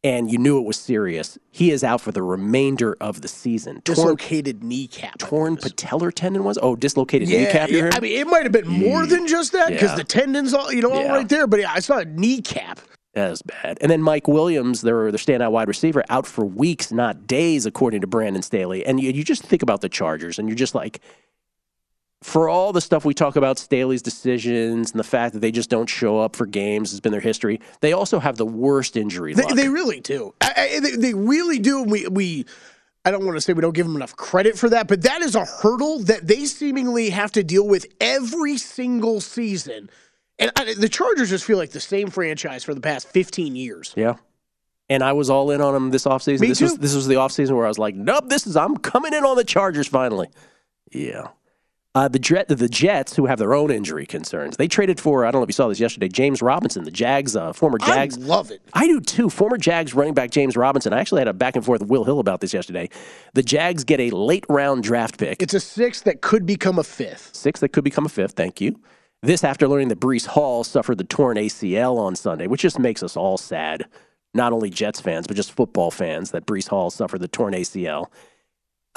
and 0.04 0.30
you 0.30 0.38
knew 0.38 0.58
it 0.58 0.64
was 0.64 0.76
serious. 0.76 1.38
He 1.50 1.70
is 1.70 1.82
out 1.82 2.00
for 2.00 2.12
the 2.12 2.22
remainder 2.22 2.96
of 3.00 3.20
the 3.20 3.28
season. 3.28 3.80
Torn, 3.82 3.96
Dislocated 3.96 4.62
kneecap. 4.62 5.18
Torn 5.18 5.54
it 5.54 5.64
was. 5.64 5.72
patellar 5.72 6.12
tendon 6.14 6.44
was? 6.44 6.58
Oh, 6.62 6.76
dislocated 6.76 7.28
Yeah, 7.28 7.44
kneecap. 7.44 7.70
Yeah. 7.70 7.90
I 7.92 8.00
mean, 8.00 8.18
it 8.18 8.26
might 8.26 8.44
have 8.44 8.52
been 8.52 8.68
more 8.68 9.06
than 9.06 9.26
just 9.26 9.52
that 9.52 9.70
because 9.70 9.90
Yeah. 9.90 9.96
the 9.96 10.04
tendons, 10.04 10.54
all 10.54 10.72
you 10.72 10.82
know, 10.82 10.92
all 10.92 11.08
right 11.08 11.28
there. 11.28 11.46
But 11.46 11.60
yeah, 11.60 11.72
I 11.72 11.80
saw 11.80 11.98
a 11.98 12.04
kneecap. 12.04 12.80
That 13.14 13.30
was 13.30 13.42
bad. 13.42 13.78
And 13.80 13.90
then 13.90 14.00
Mike 14.02 14.28
Williams, 14.28 14.82
their 14.82 15.10
their 15.10 15.18
standout 15.18 15.50
wide 15.50 15.66
receiver, 15.66 16.04
out 16.08 16.26
for 16.26 16.44
weeks, 16.44 16.92
not 16.92 17.26
days, 17.26 17.66
according 17.66 18.02
to 18.02 18.06
Brandon 18.06 18.42
Staley. 18.42 18.86
And 18.86 19.00
you, 19.00 19.10
you 19.10 19.24
just 19.24 19.42
think 19.42 19.62
about 19.62 19.80
the 19.80 19.88
Chargers, 19.88 20.38
and 20.38 20.48
you're 20.48 20.54
just 20.56 20.74
like, 20.74 21.00
for 22.22 22.48
all 22.48 22.72
the 22.72 22.80
stuff 22.80 23.04
we 23.04 23.14
talk 23.14 23.36
about 23.36 23.58
Staley's 23.58 24.02
decisions 24.02 24.90
and 24.90 24.98
the 24.98 25.04
fact 25.04 25.34
that 25.34 25.40
they 25.40 25.52
just 25.52 25.70
don't 25.70 25.86
show 25.88 26.18
up 26.18 26.34
for 26.34 26.46
games 26.46 26.90
has 26.90 27.00
been 27.00 27.12
their 27.12 27.20
history. 27.20 27.60
They 27.80 27.92
also 27.92 28.18
have 28.18 28.36
the 28.36 28.46
worst 28.46 28.96
injury 28.96 29.34
They, 29.34 29.42
luck. 29.44 29.54
they 29.54 29.68
really 29.68 30.00
do. 30.00 30.34
I, 30.40 30.52
I, 30.76 30.80
they, 30.80 30.90
they 30.96 31.14
really 31.14 31.58
do. 31.58 31.82
And 31.82 31.90
we 31.90 32.06
we. 32.08 32.44
I 33.04 33.10
don't 33.12 33.24
want 33.24 33.36
to 33.36 33.40
say 33.40 33.52
we 33.52 33.62
don't 33.62 33.74
give 33.74 33.86
them 33.86 33.96
enough 33.96 34.16
credit 34.16 34.58
for 34.58 34.68
that, 34.70 34.88
but 34.88 35.02
that 35.02 35.22
is 35.22 35.34
a 35.36 35.44
hurdle 35.44 36.00
that 36.00 36.26
they 36.26 36.44
seemingly 36.44 37.10
have 37.10 37.30
to 37.32 37.44
deal 37.44 37.66
with 37.66 37.86
every 38.00 38.58
single 38.58 39.20
season. 39.20 39.88
And 40.40 40.50
I, 40.56 40.74
the 40.74 40.88
Chargers 40.88 41.30
just 41.30 41.44
feel 41.44 41.56
like 41.56 41.70
the 41.70 41.80
same 41.80 42.10
franchise 42.10 42.64
for 42.64 42.74
the 42.74 42.80
past 42.80 43.08
15 43.08 43.56
years. 43.56 43.94
yeah. 43.96 44.14
And 44.90 45.02
I 45.02 45.12
was 45.12 45.28
all 45.30 45.50
in 45.50 45.60
on 45.60 45.74
them 45.74 45.90
this 45.90 46.04
offseason. 46.04 46.40
Me 46.40 46.48
this 46.48 46.60
was 46.62 46.72
too. 46.72 46.78
this 46.78 46.94
was 46.94 47.06
the 47.06 47.14
offseason 47.16 47.52
where 47.56 47.66
I 47.66 47.68
was 47.68 47.78
like, 47.78 47.94
nope, 47.94 48.24
this 48.28 48.46
is 48.46 48.56
I'm 48.56 48.76
coming 48.76 49.12
in 49.14 49.22
on 49.24 49.36
the 49.36 49.44
Chargers 49.44 49.86
finally. 49.86 50.28
Yeah. 50.92 51.28
Uh, 51.94 52.06
the 52.06 52.18
Jet, 52.18 52.46
the 52.48 52.68
Jets, 52.68 53.16
who 53.16 53.26
have 53.26 53.38
their 53.38 53.54
own 53.54 53.70
injury 53.70 54.04
concerns, 54.06 54.56
they 54.56 54.68
traded 54.68 55.00
for 55.00 55.24
I 55.24 55.30
don't 55.30 55.40
know 55.40 55.44
if 55.44 55.48
you 55.48 55.54
saw 55.54 55.68
this 55.68 55.80
yesterday. 55.80 56.06
James 56.08 56.42
Robinson, 56.42 56.84
the 56.84 56.90
Jags, 56.90 57.34
uh, 57.34 57.52
former 57.52 57.78
Jags. 57.78 58.16
I 58.16 58.20
love 58.20 58.50
it. 58.50 58.60
I 58.74 58.86
do 58.86 59.00
too. 59.00 59.30
Former 59.30 59.56
Jags 59.56 59.94
running 59.94 60.14
back 60.14 60.30
James 60.30 60.56
Robinson. 60.56 60.92
I 60.92 61.00
actually 61.00 61.22
had 61.22 61.28
a 61.28 61.32
back 61.32 61.56
and 61.56 61.64
forth 61.64 61.80
with 61.80 61.90
Will 61.90 62.04
Hill 62.04 62.20
about 62.20 62.40
this 62.40 62.52
yesterday. 62.52 62.88
The 63.34 63.42
Jags 63.42 63.84
get 63.84 64.00
a 64.00 64.10
late 64.10 64.44
round 64.48 64.82
draft 64.84 65.18
pick, 65.18 65.42
It's 65.42 65.54
a 65.54 65.60
six 65.60 66.02
that 66.02 66.20
could 66.20 66.44
become 66.46 66.78
a 66.78 66.84
fifth. 66.84 67.34
six 67.34 67.60
that 67.60 67.70
could 67.70 67.84
become 67.84 68.04
a 68.06 68.10
fifth. 68.10 68.32
Thank 68.32 68.60
you. 68.60 68.78
This 69.22 69.42
after 69.42 69.66
learning 69.66 69.88
that 69.88 69.98
Breece 69.98 70.26
Hall 70.26 70.62
suffered 70.64 70.98
the 70.98 71.04
torn 71.04 71.36
ACL 71.36 71.98
on 71.98 72.14
Sunday, 72.14 72.46
which 72.46 72.60
just 72.60 72.78
makes 72.78 73.02
us 73.02 73.16
all 73.16 73.36
sad. 73.38 73.86
Not 74.34 74.52
only 74.52 74.70
Jets 74.70 75.00
fans, 75.00 75.26
but 75.26 75.34
just 75.36 75.50
football 75.52 75.90
fans 75.90 76.30
that 76.30 76.46
Breece 76.46 76.68
Hall 76.68 76.90
suffered 76.90 77.20
the 77.20 77.26
torn 77.28 77.54
ACL. 77.54 78.06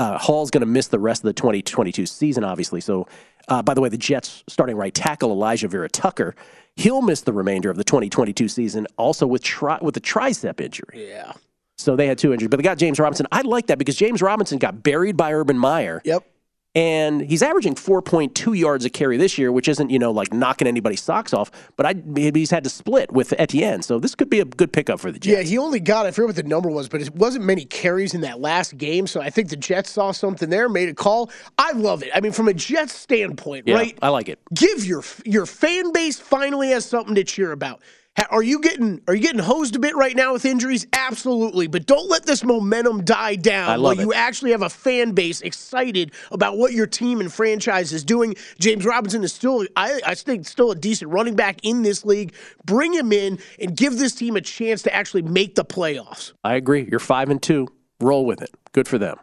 Uh, 0.01 0.17
Hall's 0.17 0.49
going 0.49 0.61
to 0.61 0.65
miss 0.67 0.87
the 0.87 0.97
rest 0.97 1.21
of 1.21 1.27
the 1.27 1.33
2022 1.33 2.07
season, 2.07 2.43
obviously. 2.43 2.81
So, 2.81 3.07
uh, 3.47 3.61
by 3.61 3.75
the 3.75 3.81
way, 3.81 3.89
the 3.89 3.97
Jets 3.97 4.43
starting 4.47 4.75
right 4.75 4.93
tackle 4.93 5.35
Alijah 5.37 5.69
Vera 5.69 5.89
Tucker, 5.89 6.33
he'll 6.75 7.03
miss 7.03 7.21
the 7.21 7.33
remainder 7.33 7.69
of 7.69 7.77
the 7.77 7.83
2022 7.83 8.47
season, 8.47 8.87
also 8.97 9.27
with 9.27 9.43
tri- 9.43 9.77
with 9.81 9.95
a 9.97 10.01
tricep 10.01 10.59
injury. 10.59 11.07
Yeah. 11.09 11.33
So 11.77 11.95
they 11.95 12.07
had 12.07 12.17
two 12.17 12.33
injuries, 12.33 12.49
but 12.49 12.57
they 12.57 12.63
got 12.63 12.77
James 12.79 12.99
Robinson. 12.99 13.27
I 13.31 13.41
like 13.41 13.67
that 13.67 13.77
because 13.77 13.95
James 13.95 14.21
Robinson 14.21 14.57
got 14.57 14.81
buried 14.81 15.17
by 15.17 15.33
Urban 15.33 15.57
Meyer, 15.57 16.01
Yep. 16.03 16.25
And 16.73 17.21
he's 17.21 17.43
averaging 17.43 17.75
4.2 17.75 18.57
yards 18.57 18.85
a 18.85 18.89
carry 18.89 19.17
this 19.17 19.37
year, 19.37 19.51
which 19.51 19.67
isn't 19.67 19.89
you 19.89 19.99
know 19.99 20.11
like 20.11 20.33
knocking 20.33 20.67
anybody's 20.67 21.01
socks 21.01 21.33
off. 21.33 21.51
But 21.75 21.85
I 21.85 21.95
he's 22.15 22.51
had 22.51 22.63
to 22.63 22.69
split 22.69 23.11
with 23.11 23.33
Etienne, 23.37 23.81
so 23.81 23.99
this 23.99 24.15
could 24.15 24.29
be 24.29 24.39
a 24.39 24.45
good 24.45 24.71
pickup 24.71 24.99
for 24.99 25.11
the 25.11 25.19
Jets. 25.19 25.37
Yeah, 25.37 25.43
he 25.43 25.57
only 25.57 25.79
got, 25.79 26.05
I 26.05 26.11
forget 26.11 26.27
what 26.27 26.35
the 26.37 26.43
number 26.43 26.69
was, 26.69 26.87
but 26.87 27.01
it 27.01 27.13
wasn't 27.15 27.43
many 27.45 27.65
carries 27.65 28.13
in 28.13 28.21
that 28.21 28.39
last 28.39 28.77
game. 28.77 29.05
So 29.07 29.19
I 29.21 29.29
think 29.29 29.49
the 29.49 29.57
Jets 29.57 29.91
saw 29.91 30.11
something 30.11 30.49
there, 30.49 30.69
made 30.69 30.89
a 30.89 30.93
call. 30.93 31.29
I 31.57 31.71
love 31.73 32.03
it. 32.03 32.09
I 32.13 32.21
mean, 32.21 32.31
from 32.31 32.47
a 32.47 32.53
Jets 32.53 32.93
standpoint, 32.93 33.67
Yeah, 33.67 33.75
right? 33.75 33.97
I 34.01 34.09
like 34.09 34.29
it. 34.29 34.39
give 34.53 34.85
your 34.85 35.03
your 35.25 35.45
fan 35.45 35.91
base 35.91 36.19
finally 36.19 36.69
has 36.69 36.85
something 36.85 37.15
to 37.15 37.23
cheer 37.23 37.51
about. 37.51 37.81
Are 38.31 38.43
you 38.43 38.61
getting 38.61 39.01
are 39.07 39.15
you 39.15 39.21
getting 39.21 39.39
hosed 39.39 39.75
a 39.75 39.79
bit 39.79 39.95
right 39.95 40.15
now 40.15 40.33
with 40.33 40.45
injuries? 40.45 40.87
Absolutely, 40.93 41.67
but 41.67 41.85
don't 41.85 42.09
let 42.09 42.25
this 42.25 42.43
momentum 42.43 43.03
die 43.03 43.35
down. 43.35 43.69
I 43.69 43.75
love 43.75 43.97
while 43.97 44.05
you 44.05 44.13
actually 44.13 44.51
have 44.51 44.61
a 44.61 44.69
fan 44.69 45.11
base 45.11 45.41
excited 45.41 46.13
about 46.31 46.57
what 46.57 46.73
your 46.73 46.87
team 46.87 47.19
and 47.19 47.31
franchise 47.31 47.93
is 47.93 48.03
doing. 48.03 48.35
James 48.59 48.85
Robinson 48.85 49.23
is 49.23 49.33
still, 49.33 49.65
I, 49.75 50.01
I 50.05 50.15
think, 50.15 50.47
still 50.47 50.71
a 50.71 50.75
decent 50.75 51.11
running 51.11 51.35
back 51.35 51.59
in 51.63 51.83
this 51.83 52.05
league. 52.05 52.33
Bring 52.65 52.93
him 52.93 53.13
in 53.13 53.39
and 53.59 53.75
give 53.75 53.97
this 53.97 54.13
team 54.13 54.35
a 54.35 54.41
chance 54.41 54.81
to 54.83 54.93
actually 54.93 55.21
make 55.21 55.55
the 55.55 55.65
playoffs. 55.65 56.33
I 56.43 56.55
agree. 56.55 56.87
You're 56.89 56.99
five 56.99 57.29
and 57.29 57.41
two. 57.41 57.67
Roll 57.99 58.25
with 58.25 58.41
it. 58.41 58.51
Good 58.71 58.87
for 58.87 58.97
them. 58.97 59.19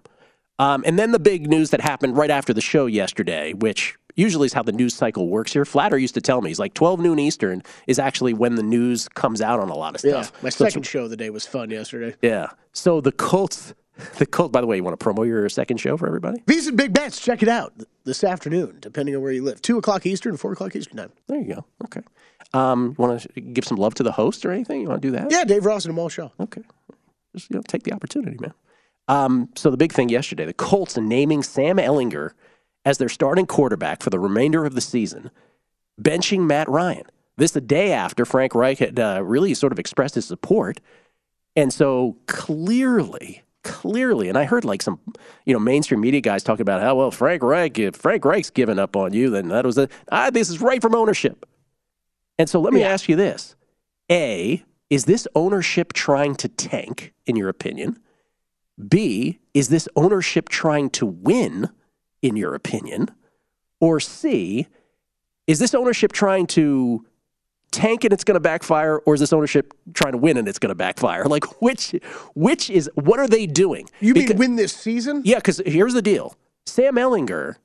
Um, 0.58 0.82
and 0.86 0.98
then 0.98 1.12
the 1.12 1.20
big 1.20 1.48
news 1.48 1.70
that 1.70 1.80
happened 1.80 2.16
right 2.16 2.30
after 2.30 2.54
the 2.54 2.60
show 2.60 2.86
yesterday, 2.86 3.52
which 3.52 3.97
usually 4.18 4.46
is 4.46 4.52
how 4.52 4.62
the 4.62 4.72
news 4.72 4.94
cycle 4.94 5.28
works 5.28 5.52
here. 5.52 5.64
Flatter 5.64 5.96
used 5.96 6.14
to 6.14 6.20
tell 6.20 6.40
me 6.42 6.50
he's 6.50 6.58
like 6.58 6.74
12 6.74 7.00
noon 7.00 7.18
Eastern 7.18 7.62
is 7.86 7.98
actually 7.98 8.34
when 8.34 8.56
the 8.56 8.62
news 8.62 9.08
comes 9.08 9.40
out 9.40 9.60
on 9.60 9.68
a 9.70 9.74
lot 9.76 9.94
of 9.94 10.00
stuff. 10.00 10.32
Yeah, 10.34 10.38
my 10.42 10.48
So 10.50 10.64
second 10.64 10.82
show 10.84 11.04
of 11.04 11.10
the 11.10 11.16
day 11.16 11.30
was 11.30 11.46
fun 11.46 11.70
yesterday. 11.70 12.16
yeah. 12.22 12.48
So 12.72 13.00
the 13.00 13.12
Colts, 13.12 13.74
the 14.18 14.26
Colts. 14.26 14.52
By 14.52 14.60
the 14.60 14.66
way, 14.66 14.76
you 14.76 14.84
want 14.84 14.98
to 14.98 15.04
promo 15.04 15.26
your 15.26 15.48
second 15.48 15.78
show 15.78 15.96
for 15.96 16.06
everybody? 16.06 16.42
These 16.46 16.68
are 16.68 16.72
big 16.72 16.92
bets. 16.92 17.20
Check 17.20 17.42
it 17.42 17.48
out 17.48 17.72
this 18.04 18.22
afternoon, 18.24 18.78
depending 18.80 19.16
on 19.16 19.22
where 19.22 19.32
you 19.32 19.42
live. 19.42 19.60
Two 19.62 19.78
o'clock 19.78 20.06
Eastern, 20.06 20.36
four 20.36 20.52
o'clock 20.52 20.76
Eastern 20.76 20.96
time. 20.98 21.12
There 21.26 21.38
you 21.40 21.54
go. 21.54 21.64
Okay. 21.84 22.00
Um, 22.54 22.94
you 22.98 23.04
want 23.04 23.20
to 23.34 23.40
give 23.40 23.64
some 23.64 23.76
love 23.76 23.94
to 23.94 24.02
the 24.02 24.12
host 24.12 24.44
or 24.46 24.52
anything? 24.52 24.80
You 24.82 24.88
want 24.88 25.02
to 25.02 25.08
do 25.08 25.12
that? 25.12 25.30
Yeah, 25.30 25.44
Dave 25.44 25.64
Ross 25.66 25.84
and 25.84 25.92
Amal 25.92 26.08
Shaw. 26.08 26.28
Okay. 26.40 26.62
Just 27.34 27.50
you 27.50 27.56
know, 27.56 27.62
take 27.66 27.82
the 27.82 27.92
opportunity, 27.92 28.36
man. 28.40 28.54
Um, 29.08 29.48
so 29.56 29.70
the 29.70 29.76
big 29.76 29.92
thing 29.92 30.08
yesterday, 30.08 30.44
the 30.44 30.52
Colts 30.54 30.96
naming 30.96 31.42
Sam 31.42 31.76
Ehlinger 31.78 32.30
as 32.88 32.96
their 32.96 33.10
starting 33.10 33.44
quarterback 33.44 34.02
for 34.02 34.08
the 34.08 34.18
remainder 34.18 34.64
of 34.64 34.74
the 34.74 34.80
season, 34.80 35.30
benching 36.00 36.46
Matt 36.46 36.66
Ryan. 36.70 37.04
This 37.36 37.50
the 37.50 37.60
day 37.60 37.92
after 37.92 38.24
Frank 38.24 38.54
Reich 38.54 38.78
had 38.78 38.98
uh, 38.98 39.20
really 39.22 39.52
sort 39.52 39.72
of 39.72 39.78
expressed 39.78 40.14
his 40.14 40.24
support, 40.24 40.80
and 41.54 41.70
so 41.70 42.16
clearly, 42.26 43.42
clearly, 43.62 44.30
and 44.30 44.38
I 44.38 44.44
heard 44.44 44.64
like 44.64 44.80
some, 44.80 44.98
you 45.44 45.52
know, 45.52 45.58
mainstream 45.58 46.00
media 46.00 46.22
guys 46.22 46.42
talking 46.42 46.62
about 46.62 46.80
how 46.80 46.94
well 46.94 47.10
Frank 47.10 47.42
Reich, 47.42 47.78
if 47.78 47.94
Frank 47.94 48.24
Reich's 48.24 48.48
given 48.48 48.78
up 48.78 48.96
on 48.96 49.12
you, 49.12 49.28
then 49.28 49.48
that 49.48 49.66
was 49.66 49.76
a 49.76 49.90
ah, 50.10 50.30
this 50.30 50.48
is 50.48 50.62
right 50.62 50.80
from 50.80 50.94
ownership. 50.94 51.44
And 52.38 52.48
so 52.48 52.58
let 52.58 52.72
me 52.72 52.80
Yeah. 52.80 52.88
ask 52.88 53.06
you 53.06 53.16
this: 53.16 53.54
A, 54.10 54.64
is 54.88 55.04
this 55.04 55.28
ownership 55.34 55.92
trying 55.92 56.36
to 56.36 56.48
tank, 56.48 57.12
in 57.26 57.36
your 57.36 57.50
opinion? 57.50 57.98
B, 58.88 59.40
is 59.52 59.68
this 59.68 59.90
ownership 59.94 60.48
trying 60.48 60.88
to 60.90 61.04
win, 61.04 61.68
in 62.22 62.36
your 62.36 62.54
opinion? 62.54 63.08
Or 63.80 64.00
C, 64.00 64.66
is 65.46 65.58
this 65.58 65.74
ownership 65.74 66.12
trying 66.12 66.46
to 66.48 67.04
tank 67.70 68.04
and 68.04 68.12
it's 68.12 68.24
going 68.24 68.34
to 68.34 68.40
backfire, 68.40 68.98
or 68.98 69.14
is 69.14 69.20
this 69.20 69.32
ownership 69.32 69.72
trying 69.94 70.12
to 70.12 70.18
win 70.18 70.36
and 70.36 70.48
it's 70.48 70.58
going 70.58 70.70
to 70.70 70.74
backfire? 70.74 71.24
Like 71.28 71.60
which, 71.62 71.94
which 72.34 72.70
is 72.70 72.90
what 72.94 73.18
are 73.20 73.28
they 73.28 73.46
doing? 73.46 73.88
You 74.00 74.14
Becau- 74.14 74.28
mean 74.30 74.38
win 74.38 74.56
this 74.56 74.72
season? 74.74 75.22
yeah, 75.24 75.36
because 75.36 75.60
here's 75.64 75.94
the 75.94 76.02
deal: 76.02 76.36
Sam 76.66 76.96
Ehlinger, 76.96 77.56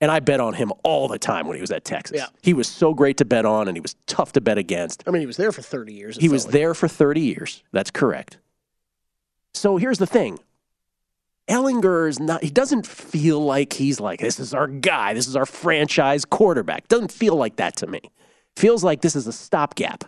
and 0.00 0.10
I 0.10 0.20
bet 0.20 0.40
on 0.40 0.54
him 0.54 0.72
all 0.82 1.06
the 1.06 1.18
time 1.18 1.46
when 1.46 1.56
he 1.56 1.60
was 1.60 1.70
at 1.70 1.84
Texas. 1.84 2.16
Yeah. 2.16 2.26
he 2.42 2.54
was 2.54 2.66
so 2.66 2.94
great 2.94 3.18
to 3.18 3.24
bet 3.24 3.44
on, 3.44 3.68
and 3.68 3.76
he 3.76 3.80
was 3.80 3.94
tough 4.06 4.32
to 4.32 4.40
bet 4.40 4.58
against. 4.58 5.04
I 5.06 5.10
mean, 5.10 5.20
he 5.20 5.26
was 5.26 5.36
there 5.36 5.52
for 5.52 5.62
30 5.62 5.92
years. 5.92 6.16
He 6.16 6.28
was 6.30 6.46
like. 6.46 6.52
there 6.54 6.74
for 6.74 6.88
30 6.88 7.20
years. 7.20 7.62
That's 7.72 7.90
correct. 7.90 8.38
So 9.52 9.76
here's 9.76 9.98
the 9.98 10.06
thing. 10.06 10.38
Ehlinger 11.50 12.08
is 12.08 12.20
not, 12.20 12.42
he 12.44 12.50
doesn't 12.50 12.86
feel 12.86 13.44
like 13.44 13.72
he's 13.72 13.98
like, 13.98 14.20
this 14.20 14.38
is 14.38 14.54
our 14.54 14.68
guy. 14.68 15.12
This 15.12 15.26
is 15.26 15.34
our 15.34 15.44
franchise 15.44 16.24
quarterback. 16.24 16.88
Doesn't 16.88 17.12
feel 17.12 17.34
like 17.34 17.56
that 17.56 17.76
to 17.76 17.86
me. 17.86 18.00
Feels 18.56 18.84
like 18.84 19.00
this 19.02 19.16
is 19.16 19.26
a 19.26 19.32
stopgap. 19.32 20.04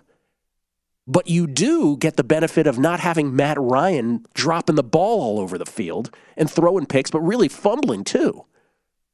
But 1.06 1.28
you 1.28 1.48
do 1.48 1.96
get 1.96 2.16
the 2.16 2.24
benefit 2.24 2.68
of 2.68 2.78
not 2.78 3.00
having 3.00 3.34
Matt 3.34 3.58
Ryan 3.60 4.24
dropping 4.34 4.76
the 4.76 4.84
ball 4.84 5.20
all 5.20 5.40
over 5.40 5.58
the 5.58 5.66
field 5.66 6.14
and 6.36 6.48
throwing 6.48 6.86
picks, 6.86 7.10
but 7.10 7.20
really 7.20 7.48
fumbling 7.48 8.04
too. 8.04 8.44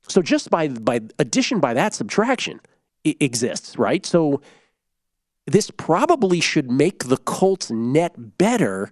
So 0.07 0.21
just 0.21 0.51
by 0.51 0.69
by 0.69 1.01
addition 1.19 1.61
by 1.61 1.75
that 1.75 1.95
subtraction 1.95 2.61
exists, 3.05 3.79
right? 3.79 4.05
So 4.05 4.43
this 5.47 5.71
probably 5.71 6.41
should 6.41 6.71
make 6.71 7.05
the 7.05 7.17
Colts 7.17 7.71
net 7.71 8.37
better. 8.37 8.91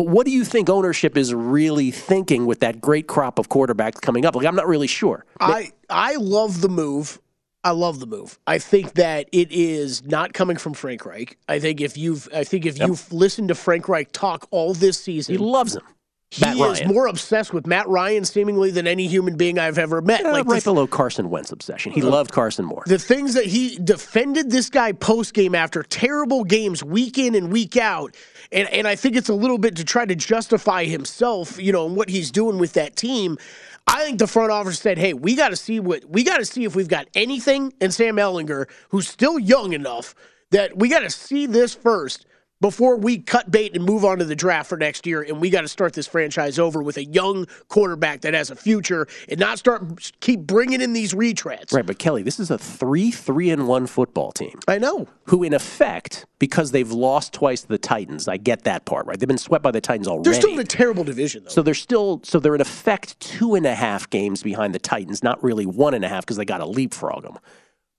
But 0.00 0.08
what 0.08 0.24
do 0.24 0.32
you 0.32 0.46
think 0.46 0.70
ownership 0.70 1.14
is 1.14 1.34
really 1.34 1.90
thinking 1.90 2.46
with 2.46 2.60
that 2.60 2.80
great 2.80 3.06
crop 3.06 3.38
of 3.38 3.50
quarterbacks 3.50 4.00
coming 4.00 4.24
up? 4.24 4.34
Like 4.34 4.46
I'm 4.46 4.56
not 4.56 4.66
really 4.66 4.86
sure. 4.86 5.26
I 5.38 5.72
I 5.90 6.16
love 6.16 6.62
the 6.62 6.70
move. 6.70 7.20
I 7.64 7.72
love 7.72 8.00
the 8.00 8.06
move. 8.06 8.38
I 8.46 8.58
think 8.60 8.94
that 8.94 9.28
it 9.30 9.52
is 9.52 10.02
not 10.06 10.32
coming 10.32 10.56
from 10.56 10.72
Frank 10.72 11.04
Reich. 11.04 11.36
I 11.50 11.58
think 11.58 11.82
if 11.82 11.98
you've 11.98 12.30
I 12.34 12.44
think 12.44 12.64
if 12.64 12.78
you've 12.78 13.12
listened 13.12 13.48
to 13.48 13.54
Frank 13.54 13.90
Reich 13.90 14.10
talk 14.10 14.48
all 14.50 14.72
this 14.72 14.98
season, 14.98 15.34
He 15.34 15.38
loves 15.38 15.76
him. 15.76 15.82
he 16.30 16.46
Matt 16.46 16.54
is 16.54 16.80
Ryan. 16.80 16.88
more 16.94 17.06
obsessed 17.06 17.52
with 17.52 17.66
Matt 17.66 17.86
Ryan 17.86 18.24
seemingly 18.24 18.70
than 18.70 18.86
any 18.86 19.06
human 19.06 19.36
being 19.36 19.58
I've 19.58 19.76
ever 19.76 20.00
met. 20.00 20.24
Uh, 20.24 20.32
like 20.32 20.46
right 20.46 20.62
the, 20.62 20.70
below 20.70 20.86
Carson 20.86 21.28
Wentz 21.28 21.52
obsession. 21.52 21.92
He 21.92 22.00
loved 22.00 22.32
Carson 22.32 22.64
more. 22.64 22.84
the 22.86 22.98
things 22.98 23.34
that 23.34 23.44
he 23.44 23.76
defended 23.84 24.50
this 24.50 24.70
guy 24.70 24.92
post 24.92 25.34
game 25.34 25.54
after 25.54 25.82
terrible 25.82 26.44
games 26.44 26.82
week 26.82 27.18
in 27.18 27.34
and 27.34 27.52
week 27.52 27.76
out. 27.76 28.16
And 28.52 28.68
and 28.70 28.88
I 28.88 28.96
think 28.96 29.16
it's 29.16 29.28
a 29.28 29.34
little 29.34 29.58
bit 29.58 29.76
to 29.76 29.84
try 29.84 30.04
to 30.04 30.14
justify 30.14 30.84
himself, 30.84 31.60
you 31.60 31.72
know, 31.72 31.86
and 31.86 31.96
what 31.96 32.08
he's 32.08 32.30
doing 32.30 32.58
with 32.58 32.72
that 32.74 32.96
team. 32.96 33.38
I 33.86 34.04
think 34.04 34.18
the 34.18 34.26
front 34.26 34.50
office 34.52 34.78
said, 34.78 34.98
"Hey, 34.98 35.14
we 35.14 35.34
got 35.34 35.50
to 35.50 35.56
see 35.56 35.80
what 35.80 36.04
we 36.08 36.24
got 36.24 36.38
to 36.38 36.44
see 36.44 36.64
if 36.64 36.74
we've 36.74 36.88
got 36.88 37.08
anything 37.14 37.72
And 37.80 37.92
Sam 37.94 38.16
Ehlinger, 38.16 38.68
who's 38.90 39.08
still 39.08 39.38
young 39.38 39.72
enough 39.72 40.14
that 40.50 40.76
we 40.76 40.88
got 40.88 41.00
to 41.00 41.10
see 41.10 41.46
this 41.46 41.74
first 41.74 42.26
before 42.60 42.96
we 42.96 43.18
cut 43.18 43.50
bait 43.50 43.74
and 43.74 43.84
move 43.84 44.04
on 44.04 44.18
to 44.18 44.24
the 44.24 44.36
draft 44.36 44.68
for 44.68 44.76
next 44.76 45.06
year. 45.06 45.22
And 45.22 45.40
we 45.40 45.50
got 45.50 45.62
to 45.62 45.68
start 45.68 45.94
this 45.94 46.06
franchise 46.06 46.58
over 46.58 46.82
with 46.82 46.96
a 46.96 47.04
young 47.04 47.46
quarterback 47.68 48.20
that 48.22 48.34
has 48.34 48.50
a 48.50 48.56
future 48.56 49.06
and 49.28 49.40
not 49.40 49.58
start 49.58 50.12
keep 50.20 50.40
bringing 50.40 50.80
in 50.80 50.92
these 50.92 51.14
retreads. 51.14 51.72
Right, 51.72 51.86
but 51.86 51.98
Kelley, 51.98 52.22
this 52.22 52.38
is 52.38 52.50
a 52.50 52.58
three 52.58 53.10
three 53.10 53.50
and 53.50 53.66
one 53.66 53.86
football 53.86 54.32
team. 54.32 54.58
I 54.68 54.78
know. 54.78 55.08
Who, 55.24 55.42
in 55.42 55.54
effect, 55.54 56.26
because 56.38 56.72
they've 56.72 56.90
lost 56.90 57.32
twice 57.32 57.62
to 57.62 57.68
the 57.68 57.78
Titans, 57.78 58.28
I 58.28 58.36
get 58.36 58.64
that 58.64 58.84
part 58.84 59.06
right. 59.06 59.18
They've 59.18 59.28
been 59.28 59.38
swept 59.38 59.62
by 59.62 59.70
the 59.70 59.80
Titans 59.80 60.08
already. 60.08 60.24
They're 60.24 60.40
still 60.40 60.52
in 60.52 60.58
a 60.58 60.64
terrible 60.64 61.04
division, 61.04 61.44
though. 61.44 61.50
So 61.50 61.62
they're 61.62 61.74
still 61.74 62.20
so 62.24 62.38
they're 62.38 62.54
in 62.54 62.60
effect 62.60 63.18
two 63.20 63.54
and 63.54 63.64
a 63.64 63.74
half 63.74 64.10
games 64.10 64.42
behind 64.42 64.74
the 64.74 64.78
Titans, 64.78 65.22
not 65.22 65.42
really 65.42 65.66
one 65.66 65.94
and 65.94 66.04
a 66.04 66.08
half 66.08 66.24
because 66.24 66.36
they 66.36 66.44
got 66.44 66.58
to 66.58 66.66
leapfrog 66.66 67.22
them. 67.22 67.38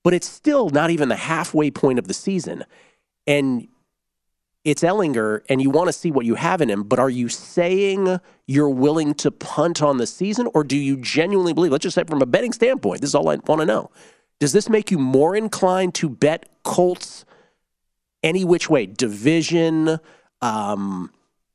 But 0.04 0.14
it's 0.14 0.28
still 0.28 0.70
not 0.70 0.90
even 0.90 1.10
the 1.10 1.16
halfway 1.16 1.72
point 1.72 2.00
of 2.00 2.08
the 2.08 2.14
season, 2.14 2.66
and 3.28 3.68
it's 4.64 4.84
Ehlinger 4.84 5.42
and 5.50 5.62
you 5.62 5.70
want 5.70 5.88
to 5.88 5.94
see 5.94 6.12
what 6.12 6.26
you 6.26 6.36
have 6.36 6.62
in 6.62 6.70
him, 6.70 6.84
but 6.84 7.00
are 7.00 7.10
you 7.10 7.30
saying 7.30 8.20
you're 8.48 8.70
willing 8.70 9.14
to 9.16 9.32
punt 9.32 9.82
on 9.82 9.98
the 9.98 10.06
season 10.06 10.48
or 10.54 10.64
do 10.64 10.78
you 10.78 10.98
genuinely 10.98 11.54
believe, 11.54 11.72
let's 11.72 11.84
just 11.84 11.96
say 11.96 12.04
from 12.04 12.22
a 12.22 12.26
betting 12.26 12.54
standpoint, 12.54 13.02
this 13.02 13.10
is 13.10 13.16
all 13.16 13.30
I 13.30 13.38
want 13.48 13.62
to 13.62 13.66
know. 13.66 13.90
Does 14.40 14.54
this 14.54 14.70
make 14.70 14.92
you 14.92 14.98
more 14.98 15.36
inclined 15.36 15.96
to 15.96 16.10
bet 16.10 16.50
Colts 16.64 17.26
any 18.24 18.44
which 18.44 18.70
way? 18.70 18.86
Division, 18.86 20.00
um, 20.42 21.12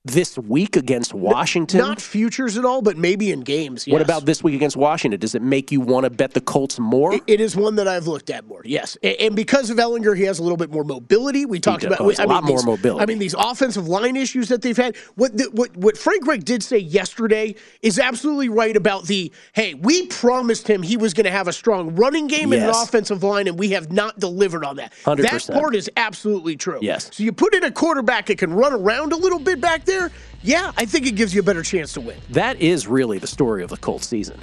this 0.07 0.39
week 0.39 0.77
against 0.77 1.15
Washington? 1.15 1.79
Not 1.79 2.01
futures 2.01 2.57
at 2.57 2.65
all, 2.65 2.83
but 2.83 2.97
maybe 2.97 3.31
in 3.31 3.41
games. 3.41 3.87
Yes. 3.87 3.93
What 3.93 4.03
about 4.03 4.25
this 4.27 4.43
week 4.43 4.55
against 4.55 4.77
Washington? 4.77 5.21
Does 5.21 5.35
it 5.35 5.43
make 5.43 5.71
you 5.71 5.81
want 5.81 6.05
to 6.05 6.11
bet 6.11 6.35
the 6.35 6.41
Colts 6.41 6.79
more? 6.79 7.15
It, 7.15 7.23
it 7.27 7.41
is 7.41 7.57
one 7.57 7.77
that 7.77 7.87
I've 7.87 8.07
looked 8.07 8.31
at 8.31 8.47
more. 8.47 8.63
Yes, 8.65 8.97
and, 9.03 9.17
and, 9.17 9.37
because 9.37 9.71
of 9.71 9.77
Ehlinger, 9.77 10.17
he 10.17 10.25
has 10.25 10.39
a 10.39 10.43
little 10.43 10.57
bit 10.57 10.71
more 10.71 10.85
mobility. 10.85 11.47
We 11.47 11.61
talked 11.61 11.85
about 11.85 12.01
oh, 12.01 12.11
a 12.11 12.27
lot 12.27 12.45
mean, 12.45 12.49
more 12.49 12.59
these, 12.59 12.67
mobility. 12.67 13.03
I 13.03 13.07
mean, 13.07 13.19
these 13.19 13.35
offensive 13.35 13.87
line 13.87 14.17
issues 14.17 14.49
that 14.49 14.63
they've 14.63 14.77
had. 14.77 14.97
What 15.15 15.37
the, 15.37 15.51
what 15.53 15.77
what 15.77 15.99
Frank 15.99 16.27
Reich 16.27 16.45
did 16.45 16.63
say 16.63 16.79
yesterday 16.79 17.55
is 17.83 17.99
absolutely 17.99 18.49
right 18.49 18.77
about 18.77 19.05
the 19.05 19.33
hey, 19.53 19.75
we 19.75 20.07
promised 20.07 20.69
him 20.69 20.83
he 20.83 20.97
was 20.97 21.15
going 21.15 21.25
to 21.25 21.31
have 21.31 21.49
a 21.49 21.53
strong 21.53 21.95
running 21.95 22.27
game 22.27 22.53
Yes. 22.53 22.63
and 22.63 22.71
an 22.77 22.83
offensive 22.83 23.23
line, 23.23 23.49
and 23.49 23.59
we 23.59 23.71
have 23.71 23.93
not 23.93 24.19
delivered 24.19 24.65
on 24.65 24.77
that. 24.77 24.93
100%. 25.05 25.23
That 25.23 25.53
part 25.53 25.75
is 25.75 25.91
absolutely 25.97 26.57
true. 26.57 26.79
Yes. 26.83 27.11
So 27.13 27.23
you 27.23 27.33
put 27.33 27.55
in 27.55 27.65
a 27.65 27.71
quarterback 27.71 28.27
that 28.27 28.39
can 28.39 28.53
run 28.53 28.73
around 28.73 29.13
a 29.13 29.17
little 29.17 29.39
bit 29.39 29.61
back 29.61 29.85
there. 29.85 29.96
Yeah, 30.43 30.73
I 30.77 30.85
think 30.85 31.07
it 31.07 31.17
gives 31.17 31.35
you 31.35 31.41
a 31.41 31.45
better 31.45 31.63
chance 31.63 31.93
to 31.95 32.01
win. 32.01 32.19
That 32.31 32.61
is 32.61 32.87
really 32.87 33.19
the 33.19 33.27
story 33.27 33.63
of 33.63 33.71
the 33.71 33.77
Colts 33.77 34.07
season. 34.07 34.41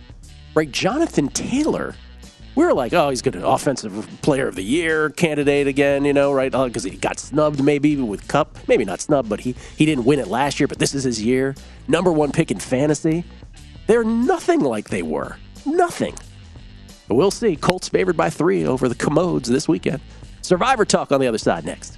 Right? 0.56 0.70
Jonathan 0.72 1.30
Taylor, 1.30 1.96
we 2.56 2.66
were 2.66 2.74
like, 2.74 2.94
oh, 2.94 3.10
he's 3.10 3.22
going 3.22 3.40
to 3.40 3.48
offensive 3.48 4.08
player 4.22 4.48
of 4.48 4.56
the 4.56 4.64
year 4.64 5.10
candidate 5.12 5.68
again, 5.68 6.06
you 6.06 6.14
know, 6.14 6.34
right? 6.34 6.54
Uh, 6.54 6.68
because 6.68 6.84
he 6.84 6.92
got 6.98 7.20
snubbed 7.20 7.64
maybe 7.64 7.96
with 7.96 8.28
Kupp. 8.28 8.58
Maybe 8.68 8.86
not 8.86 9.02
snubbed, 9.02 9.30
but 9.30 9.40
he, 9.40 9.56
he 9.78 9.86
didn't 9.86 10.06
win 10.06 10.20
it 10.20 10.28
last 10.28 10.60
year, 10.60 10.68
but 10.68 10.80
this 10.80 10.94
is 10.94 11.04
his 11.04 11.24
year. 11.24 11.56
Number 11.88 12.12
one 12.12 12.32
pick 12.32 12.52
in 12.52 12.60
fantasy. 12.60 13.24
They're 13.88 14.04
nothing 14.04 14.60
like 14.60 14.90
they 14.90 15.02
were. 15.02 15.38
Nothing. 15.66 16.16
But 17.08 17.16
we'll 17.16 17.32
see. 17.32 17.56
Colts 17.56 17.90
favored 17.90 18.18
by 18.18 18.30
three 18.30 18.66
over 18.66 18.88
the 18.88 18.96
Commodes 18.96 19.50
this 19.50 19.68
weekend. 19.68 20.02
Survivor 20.42 20.86
talk 20.86 21.12
on 21.12 21.20
the 21.20 21.28
other 21.28 21.38
side 21.38 21.66
next. 21.66 21.98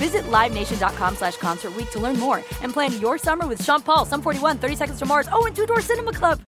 Visit 0.00 0.24
LiveNation.com 0.30 1.16
slash 1.16 1.36
Concert 1.36 1.76
Week 1.76 1.90
to 1.90 1.98
learn 1.98 2.18
more 2.18 2.38
and 2.62 2.72
plan 2.72 2.98
your 3.00 3.18
summer 3.18 3.46
with 3.46 3.62
Sean 3.62 3.82
Paul, 3.82 4.06
Sum 4.06 4.22
41, 4.22 4.56
30 4.56 4.74
Seconds 4.74 4.98
to 4.98 5.04
Mars, 5.04 5.28
oh, 5.30 5.44
and 5.44 5.54
Two 5.54 5.66
Door 5.66 5.82
Cinema 5.82 6.14
Club. 6.14 6.40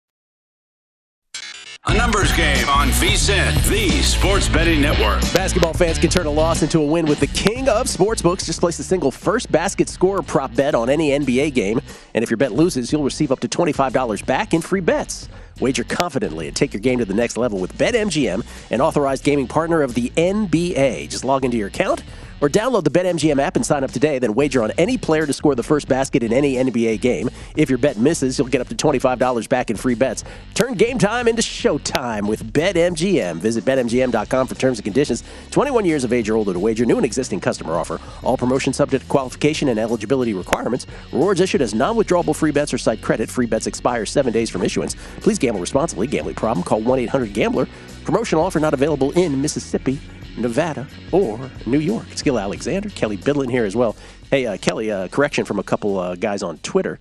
A 1.85 1.93
numbers 1.93 2.35
game 2.35 2.67
on 2.67 2.87
VSIN, 2.87 3.69
the 3.69 3.89
sports 4.01 4.49
betting 4.49 4.81
network. 4.81 5.21
Basketball 5.33 5.73
fans 5.73 5.99
can 5.99 6.09
turn 6.09 6.25
a 6.25 6.31
loss 6.31 6.63
into 6.63 6.79
a 6.79 6.85
win 6.85 7.05
with 7.05 7.19
the 7.19 7.27
king 7.27 7.69
of 7.69 7.85
sportsbooks. 7.85 8.45
Just 8.45 8.59
place 8.59 8.79
a 8.79 8.83
single 8.83 9.11
first 9.11 9.51
basket 9.51 9.87
scorer 9.87 10.23
prop 10.23 10.55
bet 10.55 10.73
on 10.73 10.89
any 10.89 11.11
NBA 11.11 11.53
game. 11.53 11.79
And 12.15 12.23
if 12.23 12.31
your 12.31 12.37
bet 12.37 12.53
loses, 12.53 12.91
you'll 12.91 13.03
receive 13.03 13.31
up 13.31 13.41
to 13.41 13.47
$25 13.47 14.25
back 14.25 14.55
in 14.55 14.61
free 14.61 14.81
bets. 14.81 15.29
Wager 15.59 15.83
confidently 15.83 16.47
and 16.47 16.55
take 16.55 16.73
your 16.73 16.81
game 16.81 16.97
to 16.99 17.05
the 17.05 17.13
next 17.13 17.37
level 17.37 17.59
with 17.59 17.77
BetMGM, 17.77 18.43
an 18.71 18.81
authorized 18.81 19.23
gaming 19.23 19.47
partner 19.47 19.83
of 19.83 19.93
the 19.93 20.09
NBA. 20.15 21.09
Just 21.09 21.23
log 21.23 21.45
into 21.45 21.57
your 21.57 21.67
account 21.67 22.01
or 22.43 22.49
download 22.49 22.83
the 22.83 22.89
BetMGM 22.89 23.39
app 23.39 23.55
and 23.55 23.65
sign 23.65 23.85
up 23.85 23.91
today. 23.91 24.19
Then 24.19 24.33
wager 24.33 24.61
on 24.61 24.71
any 24.77 24.97
player 24.97 25.25
to 25.25 25.31
score 25.31 25.55
the 25.55 25.63
first 25.63 25.87
basket 25.87 26.23
in 26.23 26.33
any 26.33 26.55
NBA 26.55 26.99
game. 26.99 27.29
If 27.55 27.69
your 27.69 27.77
bet 27.77 27.97
misses, 27.97 28.37
you'll 28.37 28.49
get 28.49 28.59
up 28.59 28.67
to 28.67 28.75
$25 28.75 29.47
back 29.47 29.69
in 29.69 29.77
free 29.77 29.95
bets. 29.95 30.25
Turn 30.53 30.73
game 30.73 30.99
time 30.99 31.29
into 31.29 31.41
showtime 31.41 32.27
with 32.27 32.43
BetMGM. 32.43 33.37
Visit 33.37 33.63
BetMGM.com 33.63 34.47
for 34.47 34.55
terms 34.55 34.77
and 34.79 34.83
conditions. 34.83 35.23
21 35.51 35.85
years 35.85 36.03
of 36.03 36.11
age 36.11 36.29
or 36.29 36.35
older 36.35 36.51
to 36.51 36.59
wager. 36.59 36.85
New 36.85 36.97
and 36.97 37.05
existing 37.05 37.39
customer 37.39 37.75
offer. 37.75 38.01
All 38.23 38.35
promotions 38.35 38.75
subject 38.75 39.05
to 39.05 39.09
qualification 39.09 39.69
and 39.69 39.79
eligibility 39.79 40.33
requirements. 40.33 40.85
Rewards 41.13 41.39
issued 41.39 41.61
as 41.61 41.73
non-withdrawable 41.73 42.35
free 42.35 42.51
bets 42.51 42.73
or 42.73 42.77
site 42.77 43.01
credit. 43.01 43.29
Free 43.29 43.45
bets 43.45 43.67
expire 43.67 44.05
seven 44.05 44.33
days 44.33 44.49
from 44.49 44.63
issuance. 44.63 44.97
Please 45.21 45.39
gamble 45.39 45.61
responsibly. 45.61 46.07
Gambling 46.07 46.35
problem? 46.35 46.65
Call 46.65 46.81
1-800-GAMBLER. 46.81 47.67
Promotional 48.03 48.43
offer 48.43 48.59
not 48.59 48.73
available 48.73 49.13
in 49.13 49.41
Mississippi. 49.41 49.97
Nevada, 50.37 50.87
or 51.11 51.49
New 51.65 51.79
York. 51.79 52.05
It's 52.11 52.21
Gill 52.21 52.39
Alexander, 52.39 52.89
Kelley 52.89 53.17
Bydlon 53.17 53.49
here 53.51 53.65
as 53.65 53.75
well. 53.75 53.95
Hey, 54.31 54.45
uh, 54.45 54.57
Kelley, 54.57 54.91
uh, 54.91 55.07
correction 55.09 55.45
from 55.45 55.59
a 55.59 55.63
couple 55.63 55.97
uh, 55.99 56.15
guys 56.15 56.41
on 56.43 56.57
Twitter 56.59 56.99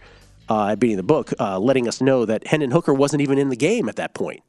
uh, 0.48 0.68
at 0.68 0.78
Beating 0.80 0.96
the 0.98 1.02
Book, 1.02 1.32
uh, 1.40 1.58
letting 1.58 1.88
us 1.88 2.00
know 2.00 2.24
that 2.26 2.46
Hendon 2.46 2.70
Hooker 2.70 2.92
wasn't 2.92 3.22
even 3.22 3.38
in 3.38 3.48
the 3.48 3.56
game 3.56 3.88
at 3.88 3.96
that 3.96 4.14
point 4.14 4.42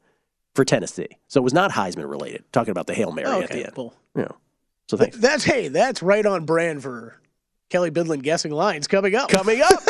for 0.54 0.64
Tennessee. 0.64 1.08
So 1.28 1.40
it 1.40 1.44
was 1.44 1.54
not 1.54 1.70
Heisman 1.70 2.08
related, 2.08 2.44
talking 2.52 2.72
about 2.72 2.86
the 2.86 2.94
Hail 2.94 3.10
Mary 3.12 3.26
at 3.28 3.44
Okay, 3.44 3.54
the 3.60 3.64
end. 3.66 3.74
cool. 3.74 3.94
Yeah. 4.14 4.28
So 4.88 4.96
thanks. 4.98 5.16
That's 5.16 5.44
hey, 5.44 5.68
that's 5.68 6.02
right 6.02 6.24
on 6.26 6.44
brand 6.44 6.82
for 6.82 7.18
Kelley 7.70 7.90
Bydlon 7.90 8.22
guessing 8.22 8.52
lines 8.52 8.86
coming 8.86 9.14
up. 9.14 9.30
Coming 9.30 9.60
up. 9.62 9.72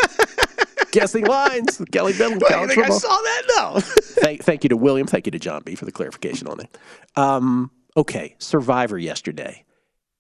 Guessing 0.92 1.24
lines. 1.26 1.82
Kelley 1.90 2.12
Bydlon, 2.12 2.34
Wait, 2.34 2.40
you 2.42 2.47
college 2.47 2.68
think 2.70 2.82
I 2.86 2.88
football. 2.88 3.01
saw 3.01 3.09
that? 3.09 3.42
No. 3.57 3.80
thank, 3.80 4.45
thank 4.45 4.62
you 4.62 4.68
to 4.68 4.76
William. 4.76 5.09
Thank 5.09 5.26
you 5.26 5.32
to 5.32 5.40
John 5.40 5.62
B 5.64 5.74
for 5.74 5.86
the 5.86 5.90
clarification 5.90 6.47
on 6.47 6.61
it. 6.61 6.78
Um, 7.16 7.72
okay, 7.97 8.36
Survivor 8.38 8.99
yesterday. 8.99 9.64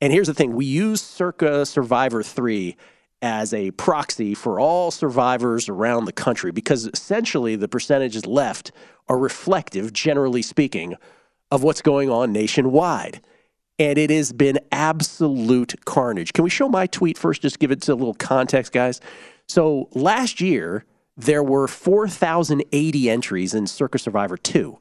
And 0.00 0.12
here's 0.12 0.26
the 0.26 0.34
thing 0.34 0.54
we 0.54 0.66
use 0.66 1.00
circa 1.00 1.64
Survivor 1.64 2.22
3 2.22 2.76
as 3.22 3.54
a 3.54 3.70
proxy 3.72 4.34
for 4.34 4.60
all 4.60 4.90
survivors 4.90 5.68
around 5.68 6.04
the 6.04 6.12
country 6.12 6.50
because 6.50 6.86
essentially 6.86 7.56
the 7.56 7.68
percentages 7.68 8.26
left 8.26 8.70
are 9.08 9.18
reflective, 9.18 9.92
generally 9.92 10.42
speaking, 10.42 10.94
of 11.50 11.62
what's 11.62 11.80
going 11.80 12.10
on 12.10 12.32
nationwide. 12.32 13.20
And 13.78 13.98
it 13.98 14.10
has 14.10 14.32
been 14.32 14.58
absolute 14.70 15.74
carnage. 15.84 16.32
Can 16.32 16.44
we 16.44 16.50
show 16.50 16.68
my 16.68 16.86
tweet 16.86 17.16
first? 17.16 17.42
Just 17.42 17.58
give 17.58 17.70
it 17.70 17.88
a 17.88 17.94
little 17.94 18.14
context, 18.14 18.72
guys. 18.72 19.00
So 19.48 19.88
last 19.94 20.40
year, 20.40 20.84
there 21.16 21.42
were 21.42 21.66
4,080 21.66 23.10
entries 23.10 23.54
in 23.54 23.66
Circa 23.66 23.98
Survivor 23.98 24.36
2. 24.36 24.78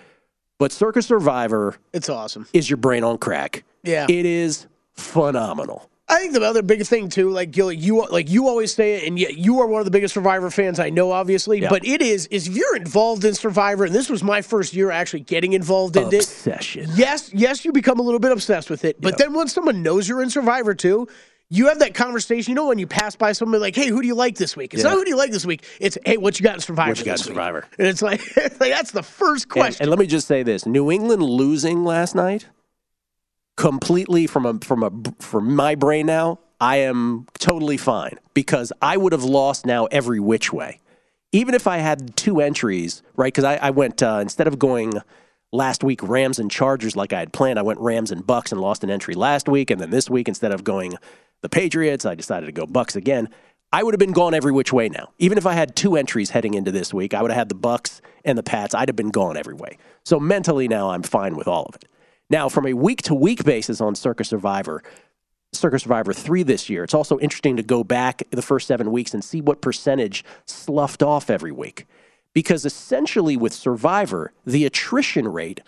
But 0.59 0.71
Circa 0.71 1.01
Survivor, 1.01 1.75
it's 1.93 2.09
awesome. 2.09 2.47
Is 2.53 2.69
your 2.69 2.77
brain 2.77 3.03
on 3.03 3.17
crack? 3.17 3.63
Yeah, 3.83 4.05
it 4.07 4.25
is 4.25 4.67
phenomenal. 4.93 5.89
I 6.07 6.19
think 6.19 6.33
the 6.33 6.41
other 6.41 6.61
big 6.61 6.85
thing 6.85 7.07
too, 7.07 7.29
like 7.29 7.55
you, 7.55 7.69
you 7.69 8.05
like 8.07 8.29
you 8.29 8.47
always 8.47 8.73
say 8.73 8.95
it, 8.95 9.07
and 9.07 9.17
yet 9.17 9.37
you 9.37 9.61
are 9.61 9.65
one 9.65 9.79
of 9.79 9.85
the 9.85 9.91
biggest 9.91 10.13
Survivor 10.13 10.51
fans 10.51 10.77
I 10.77 10.89
know, 10.89 11.11
obviously. 11.11 11.61
But 11.61 11.85
it 11.85 12.01
is 12.01 12.27
is 12.27 12.47
if 12.47 12.55
you're 12.55 12.75
involved 12.75 13.23
in 13.23 13.33
Survivor, 13.33 13.85
and 13.85 13.95
this 13.95 14.09
was 14.09 14.21
my 14.21 14.41
first 14.41 14.73
year 14.73 14.91
actually 14.91 15.21
getting 15.21 15.53
involved 15.53 15.95
in 15.95 16.13
Obsession. 16.13 16.83
it. 16.83 16.97
Yes, 16.97 17.31
yes, 17.33 17.63
you 17.63 17.71
become 17.71 17.99
a 17.99 18.03
little 18.03 18.19
bit 18.19 18.33
obsessed 18.33 18.69
with 18.69 18.83
it. 18.83 18.99
But 18.99 19.17
then 19.17 19.33
once 19.33 19.53
someone 19.53 19.81
knows 19.81 20.09
you're 20.09 20.21
in 20.21 20.29
Survivor 20.29 20.75
too, 20.75 21.07
you 21.51 21.67
have 21.67 21.79
that 21.79 21.93
conversation. 21.93 22.51
You 22.51 22.55
know, 22.55 22.67
when 22.67 22.79
you 22.79 22.87
pass 22.87 23.15
by 23.15 23.33
somebody 23.33 23.61
like, 23.61 23.75
"Hey, 23.75 23.87
who 23.87 24.01
do 24.01 24.07
you 24.07 24.15
like 24.15 24.35
this 24.35 24.57
week?" 24.57 24.73
It's 24.73 24.81
yeah. 24.81 24.89
not 24.89 24.97
who 24.97 25.03
do 25.03 25.09
you 25.09 25.17
like 25.17 25.31
this 25.31 25.45
week. 25.45 25.63
It's 25.79 25.97
hey, 26.05 26.17
what 26.17 26.39
you 26.39 26.43
got 26.43 26.55
in 26.55 26.61
Survivor? 26.61 26.91
What 26.91 26.99
you 26.99 27.05
got 27.05 27.19
in 27.19 27.25
Survivor? 27.25 27.67
Week? 27.69 27.79
And 27.79 27.87
it's 27.87 28.01
like, 28.01 28.21
it's 28.37 28.59
like 28.59 28.71
that's 28.71 28.91
the 28.91 29.03
first 29.03 29.49
question. 29.49 29.75
And, 29.75 29.81
and 29.81 29.89
let 29.91 29.99
me 29.99 30.07
just 30.07 30.27
say 30.27 30.41
this: 30.41 30.65
New 30.65 30.89
England 30.89 31.21
losing 31.21 31.83
last 31.83 32.15
night, 32.15 32.47
completely 33.57 34.25
from 34.25 34.45
a 34.45 34.57
from 34.59 34.81
a 34.81 34.91
from 35.21 35.55
my 35.55 35.75
brain 35.75 36.07
now 36.07 36.39
I 36.61 36.77
am 36.77 37.25
totally 37.39 37.75
fine 37.75 38.19
because 38.35 38.71
I 38.83 38.95
would 38.95 39.13
have 39.13 39.23
lost 39.23 39.65
now 39.65 39.85
every 39.87 40.19
which 40.19 40.53
way. 40.53 40.79
Even 41.31 41.55
if 41.55 41.65
I 41.65 41.77
had 41.77 42.15
two 42.15 42.39
entries, 42.39 43.01
right? 43.15 43.33
Because 43.33 43.45
I, 43.45 43.55
I, 43.55 43.71
went, 43.71 44.03
uh, 44.03 44.19
instead 44.21 44.47
of 44.47 44.59
going 44.59 44.93
last 45.51 45.83
week 45.83 46.01
Rams 46.03 46.39
and 46.39 46.49
Chargers 46.49 46.95
like 46.95 47.13
I 47.13 47.19
had 47.19 47.33
planned, 47.33 47.59
I 47.59 47.63
went 47.63 47.79
Rams 47.79 48.11
and 48.11 48.25
Bucks 48.25 48.51
and 48.51 48.61
lost 48.61 48.83
an 48.83 48.89
entry 48.89 49.13
last 49.13 49.47
week. 49.47 49.71
And 49.71 49.79
then 49.79 49.89
this 49.89 50.09
week, 50.09 50.27
instead 50.27 50.51
of 50.51 50.63
going 50.63 50.95
the 51.41 51.49
Patriots, 51.49 52.05
I 52.05 52.15
decided 52.15 52.45
to 52.45 52.51
go 52.51 52.65
Bucks 52.65 52.95
again. 52.95 53.29
I 53.73 53.83
would 53.83 53.93
have 53.93 53.99
been 53.99 54.11
gone 54.11 54.33
every 54.33 54.51
which 54.51 54.73
way 54.73 54.89
now. 54.89 55.11
Even 55.17 55.37
if 55.37 55.45
I 55.45 55.53
had 55.53 55.75
two 55.75 55.95
entries 55.95 56.31
heading 56.31 56.55
into 56.55 56.71
this 56.71 56.93
week, 56.93 57.13
I 57.13 57.21
would 57.21 57.31
have 57.31 57.37
had 57.37 57.49
the 57.49 57.55
Bucks 57.55 58.01
and 58.25 58.37
the 58.37 58.43
Pats. 58.43 58.75
I'd 58.75 58.89
have 58.89 58.97
been 58.97 59.11
gone 59.11 59.37
every 59.37 59.53
way. 59.53 59.77
So 60.03 60.19
mentally 60.19 60.67
now 60.67 60.89
I'm 60.89 61.03
fine 61.03 61.35
with 61.35 61.47
all 61.47 61.65
of 61.65 61.75
it. 61.75 61.85
Now, 62.29 62.49
from 62.49 62.65
a 62.65 62.73
week 62.73 63.01
to 63.03 63.15
week 63.15 63.43
basis 63.43 63.81
on 63.81 63.95
Circa 63.95 64.23
Survivor, 64.23 64.83
Circa 65.53 65.79
Survivor 65.79 66.13
3 66.13 66.43
this 66.43 66.69
year. 66.69 66.83
It's 66.83 66.93
also 66.93 67.19
interesting 67.19 67.57
to 67.57 67.63
go 67.63 67.83
back 67.83 68.23
the 68.29 68.41
first 68.41 68.67
seven 68.67 68.91
weeks 68.91 69.13
and 69.13 69.23
see 69.23 69.41
what 69.41 69.61
percentage 69.61 70.23
sloughed 70.45 71.03
off 71.03 71.29
every 71.29 71.51
week. 71.51 71.87
Because 72.33 72.65
essentially, 72.65 73.35
with 73.35 73.53
Survivor, 73.53 74.31
the 74.45 74.65
attrition 74.65 75.27
rate, 75.27 75.61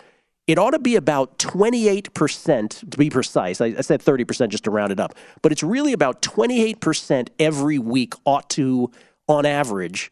it 0.48 0.58
ought 0.58 0.72
to 0.72 0.80
be 0.80 0.96
about 0.96 1.38
28%, 1.38 2.90
to 2.90 2.98
be 2.98 3.10
precise. 3.10 3.62
I, 3.62 3.68
I 3.78 3.82
said 3.82 4.02
30% 4.02 4.50
just 4.50 4.64
to 4.66 4.72
round 4.72 4.92
it 4.92 5.00
up. 5.00 5.14
But 5.42 5.52
it's 5.52 5.64
really 5.64 5.94
about 5.94 6.22
28% 6.22 7.30
every 7.40 7.80
week 7.80 8.14
ought 8.26 8.50
to, 8.52 8.92
on 9.28 9.46
average, 9.46 10.12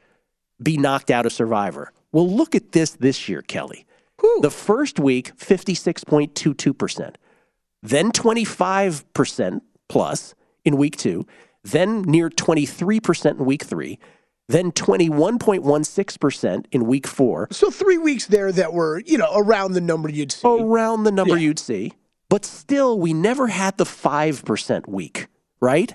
be 0.61 0.77
knocked 0.77 1.11
out 1.11 1.25
of 1.25 1.33
Survivor. 1.33 1.91
Well, 2.11 2.29
look 2.29 2.55
at 2.55 2.73
this 2.73 2.91
this 2.91 3.29
year, 3.29 3.41
Kelley. 3.41 3.85
Whew. 4.19 4.39
The 4.41 4.51
first 4.51 4.99
week, 4.99 5.35
56.22% 5.37 7.15
then 7.81 8.11
25% 8.11 9.61
plus 9.89 10.35
in 10.63 10.77
week 10.77 10.95
two, 10.97 11.25
then 11.63 12.03
near 12.03 12.29
23% 12.29 13.31
in 13.31 13.45
week 13.45 13.63
three, 13.63 13.99
then 14.51 14.71
21.16% 14.71 16.65
in 16.71 16.85
week 16.85 17.07
four. 17.07 17.47
So 17.51 17.69
three 17.69 17.97
weeks 17.97 18.27
there 18.27 18.51
that 18.51 18.73
were, 18.73 19.01
you 19.05 19.17
know, 19.17 19.31
around 19.33 19.73
the 19.73 19.81
number 19.81 20.09
you'd 20.09 20.31
see. 20.31 20.47
Around 20.47 21.03
the 21.03 21.11
number 21.11 21.37
yeah. 21.37 21.43
you'd 21.43 21.59
see. 21.59 21.93
But 22.29 22.45
still, 22.45 22.97
we 22.97 23.13
never 23.13 23.47
had 23.47 23.77
the 23.77 23.83
5% 23.83 24.87
week, 24.87 25.27
right? 25.59 25.93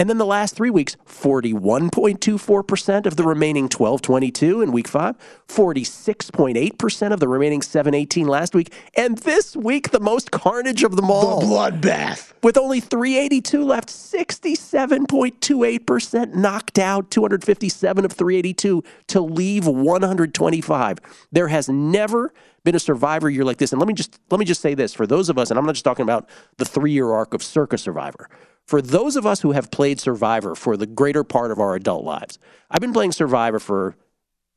And 0.00 0.08
then 0.08 0.18
the 0.18 0.24
last 0.24 0.54
three 0.54 0.70
weeks, 0.70 0.96
41.24% 1.06 3.06
of 3.06 3.16
the 3.16 3.24
remaining 3.24 3.64
1222 3.64 4.62
in 4.62 4.70
week 4.70 4.86
five, 4.86 5.16
46.8% 5.48 7.12
of 7.12 7.18
the 7.18 7.26
remaining 7.26 7.62
718 7.62 8.28
last 8.28 8.54
week, 8.54 8.72
and 8.94 9.18
this 9.18 9.56
week, 9.56 9.90
the 9.90 9.98
most 9.98 10.30
carnage 10.30 10.84
of 10.84 10.94
them 10.94 11.10
all. 11.10 11.40
The 11.40 11.46
bloodbath. 11.46 12.32
With 12.44 12.56
only 12.56 12.78
382 12.78 13.64
left, 13.64 13.88
67.28% 13.88 16.34
knocked 16.34 16.78
out, 16.78 17.10
257 17.10 18.04
of 18.04 18.12
382 18.12 18.84
to 19.08 19.20
leave 19.20 19.66
125. 19.66 20.98
There 21.32 21.48
has 21.48 21.68
never 21.68 22.32
been 22.62 22.76
a 22.76 22.80
survivor 22.80 23.28
year 23.28 23.44
like 23.44 23.56
this. 23.56 23.72
And 23.72 23.80
let 23.80 23.88
me 23.88 23.94
just 23.94 24.20
let 24.30 24.38
me 24.38 24.44
just 24.44 24.60
say 24.60 24.74
this 24.74 24.94
for 24.94 25.08
those 25.08 25.28
of 25.28 25.38
us, 25.38 25.50
and 25.50 25.58
I'm 25.58 25.66
not 25.66 25.74
just 25.74 25.84
talking 25.84 26.04
about 26.04 26.28
the 26.58 26.64
three 26.64 26.92
year 26.92 27.10
arc 27.10 27.34
of 27.34 27.42
Circa 27.42 27.78
Survivor 27.78 28.28
for 28.68 28.82
those 28.82 29.16
of 29.16 29.24
us 29.24 29.40
who 29.40 29.52
have 29.52 29.70
played 29.70 29.98
Survivor 29.98 30.54
for 30.54 30.76
the 30.76 30.86
greater 30.86 31.24
part 31.24 31.50
of 31.50 31.58
our 31.58 31.74
adult 31.74 32.04
lives, 32.04 32.38
I've 32.70 32.82
been 32.82 32.92
playing 32.92 33.12
Survivor 33.12 33.58
for 33.58 33.96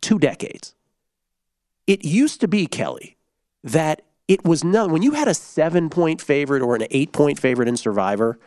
two 0.01 0.19
decades. 0.19 0.75
It 1.87 2.03
used 2.03 2.41
to 2.41 2.49
be, 2.49 2.67
Kelley, 2.67 3.15
that 3.63 4.01
it 4.27 4.43
was 4.43 4.65
no, 4.65 4.85
when 4.89 5.01
you 5.01 5.13
had 5.13 5.29
a 5.29 5.33
seven 5.33 5.89
point 5.89 6.21
favorite 6.21 6.61
or 6.61 6.75
an 6.75 6.87
eight 6.91 7.13
point 7.13 7.39
favorite 7.39 7.69
in 7.69 7.77
Survivor, 7.77 8.37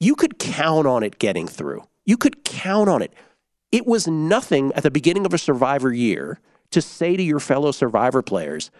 you 0.00 0.14
could 0.14 0.38
count 0.38 0.86
on 0.86 1.02
it 1.02 1.18
getting 1.18 1.46
through. 1.46 1.84
You 2.06 2.16
could 2.16 2.42
count 2.42 2.88
on 2.88 3.02
it. 3.02 3.12
It 3.70 3.86
was 3.86 4.08
nothing 4.08 4.72
at 4.72 4.82
the 4.82 4.90
beginning 4.90 5.26
of 5.26 5.34
a 5.34 5.38
Survivor 5.38 5.92
year 5.92 6.40
to 6.70 6.80
say 6.80 7.18
to 7.18 7.22
your 7.22 7.38
fellow 7.38 7.70
Survivor 7.70 8.22
players, 8.22 8.70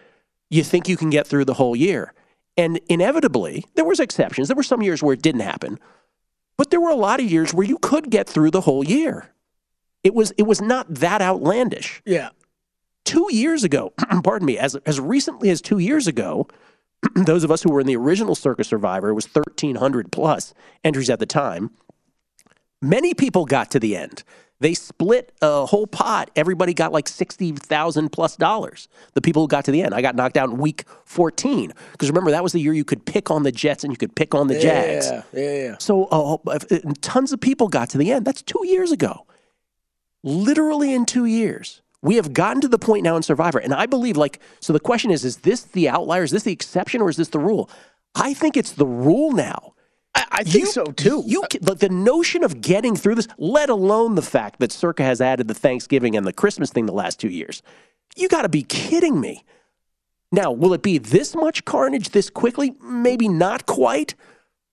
you 0.49 0.63
think 0.63 0.89
you 0.89 0.97
can 0.97 1.11
get 1.11 1.27
through 1.27 1.45
the 1.45 1.53
whole 1.53 1.75
year. 1.75 2.15
And 2.57 2.79
inevitably, 2.89 3.65
there 3.75 3.85
was 3.85 3.99
exceptions. 3.99 4.47
There 4.47 4.55
were 4.55 4.63
some 4.63 4.81
years 4.81 5.01
where 5.01 5.13
it 5.13 5.21
didn't 5.21 5.41
happen. 5.41 5.79
But 6.57 6.69
there 6.69 6.81
were 6.81 6.89
a 6.89 6.95
lot 6.95 7.19
of 7.19 7.31
years 7.31 7.53
where 7.53 7.65
you 7.65 7.77
could 7.77 8.09
get 8.09 8.27
through 8.27 8.51
the 8.51 8.61
whole 8.61 8.85
year. 8.85 9.33
It 10.03 10.13
was 10.13 10.31
it 10.37 10.43
was 10.43 10.61
not 10.61 10.93
that 10.93 11.21
outlandish. 11.21 12.01
Yeah. 12.05 12.29
2 13.05 13.29
years 13.31 13.63
ago, 13.63 13.93
pardon 14.23 14.45
me, 14.45 14.57
as 14.57 14.75
as 14.85 14.99
recently 14.99 15.49
as 15.49 15.61
2 15.61 15.79
years 15.79 16.07
ago, 16.07 16.47
those 17.15 17.43
of 17.43 17.51
us 17.51 17.63
who 17.63 17.71
were 17.71 17.79
in 17.79 17.87
the 17.87 17.95
original 17.95 18.35
Circa 18.35 18.63
Survivor, 18.63 19.09
it 19.09 19.13
was 19.13 19.25
1300 19.25 20.11
plus 20.11 20.53
entries 20.83 21.09
at 21.09 21.19
the 21.19 21.25
time. 21.25 21.71
Many 22.81 23.13
people 23.13 23.45
got 23.45 23.71
to 23.71 23.79
the 23.79 23.95
end. 23.95 24.23
They 24.61 24.75
split 24.75 25.33
a 25.41 25.65
whole 25.65 25.87
pot. 25.87 26.29
Everybody 26.35 26.75
got 26.75 26.91
like 26.91 27.09
60,000 27.09 28.09
plus 28.09 28.35
dollars. 28.35 28.87
The 29.15 29.21
people 29.21 29.41
who 29.41 29.47
got 29.47 29.65
to 29.65 29.71
the 29.71 29.81
end. 29.81 29.95
I 29.95 30.03
got 30.03 30.15
knocked 30.15 30.37
out 30.37 30.51
in 30.51 30.57
week 30.59 30.85
14. 31.05 31.73
Because 31.93 32.09
remember, 32.09 32.29
that 32.29 32.43
was 32.43 32.53
the 32.53 32.59
year 32.59 32.71
you 32.71 32.85
could 32.85 33.03
pick 33.03 33.31
on 33.31 33.41
the 33.41 33.51
Jets 33.51 33.83
and 33.83 33.91
you 33.91 33.97
could 33.97 34.15
pick 34.15 34.35
on 34.35 34.47
the 34.47 34.59
Jags. 34.59 35.07
Yeah, 35.07 35.23
yeah, 35.33 35.63
yeah. 35.63 35.75
So 35.79 36.05
uh, 36.05 36.59
tons 37.01 37.33
of 37.33 37.41
people 37.41 37.69
got 37.69 37.89
to 37.89 37.97
the 37.97 38.11
end. 38.11 38.23
That's 38.23 38.43
two 38.43 38.61
years 38.67 38.91
ago. 38.91 39.25
Literally 40.23 40.93
in 40.93 41.07
two 41.07 41.25
years. 41.25 41.81
We 42.03 42.15
have 42.17 42.31
gotten 42.31 42.61
to 42.61 42.67
the 42.67 42.79
point 42.79 43.03
now 43.03 43.15
in 43.15 43.23
Survivor. 43.23 43.57
And 43.57 43.73
I 43.73 43.87
believe, 43.87 44.15
like, 44.15 44.39
so 44.59 44.73
the 44.73 44.79
question 44.79 45.09
is, 45.09 45.25
is 45.25 45.37
this 45.37 45.63
the 45.63 45.89
outlier? 45.89 46.21
Is 46.21 46.31
this 46.31 46.43
the 46.43 46.53
exception 46.53 47.01
or 47.01 47.09
is 47.09 47.17
this 47.17 47.29
the 47.29 47.39
rule? 47.39 47.67
I 48.13 48.35
think 48.35 48.55
it's 48.57 48.73
the 48.73 48.85
rule 48.85 49.31
now. 49.31 49.73
I, 50.13 50.25
I 50.31 50.43
think 50.43 50.65
you, 50.65 50.71
so 50.71 50.85
too. 50.85 51.23
You 51.25 51.43
the, 51.61 51.75
the 51.75 51.89
notion 51.89 52.43
of 52.43 52.61
getting 52.61 52.95
through 52.95 53.15
this, 53.15 53.27
let 53.37 53.69
alone 53.69 54.15
the 54.15 54.21
fact 54.21 54.59
that 54.59 54.71
Circa 54.71 55.03
has 55.03 55.21
added 55.21 55.47
the 55.47 55.53
Thanksgiving 55.53 56.15
and 56.15 56.25
the 56.25 56.33
Christmas 56.33 56.69
thing 56.71 56.85
the 56.85 56.93
last 56.93 57.19
two 57.19 57.29
years. 57.29 57.61
You 58.15 58.27
got 58.27 58.41
to 58.41 58.49
be 58.49 58.63
kidding 58.63 59.21
me. 59.21 59.43
Now, 60.31 60.51
will 60.51 60.73
it 60.73 60.81
be 60.81 60.97
this 60.97 61.35
much 61.35 61.65
carnage 61.65 62.09
this 62.09 62.29
quickly? 62.29 62.75
Maybe 62.81 63.27
not 63.27 63.65
quite. 63.65 64.15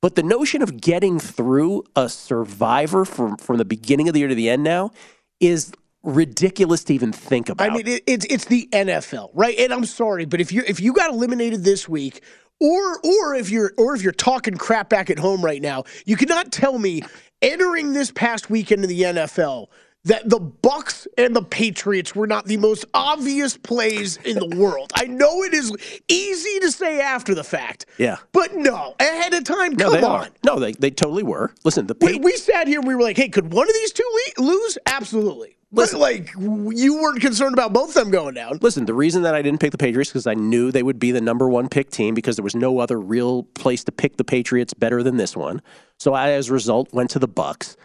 But 0.00 0.14
the 0.14 0.22
notion 0.22 0.62
of 0.62 0.80
getting 0.80 1.18
through 1.18 1.84
a 1.96 2.08
survivor 2.08 3.04
from, 3.04 3.36
from 3.36 3.58
the 3.58 3.64
beginning 3.64 4.06
of 4.06 4.14
the 4.14 4.20
year 4.20 4.28
to 4.28 4.34
the 4.34 4.48
end 4.48 4.62
now 4.62 4.92
is 5.40 5.72
ridiculous 6.04 6.84
to 6.84 6.94
even 6.94 7.12
think 7.12 7.48
about. 7.48 7.68
I 7.68 7.74
mean, 7.74 7.86
it, 7.86 8.04
it's 8.06 8.24
it's 8.26 8.44
the 8.44 8.68
NFL, 8.72 9.30
right? 9.34 9.58
And 9.58 9.72
I'm 9.72 9.84
sorry, 9.84 10.24
but 10.24 10.40
if 10.40 10.52
you 10.52 10.62
if 10.66 10.80
you 10.80 10.92
got 10.92 11.10
eliminated 11.10 11.64
this 11.64 11.88
week 11.88 12.22
or 12.60 12.98
or 13.04 13.34
if 13.34 13.50
you're 13.50 13.72
or 13.76 13.94
if 13.94 14.02
you're 14.02 14.12
talking 14.12 14.54
crap 14.54 14.88
back 14.88 15.10
at 15.10 15.18
home 15.18 15.44
right 15.44 15.62
now, 15.62 15.84
you 16.04 16.16
cannot 16.16 16.52
tell 16.52 16.78
me 16.78 17.02
entering 17.42 17.92
this 17.92 18.10
past 18.10 18.50
weekend 18.50 18.84
in 18.84 18.88
the 18.88 19.02
NFL 19.02 19.68
that 20.04 20.28
the 20.28 20.40
Bucks 20.40 21.06
and 21.18 21.34
the 21.36 21.42
Patriots 21.42 22.14
were 22.14 22.26
not 22.26 22.46
the 22.46 22.56
most 22.56 22.84
obvious 22.94 23.56
plays 23.56 24.16
in 24.18 24.38
the 24.38 24.56
world. 24.56 24.90
I 24.94 25.04
know 25.04 25.42
it 25.42 25.52
is 25.52 25.72
easy 26.08 26.60
to 26.60 26.70
say 26.70 27.00
after 27.00 27.34
the 27.34 27.44
fact. 27.44 27.86
Yeah. 27.98 28.16
But 28.32 28.54
no, 28.54 28.94
ahead 29.00 29.34
of 29.34 29.44
time, 29.44 29.74
no, 29.74 29.90
come 29.90 30.04
on. 30.04 30.20
Are. 30.20 30.28
No, 30.44 30.58
they, 30.58 30.72
they 30.72 30.90
totally 30.90 31.24
were. 31.24 31.52
Listen, 31.64 31.86
the 31.86 31.96
we, 32.00 32.18
we, 32.18 32.32
sat 32.36 32.68
here 32.68 32.78
and 32.78 32.88
we 32.88 32.94
were 32.94 33.02
like, 33.02 33.16
hey, 33.16 33.28
could 33.28 33.52
one 33.52 33.68
of 33.68 33.74
these 33.74 33.92
two 33.92 34.18
le- 34.38 34.44
lose? 34.44 34.78
Absolutely. 34.86 35.57
Listen, 35.70 36.00
like 36.00 36.30
you 36.38 36.94
weren't 37.00 37.20
concerned 37.20 37.52
about 37.52 37.74
both 37.74 37.90
of 37.90 37.94
them 37.94 38.10
going 38.10 38.34
down. 38.34 38.58
Listen, 38.62 38.86
the 38.86 38.94
reason 38.94 39.22
that 39.22 39.34
I 39.34 39.42
didn't 39.42 39.60
pick 39.60 39.70
the 39.70 39.76
Patriots 39.78 40.08
is 40.08 40.12
because 40.12 40.26
I 40.26 40.32
knew 40.34 40.72
they 40.72 40.82
would 40.82 40.98
be 40.98 41.10
the 41.10 41.20
number 41.20 41.46
one 41.48 41.68
pick 41.68 41.90
team 41.90 42.14
because 42.14 42.36
there 42.36 42.42
was 42.42 42.54
no 42.54 42.78
other 42.78 42.98
real 42.98 43.42
place 43.42 43.84
to 43.84 43.92
pick 43.92 44.16
the 44.16 44.24
Patriots 44.24 44.72
better 44.72 45.02
than 45.02 45.18
this 45.18 45.36
one. 45.36 45.60
So 45.98 46.14
I, 46.14 46.30
as 46.30 46.48
a 46.48 46.54
result, 46.54 46.92
went 46.94 47.10
to 47.10 47.18
the 47.18 47.28
Bucks, 47.28 47.76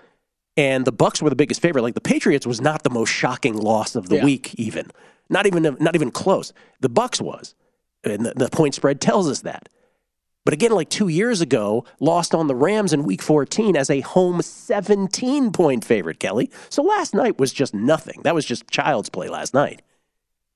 and 0.55 0.85
the 0.85 0.93
Bucks 0.93 1.21
were 1.21 1.29
the 1.29 1.35
biggest 1.35 1.61
favorite. 1.61 1.81
Like 1.81 1.93
the 1.95 1.99
Patriots 2.01 2.47
was 2.47 2.61
not 2.61 2.83
the 2.83 2.89
most 2.89 3.09
shocking 3.09 3.57
loss 3.57 3.95
of 3.97 4.07
the 4.07 4.15
Yeah. 4.17 4.23
week, 4.23 4.55
even 4.55 4.89
not 5.29 5.45
even 5.45 5.75
not 5.81 5.95
even 5.95 6.09
close. 6.09 6.53
The 6.79 6.89
Bucks 6.89 7.19
was, 7.19 7.53
and 8.05 8.25
the, 8.25 8.33
the 8.33 8.49
point 8.49 8.75
spread 8.75 9.01
tells 9.01 9.29
us 9.29 9.41
that. 9.41 9.67
But 10.45 10.53
again, 10.53 10.71
like 10.71 10.89
two 10.89 11.07
years 11.07 11.39
ago, 11.39 11.85
lost 11.99 12.35
on 12.35 12.47
the 12.47 12.55
Rams 12.55 12.91
in 12.91 13.03
week 13.03 13.21
14 13.21 13.77
as 13.77 13.89
a 13.89 14.01
home 14.01 14.41
17 14.41 15.51
point 15.51 15.85
favorite, 15.85 16.19
Kelley. 16.19 16.51
So 16.69 16.83
last 16.83 17.13
night 17.13 17.39
was 17.39 17.53
just 17.53 17.73
nothing. 17.73 18.21
That 18.23 18.35
was 18.35 18.45
just 18.45 18.69
child's 18.69 19.09
play 19.09 19.29
last 19.29 19.53
night. 19.53 19.81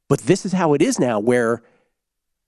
But 0.09 0.19
this 0.21 0.45
is 0.45 0.53
how 0.53 0.73
it 0.73 0.81
is 0.81 0.99
now, 0.99 1.19
where 1.19 1.61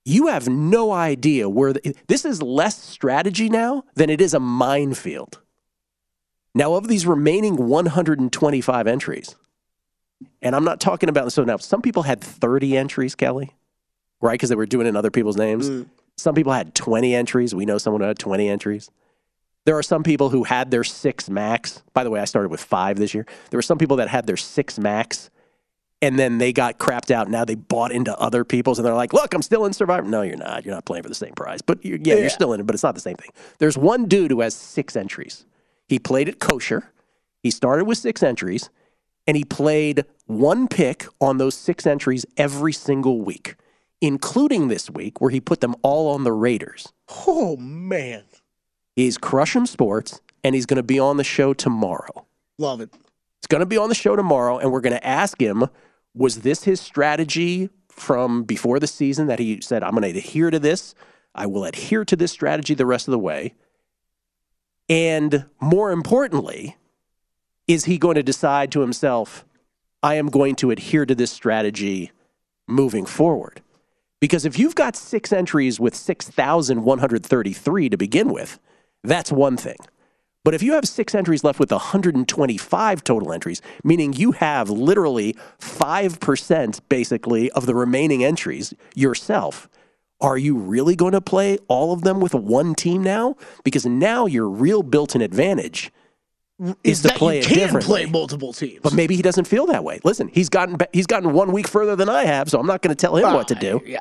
you 0.04 0.28
have 0.28 0.48
no 0.48 0.92
idea 0.92 1.48
where 1.48 1.72
the, 1.72 1.94
this 2.08 2.24
is 2.24 2.42
less 2.42 2.78
strategy 2.78 3.48
now 3.48 3.84
than 3.94 4.10
it 4.10 4.20
is 4.20 4.34
a 4.34 4.40
minefield. 4.40 5.40
Now, 6.54 6.74
of 6.74 6.88
these 6.88 7.06
remaining 7.06 7.56
125 7.68 8.86
entries, 8.86 9.36
and 10.42 10.56
I'm 10.56 10.64
not 10.64 10.80
talking 10.80 11.08
about 11.08 11.32
so 11.32 11.44
now 11.44 11.58
some 11.58 11.80
people 11.80 12.02
had 12.02 12.20
30 12.20 12.76
entries, 12.76 13.14
Kelley, 13.14 13.54
right? 14.20 14.32
Because 14.32 14.48
they 14.48 14.56
were 14.56 14.66
doing 14.66 14.86
it 14.86 14.90
in 14.90 14.96
other 14.96 15.10
people's 15.10 15.36
names. 15.36 15.70
Mm. 15.70 15.86
Some 16.20 16.34
people 16.34 16.52
had 16.52 16.74
20 16.74 17.14
entries. 17.14 17.54
We 17.54 17.64
know 17.66 17.78
someone 17.78 18.02
who 18.02 18.08
had 18.08 18.18
20 18.18 18.48
entries. 18.48 18.90
There 19.66 19.76
are 19.76 19.82
some 19.82 20.02
people 20.02 20.30
who 20.30 20.44
had 20.44 20.70
their 20.70 20.84
six 20.84 21.28
max. 21.30 21.82
By 21.92 22.04
the 22.04 22.10
way, 22.10 22.20
I 22.20 22.24
started 22.24 22.50
with 22.50 22.60
five 22.62 22.96
this 22.98 23.14
year. 23.14 23.26
There 23.50 23.58
were 23.58 23.62
some 23.62 23.78
people 23.78 23.96
that 23.98 24.08
had 24.08 24.26
their 24.26 24.36
six 24.36 24.78
max 24.78 25.30
and 26.02 26.18
then 26.18 26.38
they 26.38 26.52
got 26.52 26.78
crapped 26.78 27.10
out. 27.10 27.28
Now 27.28 27.44
they 27.44 27.54
bought 27.54 27.92
into 27.92 28.16
other 28.18 28.42
people's 28.44 28.78
and 28.78 28.86
they're 28.86 28.94
like, 28.94 29.12
look, 29.12 29.34
I'm 29.34 29.42
still 29.42 29.66
in 29.66 29.72
Survivor. 29.74 30.06
No, 30.08 30.22
you're 30.22 30.36
not. 30.36 30.64
You're 30.64 30.74
not 30.74 30.86
playing 30.86 31.02
for 31.02 31.10
the 31.10 31.14
same 31.14 31.34
prize. 31.34 31.60
But 31.60 31.84
you're, 31.84 31.98
yeah, 31.98 32.14
Yeah. 32.14 32.20
you're 32.22 32.30
still 32.30 32.52
in 32.54 32.60
it, 32.60 32.66
but 32.66 32.74
it's 32.74 32.82
not 32.82 32.94
the 32.94 33.00
same 33.02 33.16
thing. 33.16 33.30
There's 33.58 33.76
one 33.76 34.06
dude 34.06 34.30
who 34.30 34.40
has 34.40 34.54
six 34.54 34.96
entries. 34.96 35.44
He 35.88 35.98
played 35.98 36.28
at 36.28 36.38
kosher. 36.38 36.90
He 37.42 37.50
started 37.50 37.84
with 37.84 37.98
six 37.98 38.22
entries 38.22 38.70
and 39.26 39.36
he 39.36 39.44
played 39.44 40.04
one 40.26 40.68
pick 40.68 41.06
on 41.20 41.36
those 41.36 41.54
six 41.54 41.86
entries 41.86 42.24
every 42.38 42.72
single 42.72 43.20
week, 43.20 43.56
including 44.00 44.68
this 44.68 44.90
week 44.90 45.20
where 45.20 45.30
he 45.30 45.40
put 45.40 45.60
them 45.60 45.74
all 45.82 46.12
on 46.12 46.24
the 46.24 46.32
Raiders. 46.32 46.92
Oh 47.26 47.56
man, 47.56 48.24
He's 48.96 49.18
Crush'em 49.18 49.66
Sports 49.66 50.20
and 50.44 50.54
he's 50.54 50.66
going 50.66 50.76
to 50.76 50.82
be 50.82 50.98
on 50.98 51.16
the 51.16 51.24
show 51.24 51.54
tomorrow. 51.54 52.26
love 52.58 52.80
it. 52.80 52.90
He's 52.92 53.46
going 53.48 53.60
to 53.60 53.66
be 53.66 53.78
on 53.78 53.88
the 53.88 53.94
show 53.94 54.16
tomorrow, 54.16 54.58
and 54.58 54.70
we're 54.70 54.80
going 54.82 54.92
to 54.92 55.06
ask 55.06 55.40
him 55.40 55.66
was 56.14 56.40
this 56.40 56.64
his 56.64 56.80
strategy 56.80 57.70
from 57.88 58.42
before 58.42 58.78
the 58.78 58.86
season 58.86 59.26
that 59.28 59.38
he 59.38 59.60
said, 59.60 59.82
I'm 59.82 59.92
going 59.92 60.02
to 60.02 60.18
adhere 60.18 60.50
to 60.50 60.58
this? 60.58 60.94
I 61.34 61.46
will 61.46 61.64
adhere 61.64 62.04
to 62.04 62.16
this 62.16 62.32
strategy 62.32 62.74
the 62.74 62.86
rest 62.86 63.06
of 63.06 63.12
the 63.12 63.18
way. 63.18 63.54
And 64.88 65.46
more 65.60 65.92
importantly, 65.92 66.76
is 67.68 67.84
he 67.84 67.96
going 67.96 68.16
to 68.16 68.22
decide 68.22 68.72
to 68.72 68.80
himself, 68.80 69.44
I 70.02 70.16
am 70.16 70.26
going 70.28 70.56
to 70.56 70.70
adhere 70.70 71.06
to 71.06 71.14
this 71.14 71.30
strategy 71.30 72.10
moving 72.66 73.06
forward? 73.06 73.62
Because 74.20 74.44
if 74.44 74.58
you've 74.58 74.74
got 74.74 74.96
six 74.96 75.32
entries 75.32 75.80
with 75.80 75.94
6,133 75.94 77.88
to 77.88 77.96
begin 77.96 78.32
with, 78.32 78.58
that's 79.02 79.32
one 79.32 79.56
thing. 79.56 79.78
But 80.44 80.54
if 80.54 80.62
you 80.62 80.72
have 80.72 80.86
six 80.86 81.14
entries 81.14 81.44
left 81.44 81.58
with 81.58 81.70
125 81.70 83.04
total 83.04 83.32
entries, 83.32 83.60
meaning 83.84 84.12
you 84.12 84.32
have 84.32 84.70
literally 84.70 85.36
5% 85.58 86.80
basically 86.88 87.50
of 87.52 87.66
the 87.66 87.74
remaining 87.74 88.24
entries 88.24 88.72
yourself, 88.94 89.68
are 90.20 90.38
you 90.38 90.56
really 90.56 90.96
going 90.96 91.12
to 91.12 91.20
play 91.20 91.58
all 91.68 91.92
of 91.92 92.02
them 92.02 92.20
with 92.20 92.34
one 92.34 92.74
team 92.74 93.02
now? 93.02 93.36
Because 93.64 93.86
now 93.86 94.26
your 94.26 94.48
real 94.48 94.82
built 94.82 95.14
in 95.14 95.22
advantage 95.22 95.90
is, 96.60 96.74
Is 96.84 97.02
to 97.02 97.08
play 97.18 97.38
you 97.38 97.44
can 97.44 97.80
play 97.80 98.06
multiple 98.06 98.52
teams? 98.52 98.80
But 98.82 98.92
maybe 98.92 99.16
he 99.16 99.22
doesn't 99.22 99.46
feel 99.46 99.66
that 99.66 99.82
way. 99.82 100.00
Listen, 100.04 100.28
he's 100.28 100.48
gotten 100.48 100.76
he's 100.92 101.06
gotten 101.06 101.32
one 101.32 101.52
week 101.52 101.66
further 101.68 101.96
than 101.96 102.08
I 102.08 102.24
have, 102.24 102.50
so 102.50 102.58
I'm 102.60 102.66
not 102.66 102.82
going 102.82 102.94
to 102.94 103.00
tell 103.00 103.16
him 103.16 103.32
what 103.32 103.48
to 103.48 103.54
do. 103.54 103.80
Yeah. 103.86 104.00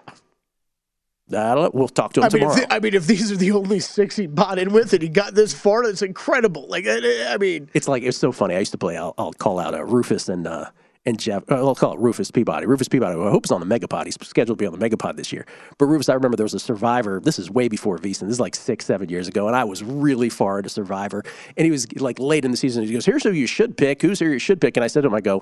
I 1.31 1.53
don't 1.53 1.63
know. 1.63 1.71
We'll 1.75 1.87
talk 1.87 2.13
to 2.13 2.21
him 2.21 2.23
I 2.25 2.29
mean, 2.29 2.39
tomorrow. 2.41 2.55
the- 2.59 2.73
I 2.73 2.79
mean, 2.79 2.95
if 2.95 3.05
these 3.05 3.31
are 3.31 3.35
the 3.37 3.51
only 3.51 3.79
six 3.79 4.15
he 4.15 4.25
bought 4.25 4.57
in 4.57 4.73
with, 4.73 4.93
and 4.93 5.01
he 5.03 5.09
got 5.09 5.35
this 5.35 5.53
far, 5.53 5.85
that's 5.85 6.01
incredible. 6.01 6.65
Like, 6.67 6.85
I, 6.87 7.33
I 7.33 7.37
mean, 7.37 7.69
It's 7.75 7.87
like 7.87 8.01
it's 8.01 8.17
so 8.17 8.31
funny. 8.31 8.55
I 8.55 8.59
used 8.59 8.71
to 8.71 8.79
play. 8.79 8.97
I'll, 8.97 9.13
I'll 9.15 9.33
call 9.33 9.59
out 9.59 9.75
uh, 9.75 9.85
Rufus 9.85 10.27
and 10.27 10.47
uh, 10.47 10.71
and 11.05 11.19
Jeff. 11.19 11.43
Uh, 11.49 11.55
I'll 11.55 11.75
call 11.75 11.93
it 11.93 11.99
Rufus 11.99 12.31
Peabody. 12.31 12.65
Rufus 12.65 12.87
Peabody. 12.87 13.19
I 13.19 13.29
hope 13.29 13.45
is 13.45 13.51
on 13.51 13.65
the 13.65 13.79
Megapod. 13.79 14.05
He's 14.05 14.17
scheduled 14.21 14.57
to 14.57 14.61
be 14.61 14.67
on 14.67 14.77
the 14.77 14.89
Megapod 14.89 15.15
this 15.15 15.31
year. 15.31 15.45
But 15.77 15.85
Rufus, 15.85 16.09
I 16.09 16.13
remember 16.13 16.37
there 16.37 16.43
was 16.45 16.53
a 16.53 16.59
Survivor. 16.59 17.19
This 17.19 17.39
is 17.39 17.49
way 17.49 17.67
before 17.67 17.97
VSiN. 17.97 18.21
This 18.21 18.31
is 18.31 18.39
like 18.39 18.55
six, 18.55 18.85
seven 18.85 19.09
years 19.09 19.27
ago, 19.27 19.47
and 19.47 19.55
I 19.55 19.63
was 19.63 19.83
really 19.83 20.29
far 20.29 20.59
into 20.59 20.69
Survivor. 20.69 21.23
And 21.57 21.65
he 21.65 21.71
was 21.71 21.91
like 21.99 22.19
late 22.19 22.45
in 22.45 22.51
the 22.51 22.57
season. 22.57 22.83
He 22.83 22.93
goes, 22.93 23.05
"Here's 23.05 23.23
who 23.23 23.31
you 23.31 23.47
should 23.47 23.77
pick. 23.77 24.01
Who's 24.01 24.19
who 24.19 24.27
you 24.27 24.39
should 24.39 24.61
pick?" 24.61 24.77
And 24.77 24.83
I 24.83 24.87
said 24.87 25.01
to 25.01 25.07
him, 25.07 25.13
"I 25.13 25.21
go, 25.21 25.41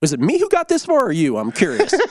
was 0.00 0.12
it 0.12 0.20
me 0.20 0.38
who 0.38 0.48
got 0.48 0.68
this 0.68 0.84
far, 0.84 1.06
or 1.06 1.12
you? 1.12 1.38
I'm 1.38 1.52
curious." 1.52 1.94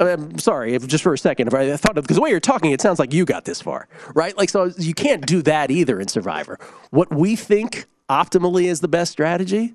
I'm 0.00 0.38
sorry, 0.38 0.74
if, 0.74 0.86
just 0.86 1.02
for 1.02 1.12
a 1.12 1.18
second. 1.18 1.48
If 1.48 1.54
I 1.54 1.76
thought 1.76 1.94
because 1.94 2.16
the 2.16 2.22
way 2.22 2.30
you're 2.30 2.40
talking, 2.40 2.72
it 2.72 2.80
sounds 2.80 2.98
like 2.98 3.12
you 3.12 3.26
got 3.26 3.44
this 3.44 3.60
far, 3.60 3.86
right? 4.14 4.36
Like, 4.36 4.48
so 4.48 4.72
you 4.78 4.94
can't 4.94 5.26
do 5.26 5.42
that 5.42 5.70
either 5.70 6.00
in 6.00 6.08
Survivor. 6.08 6.58
What 6.90 7.14
we 7.14 7.36
think 7.36 7.84
optimally 8.08 8.64
is 8.64 8.80
the 8.80 8.88
best 8.88 9.12
strategy, 9.12 9.74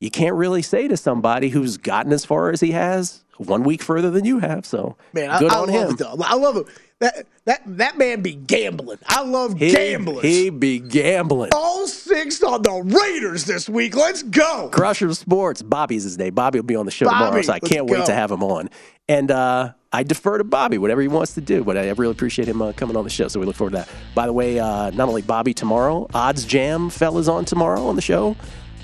you 0.00 0.10
can't 0.10 0.34
really 0.34 0.62
say 0.62 0.88
to 0.88 0.96
somebody 0.96 1.50
who's 1.50 1.76
gotten 1.76 2.12
as 2.12 2.24
far 2.24 2.50
as 2.50 2.60
he 2.60 2.72
has 2.72 3.22
one 3.36 3.62
week 3.62 3.82
further 3.82 4.10
than 4.10 4.24
you 4.24 4.38
have. 4.40 4.66
So, 4.66 4.96
man, 5.12 5.30
I, 5.30 5.38
good 5.38 5.52
I 5.52 5.58
on 5.60 5.68
love 5.70 5.88
him. 5.88 5.90
it 5.92 5.98
though. 5.98 6.16
I 6.24 6.34
love 6.34 6.56
it. 6.56 6.66
That 7.00 7.26
that 7.46 7.62
that 7.64 7.96
man 7.96 8.20
be 8.20 8.34
gambling. 8.34 8.98
I 9.06 9.22
love 9.22 9.58
He, 9.58 9.72
gamblers. 9.72 10.22
he 10.22 10.50
be 10.50 10.78
gambling. 10.80 11.50
All 11.54 11.86
six 11.86 12.42
on 12.42 12.60
the 12.62 12.82
Raiders 12.84 13.44
this 13.46 13.68
week. 13.70 13.96
Let's 13.96 14.22
go. 14.22 14.68
Crusher 14.70 15.12
Sports. 15.14 15.62
Bobby's 15.62 16.02
his 16.04 16.18
name. 16.18 16.34
Bobby 16.34 16.58
will 16.58 16.66
be 16.66 16.76
on 16.76 16.84
the 16.84 16.90
show 16.90 17.06
tomorrow, 17.06 17.40
so 17.40 17.52
I 17.54 17.60
can't 17.60 17.88
wait 17.88 18.04
to 18.06 18.12
have 18.14 18.30
him 18.30 18.42
on. 18.42 18.68
And 19.08 19.30
uh, 19.30 19.72
I 19.92 20.02
defer 20.02 20.36
to 20.38 20.44
Bobby, 20.44 20.76
whatever 20.76 21.00
he 21.00 21.08
wants 21.08 21.34
to 21.34 21.40
do. 21.40 21.64
But 21.64 21.78
I 21.78 21.88
really 21.92 22.12
appreciate 22.12 22.46
him 22.46 22.60
uh, 22.60 22.72
coming 22.74 22.96
on 22.96 23.04
the 23.04 23.10
show, 23.10 23.28
so 23.28 23.40
we 23.40 23.46
look 23.46 23.56
forward 23.56 23.70
to 23.72 23.76
that. 23.78 23.88
By 24.14 24.26
the 24.26 24.34
way, 24.34 24.58
uh, 24.58 24.90
not 24.90 25.08
only 25.08 25.22
Bobby 25.22 25.54
tomorrow, 25.54 26.06
Odds 26.12 26.44
Jam 26.44 26.90
fellas 26.90 27.28
on 27.28 27.46
tomorrow 27.46 27.86
on 27.86 27.96
the 27.96 28.02
show, 28.02 28.36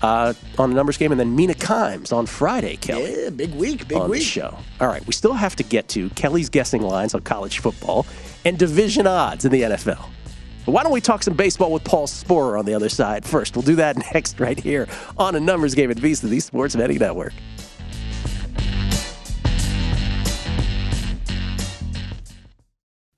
uh, 0.02 0.34
on 0.58 0.70
the 0.70 0.76
numbers 0.76 0.96
game, 0.96 1.10
and 1.12 1.18
then 1.20 1.34
Mina 1.34 1.54
Kimes 1.54 2.12
on 2.12 2.26
Friday, 2.26 2.76
Kelley 2.76 3.14
Yeah, 3.24 3.30
big 3.30 3.54
week, 3.54 3.88
big 3.88 3.98
on 3.98 4.04
the 4.04 4.10
week. 4.10 4.22
show. 4.22 4.56
All 4.80 4.88
right, 4.88 5.04
we 5.06 5.12
still 5.12 5.32
have 5.34 5.56
to 5.56 5.62
get 5.62 5.88
to 5.88 6.08
Kelley's 6.10 6.48
guessing 6.50 6.82
lines 6.82 7.14
on 7.14 7.22
college 7.22 7.58
football 7.60 8.06
and 8.44 8.58
division 8.58 9.06
odds 9.06 9.44
in 9.44 9.52
the 9.52 9.62
NFL. 9.62 10.04
But 10.64 10.72
why 10.72 10.82
don't 10.82 10.92
we 10.92 11.00
talk 11.00 11.22
some 11.22 11.34
baseball 11.34 11.72
with 11.72 11.84
Paul 11.84 12.06
Sporer 12.08 12.58
on 12.58 12.64
the 12.64 12.74
other 12.74 12.88
side 12.88 13.24
first? 13.24 13.54
We'll 13.56 13.62
do 13.62 13.76
that 13.76 13.96
next 14.14 14.40
right 14.40 14.58
here 14.58 14.88
on 15.16 15.34
a 15.36 15.40
numbers 15.40 15.74
game 15.74 15.90
at 15.90 15.96
VSiN, 15.96 16.28
the 16.28 16.40
Sports 16.40 16.74
Betting 16.74 16.98
Network. 16.98 17.32